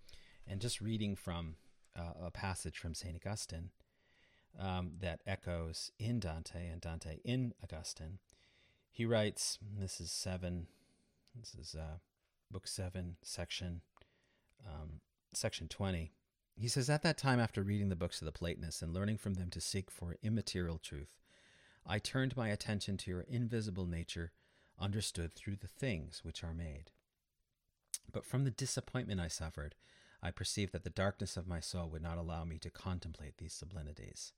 And 0.45 0.61
just 0.61 0.81
reading 0.81 1.14
from 1.14 1.55
uh, 1.97 2.27
a 2.27 2.31
passage 2.33 2.79
from 2.79 2.95
Saint 2.95 3.14
Augustine 3.14 3.70
um, 4.59 4.95
that 4.99 5.20
echoes 5.24 5.93
in 6.01 6.18
Dante 6.18 6.66
and 6.68 6.81
Dante 6.81 7.18
in 7.24 7.55
Augustine, 7.62 8.18
he 8.91 9.07
writes. 9.07 9.61
This 9.79 10.01
is 10.01 10.11
seven. 10.11 10.66
This 11.39 11.55
is 11.55 11.77
uh, 11.77 11.99
book 12.51 12.66
seven, 12.66 13.16
section 13.22 13.83
um, 14.65 15.01
section 15.33 15.69
twenty. 15.69 16.13
He 16.59 16.69
says, 16.69 16.89
At 16.89 17.03
that 17.03 17.19
time, 17.19 17.39
after 17.39 17.63
reading 17.63 17.91
the 17.91 17.97
books 17.97 18.23
of 18.23 18.27
the 18.27 18.33
Platonists 18.33 18.81
and 18.81 18.95
learning 18.95 19.19
from 19.19 19.35
them 19.35 19.51
to 19.51 19.61
seek 19.61 19.91
for 19.91 20.17
immaterial 20.23 20.79
truth, 20.79 21.19
I 21.87 21.99
turned 21.99 22.37
my 22.37 22.49
attention 22.49 22.97
to 22.97 23.11
your 23.11 23.27
invisible 23.29 23.87
nature, 23.87 24.33
understood 24.81 25.35
through 25.35 25.57
the 25.57 25.69
things 25.69 26.21
which 26.25 26.43
are 26.43 26.55
made. 26.55 26.93
But 28.11 28.25
from 28.25 28.45
the 28.45 28.51
disappointment 28.51 29.21
I 29.21 29.29
suffered, 29.29 29.75
I 30.23 30.31
perceived 30.31 30.73
that 30.73 30.83
the 30.83 30.91
darkness 30.91 31.37
of 31.37 31.47
my 31.47 31.61
soul 31.61 31.91
would 31.91 32.03
not 32.03 32.17
allow 32.17 32.45
me 32.45 32.59
to 32.61 32.71
contemplate 32.71 33.37
these 33.37 33.53
sublimities. 33.53 34.33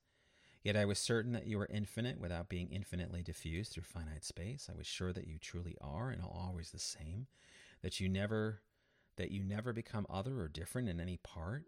Yet 0.61 0.75
I 0.75 0.83
was 0.83 0.99
certain 0.99 1.31
that 1.31 1.47
you 1.47 1.57
were 1.57 1.69
infinite 1.71 2.19
without 2.19 2.49
being 2.49 2.69
infinitely 2.69 3.23
diffused 3.23 3.71
through 3.71 3.83
finite 3.83 4.25
space. 4.25 4.69
I 4.69 4.77
was 4.77 4.85
sure 4.85 5.13
that 5.13 5.27
you 5.27 5.37
truly 5.39 5.77
are 5.79 6.09
and 6.09 6.21
always 6.21 6.71
the 6.71 6.79
same, 6.79 7.27
that 7.81 8.01
you 8.01 8.09
never 8.09 8.59
that 9.19 9.31
you 9.31 9.43
never 9.43 9.73
become 9.73 10.07
other 10.09 10.39
or 10.39 10.47
different 10.47 10.87
in 10.87 10.99
any 10.99 11.17
part, 11.17 11.65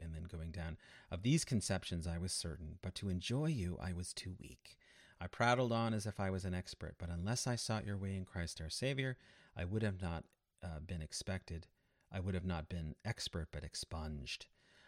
and 0.00 0.14
then 0.14 0.24
going 0.30 0.52
down. 0.52 0.78
Of 1.10 1.22
these 1.22 1.44
conceptions 1.44 2.06
I 2.06 2.18
was 2.18 2.32
certain, 2.32 2.78
but 2.82 2.94
to 2.96 3.08
enjoy 3.08 3.46
you 3.46 3.76
I 3.82 3.92
was 3.92 4.14
too 4.14 4.36
weak. 4.40 4.78
I 5.20 5.26
prattled 5.26 5.72
on 5.72 5.92
as 5.92 6.06
if 6.06 6.20
I 6.20 6.30
was 6.30 6.44
an 6.44 6.54
expert, 6.54 6.94
but 6.98 7.10
unless 7.10 7.48
I 7.48 7.56
sought 7.56 7.84
your 7.84 7.98
way 7.98 8.14
in 8.14 8.24
Christ 8.24 8.60
our 8.60 8.70
Savior, 8.70 9.16
I 9.56 9.64
would 9.64 9.82
have 9.82 10.00
not 10.00 10.24
uh, 10.62 10.78
been 10.86 11.02
expected. 11.02 11.66
I 12.12 12.20
would 12.20 12.34
have 12.34 12.46
not 12.46 12.68
been 12.68 12.94
expert, 13.04 13.48
but 13.50 13.64
expunged. 13.64 14.46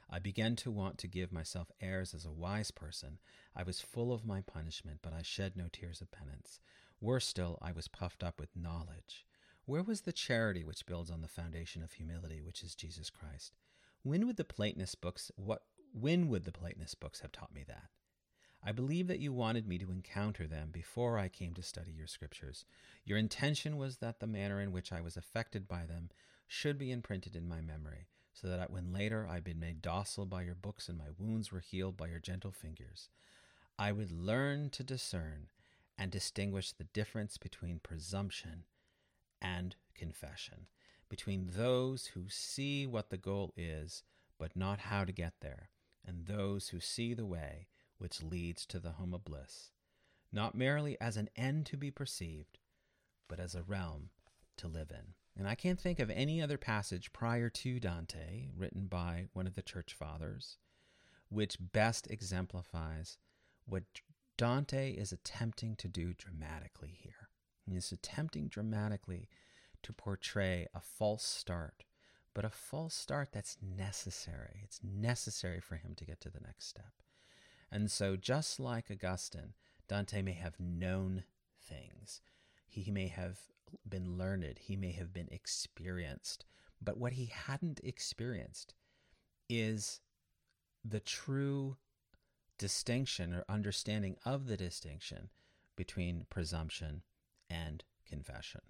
I 0.09 0.21
began 0.21 0.55
to 0.57 0.71
want 0.71 0.99
to 0.99 1.09
give 1.09 1.33
myself 1.33 1.73
airs 1.81 2.15
as 2.15 2.25
a 2.25 2.31
wise 2.31 2.71
person. 2.71 3.19
I 3.57 3.65
was 3.65 3.81
full 3.81 4.13
of 4.13 4.25
my 4.25 4.43
punishment, 4.43 5.01
but 5.03 5.13
I 5.13 5.23
shed 5.23 5.57
no 5.57 5.67
tears 5.73 6.01
of 6.01 6.13
penance. 6.13 6.61
Worse 7.01 7.27
still, 7.27 7.59
I 7.61 7.73
was 7.73 7.89
puffed 7.89 8.23
up 8.23 8.39
with 8.39 8.55
knowledge. 8.55 9.27
Where 9.67 9.83
was 9.83 10.03
the 10.03 10.13
charity 10.13 10.63
which 10.63 10.85
builds 10.85 11.11
on 11.11 11.23
the 11.23 11.29
foundation 11.29 11.83
of 11.83 11.93
humility, 11.93 12.43
which 12.43 12.63
is 12.63 12.75
Jesus 12.75 13.09
Christ? 13.09 13.55
When 14.03 14.27
would 14.27 14.37
the 14.37 14.45
Platonist 14.45 15.01
books 15.01 15.31
what 15.37 15.63
when 15.93 16.29
would 16.29 16.45
the 16.45 16.53
Platonist 16.53 17.01
books 17.01 17.21
have 17.21 17.33
taught 17.33 17.55
me 17.55 17.65
that? 17.69 17.89
I 18.63 18.73
believe 18.73 19.07
that 19.07 19.21
you 19.21 19.33
wanted 19.33 19.67
me 19.67 19.79
to 19.79 19.91
encounter 19.91 20.47
them 20.47 20.71
before 20.71 21.19
I 21.19 21.29
came 21.29 21.55
to 21.55 21.63
study 21.63 21.93
your 21.93 22.07
scriptures. 22.07 22.67
Your 23.05 23.17
intention 23.17 23.77
was 23.79 23.99
that 23.99 24.21
the 24.21 24.27
manner 24.27 24.61
in 24.61 24.73
which 24.73 24.93
I 24.93 25.01
was 25.01 25.17
affected 25.17 25.67
by 25.67 25.87
them 25.87 26.11
should 26.47 26.77
be 26.77 26.91
imprinted 26.91 27.37
in 27.37 27.49
my 27.49 27.61
memory, 27.61 28.09
so 28.33 28.49
that 28.49 28.71
when 28.71 28.93
later 28.93 29.27
I 29.27 29.35
had 29.35 29.45
been 29.45 29.61
made 29.61 29.81
docile 29.81 30.27
by 30.27 30.43
your 30.43 30.55
books 30.55 30.89
and 30.89 30.99
my 30.99 31.09
wounds 31.19 31.53
were 31.53 31.61
healed 31.61 31.97
by 31.97 32.09
your 32.09 32.21
gentle 32.21 32.53
fingers, 32.53 33.09
I 33.79 33.93
would 33.93 34.13
learn 34.13 34.69
to 34.71 34.83
discern 34.83 35.49
and 35.97 36.11
distinguish 36.11 36.73
the 36.73 36.85
difference 36.85 37.39
between 37.39 37.79
presumption 37.79 38.65
and 39.45 39.77
confession 39.95 40.67
between 41.09 41.51
those 41.53 42.07
who 42.07 42.25
see 42.29 42.87
what 42.87 43.11
the 43.11 43.17
goal 43.17 43.53
is, 43.57 44.03
but 44.39 44.57
not 44.57 44.81
how 44.81 45.05
to 45.05 45.13
get 45.13 45.35
there, 45.41 45.69
and 46.05 46.27
those 46.27 46.69
who 46.69 46.81
see 46.81 47.15
the 47.15 47.27
way 47.27 47.69
which 47.99 48.23
leads 48.23 48.67
to 48.67 48.81
the 48.81 48.93
home 48.93 49.15
of 49.15 49.25
bliss, 49.25 49.71
not 50.33 50.55
merely 50.55 51.01
as 51.01 51.17
an 51.17 51.29
end 51.37 51.67
to 51.67 51.77
be 51.77 51.91
perceived, 51.91 52.59
but 53.29 53.39
as 53.39 53.55
a 53.55 53.63
realm 53.63 54.11
to 54.57 54.67
live 54.67 54.91
in. 54.91 55.15
And 55.37 55.49
I 55.49 55.55
can't 55.55 55.81
think 55.81 55.99
of 55.99 56.11
any 56.11 56.41
other 56.41 56.59
passage 56.59 57.13
prior 57.13 57.51
to 57.51 57.81
Dante, 57.81 58.49
written 58.57 58.87
by 58.87 59.27
one 59.33 59.47
of 59.47 59.55
the 59.55 59.63
church 59.63 59.93
fathers, 59.93 60.59
which 61.29 61.59
best 61.61 62.09
exemplifies 62.11 63.19
what 63.67 63.85
Dante 64.37 64.93
is 64.93 65.13
attempting 65.13 65.77
to 65.77 65.89
do 65.89 66.15
dramatically 66.15 66.99
here. 67.01 67.29
He's 67.67 67.93
attempting 67.93 68.49
dramatically 68.49 69.29
to 69.83 69.93
portray 69.93 70.67
a 70.75 70.81
false 70.81 71.25
start, 71.25 71.85
but 72.35 72.45
a 72.45 72.51
false 72.51 72.95
start 72.95 73.31
that's 73.33 73.57
necessary. 73.63 74.61
It's 74.63 74.81
necessary 74.83 75.61
for 75.61 75.77
him 75.77 75.95
to 75.97 76.05
get 76.05 76.21
to 76.23 76.31
the 76.31 76.41
next 76.41 76.69
step. 76.69 76.93
And 77.71 77.91
so, 77.91 78.17
just 78.17 78.61
like 78.61 78.91
Augustine, 78.91 79.55
Dante 79.89 80.23
may 80.23 80.33
have 80.33 80.61
known 80.61 81.25
things, 81.61 82.21
he 82.67 82.91
may 82.91 83.09
have 83.09 83.39
been 83.89 84.17
learned, 84.19 84.59
he 84.59 84.77
may 84.77 84.93
have 84.93 85.13
been 85.13 85.29
experienced, 85.31 86.45
but 86.83 86.99
what 86.99 87.15
he 87.15 87.27
hadn't 87.27 87.81
experienced 87.83 88.75
is 89.49 90.01
the 90.85 91.01
true 91.01 91.77
distinction 92.59 93.35
or 93.35 93.45
understanding 93.49 94.17
of 94.25 94.47
the 94.47 94.57
distinction 94.57 95.31
between 95.77 96.27
presumption 96.31 97.03
and 97.49 97.85
confession. 98.07 98.61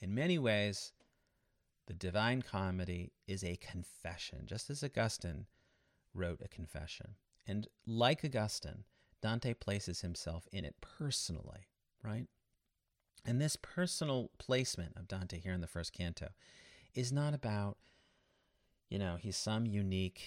In 0.00 0.14
many 0.14 0.38
ways, 0.38 0.92
the 1.86 1.94
Divine 1.94 2.42
Comedy 2.42 3.12
is 3.26 3.42
a 3.42 3.56
confession, 3.56 4.42
just 4.46 4.70
as 4.70 4.84
Augustine 4.84 5.46
wrote 6.14 6.40
a 6.44 6.48
confession. 6.48 7.14
And 7.46 7.66
like 7.86 8.24
Augustine, 8.24 8.84
Dante 9.22 9.54
places 9.54 10.02
himself 10.02 10.46
in 10.52 10.64
it 10.64 10.76
personally, 10.80 11.66
right? 12.04 12.26
And 13.24 13.40
this 13.40 13.56
personal 13.56 14.30
placement 14.38 14.96
of 14.96 15.08
Dante 15.08 15.40
here 15.40 15.52
in 15.52 15.60
the 15.60 15.66
first 15.66 15.92
canto 15.92 16.28
is 16.94 17.12
not 17.12 17.34
about, 17.34 17.78
you 18.88 18.98
know, 18.98 19.16
he's 19.18 19.36
some 19.36 19.66
unique 19.66 20.22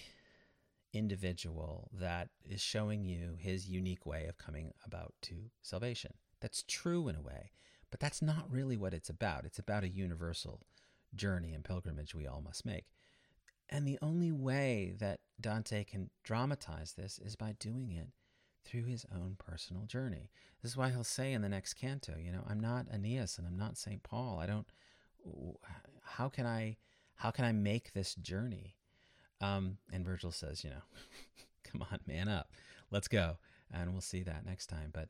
individual 0.93 1.89
that 1.93 2.29
is 2.43 2.61
showing 2.61 3.05
you 3.05 3.35
his 3.37 3.69
unique 3.69 4.05
way 4.05 4.25
of 4.25 4.37
coming 4.37 4.73
about 4.85 5.13
to 5.21 5.35
salvation. 5.61 6.13
That's 6.41 6.63
true 6.67 7.07
in 7.07 7.15
a 7.15 7.21
way. 7.21 7.51
But 7.89 7.99
that's 7.99 8.21
not 8.21 8.49
really 8.49 8.77
what 8.77 8.93
it's 8.93 9.09
about. 9.09 9.45
It's 9.45 9.59
about 9.59 9.83
a 9.83 9.89
universal 9.89 10.61
journey 11.13 11.53
and 11.53 11.63
pilgrimage 11.63 12.15
we 12.15 12.25
all 12.25 12.41
must 12.41 12.65
make. 12.65 12.85
And 13.69 13.87
the 13.87 13.99
only 14.01 14.31
way 14.31 14.93
that 14.99 15.19
Dante 15.39 15.83
can 15.83 16.09
dramatize 16.23 16.93
this 16.93 17.19
is 17.19 17.35
by 17.35 17.55
doing 17.59 17.91
it 17.91 18.09
through 18.63 18.83
his 18.83 19.05
own 19.13 19.35
personal 19.37 19.83
journey. 19.83 20.29
This 20.61 20.71
is 20.71 20.77
why 20.77 20.89
he'll 20.89 21.03
say 21.03 21.33
in 21.33 21.41
the 21.41 21.49
next 21.49 21.73
canto, 21.73 22.15
you 22.17 22.31
know, 22.31 22.43
I'm 22.47 22.59
not 22.59 22.87
Aeneas 22.93 23.37
and 23.37 23.47
I'm 23.47 23.57
not 23.57 23.77
St. 23.77 24.03
Paul. 24.03 24.39
I 24.39 24.45
don't 24.45 24.67
how 26.03 26.29
can 26.29 26.45
I 26.45 26.77
how 27.15 27.31
can 27.31 27.45
I 27.45 27.51
make 27.51 27.93
this 27.93 28.15
journey? 28.15 28.75
Um, 29.39 29.77
and 29.91 30.05
Virgil 30.05 30.31
says, 30.31 30.63
you 30.63 30.69
know, 30.69 30.81
come 31.63 31.85
on, 31.91 31.99
man 32.07 32.27
up. 32.27 32.51
Let's 32.89 33.07
go. 33.07 33.37
And 33.71 33.91
we'll 33.91 34.01
see 34.01 34.23
that 34.23 34.45
next 34.45 34.67
time. 34.67 34.89
But 34.91 35.09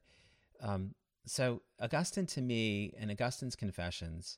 um, 0.62 0.94
so 1.26 1.62
Augustine 1.80 2.26
to 2.28 2.42
me 2.42 2.94
and 2.98 3.12
Augustine's 3.12 3.56
confessions 3.56 4.38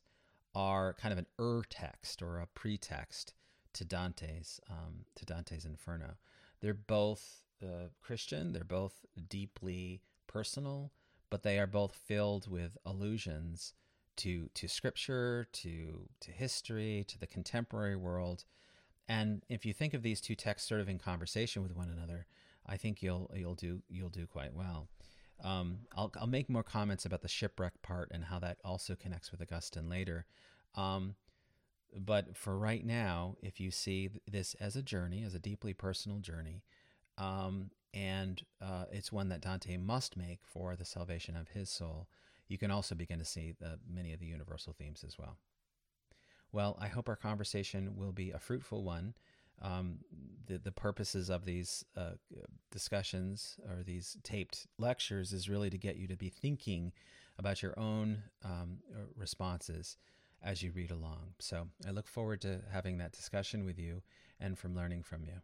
are 0.56 0.94
kind 0.94 1.12
of 1.12 1.18
an 1.18 1.28
ur 1.40 1.64
text 1.70 2.22
or 2.22 2.40
a 2.40 2.48
pretext 2.48 3.34
to 3.74 3.86
Dante's 3.86 4.60
um, 4.70 5.06
to 5.16 5.26
Dante's 5.26 5.66
Inferno. 5.66 6.16
They're 6.62 6.74
both 6.74 7.44
uh, 7.64 7.90
Christian. 8.02 8.54
They're 8.54 8.64
both 8.64 9.06
deeply 9.30 10.02
personal, 10.28 10.92
but 11.30 11.44
they 11.44 11.60
are 11.60 11.68
both 11.68 11.96
filled 11.96 12.48
with 12.50 12.78
allusions 12.86 13.74
to 14.18 14.50
to 14.54 14.68
scripture, 14.68 15.48
to 15.54 16.08
to 16.22 16.32
history, 16.32 17.06
to 17.08 17.20
the 17.20 17.28
contemporary 17.28 17.96
world. 17.96 18.46
And 19.08 19.44
if 19.50 19.66
you 19.66 19.74
think 19.74 19.94
of 19.94 20.04
these 20.04 20.22
two 20.22 20.36
texts 20.36 20.70
sort 20.70 20.82
of 20.82 20.88
in 20.88 20.98
conversation 20.98 21.62
with 21.62 21.76
one 21.76 21.90
another, 21.90 22.26
I 22.66 22.78
think 22.78 23.02
you'll 23.02 23.32
you'll 23.36 23.56
do 23.56 23.82
you'll 23.90 24.10
do 24.10 24.28
quite 24.28 24.54
well. 24.54 24.88
Um, 25.44 25.80
I'll 25.96 26.12
I'll 26.20 26.28
make 26.28 26.50
more 26.50 26.64
comments 26.64 27.06
about 27.06 27.22
the 27.22 27.28
shipwreck 27.28 27.82
part 27.82 28.10
and 28.12 28.26
how 28.26 28.40
that 28.40 28.58
also 28.64 28.96
connects 28.96 29.32
with 29.32 29.42
Augustine 29.42 29.90
later. 29.90 30.26
Um, 30.76 31.16
but 31.96 32.36
for 32.36 32.58
right 32.58 32.84
now, 32.84 33.36
if 33.42 33.60
you 33.60 33.70
see 33.70 34.10
this 34.28 34.56
as 34.56 34.76
a 34.76 34.82
journey, 34.82 35.24
as 35.24 35.36
a 35.36 35.40
deeply 35.40 35.74
personal 35.74 36.20
journey, 36.20 36.64
um, 37.18 37.70
and 37.94 38.42
uh, 38.62 38.86
it's 38.92 39.12
one 39.12 39.30
that 39.30 39.42
Dante 39.42 39.78
must 39.78 40.18
make 40.18 40.40
for 40.44 40.76
the 40.76 40.86
salvation 40.86 41.36
of 41.36 41.50
his 41.50 41.70
soul, 41.70 42.08
you 42.48 42.58
can 42.58 42.72
also 42.72 42.96
begin 42.96 43.20
to 43.20 43.26
see 43.26 43.54
the, 43.60 43.80
many 43.88 44.14
of 44.14 44.20
the 44.20 44.26
universal 44.26 44.74
themes 44.74 45.04
as 45.06 45.20
well. 45.20 45.38
Well, 46.52 46.78
I 46.80 46.88
hope 46.88 47.10
our 47.10 47.16
conversation 47.16 47.96
will 47.96 48.12
be 48.12 48.32
a 48.32 48.40
fruitful 48.40 48.84
one. 48.84 49.14
Um, 49.64 50.00
the, 50.46 50.58
the 50.58 50.72
purposes 50.72 51.30
of 51.30 51.46
these 51.46 51.86
uh, 51.96 52.12
discussions 52.70 53.56
or 53.70 53.82
these 53.84 54.18
taped 54.24 54.68
lectures 54.78 55.32
is 55.32 55.50
really 55.50 55.70
to 55.70 55.78
get 55.78 55.96
you 55.96 56.08
to 56.08 56.18
be 56.18 56.30
thinking 56.30 56.92
about 57.40 57.64
your 57.64 57.78
own 57.80 58.24
um, 58.44 58.80
responses 59.16 59.98
as 60.44 60.62
you 60.62 60.72
read 60.72 60.92
along. 60.92 61.34
So 61.40 61.68
I 61.88 61.92
look 61.92 62.08
forward 62.08 62.42
to 62.42 62.60
having 62.72 62.98
that 62.98 63.14
discussion 63.14 63.66
with 63.66 63.80
you 63.80 64.02
and 64.40 64.60
from 64.60 64.76
learning 64.76 65.04
from 65.04 65.24
you. 65.24 65.42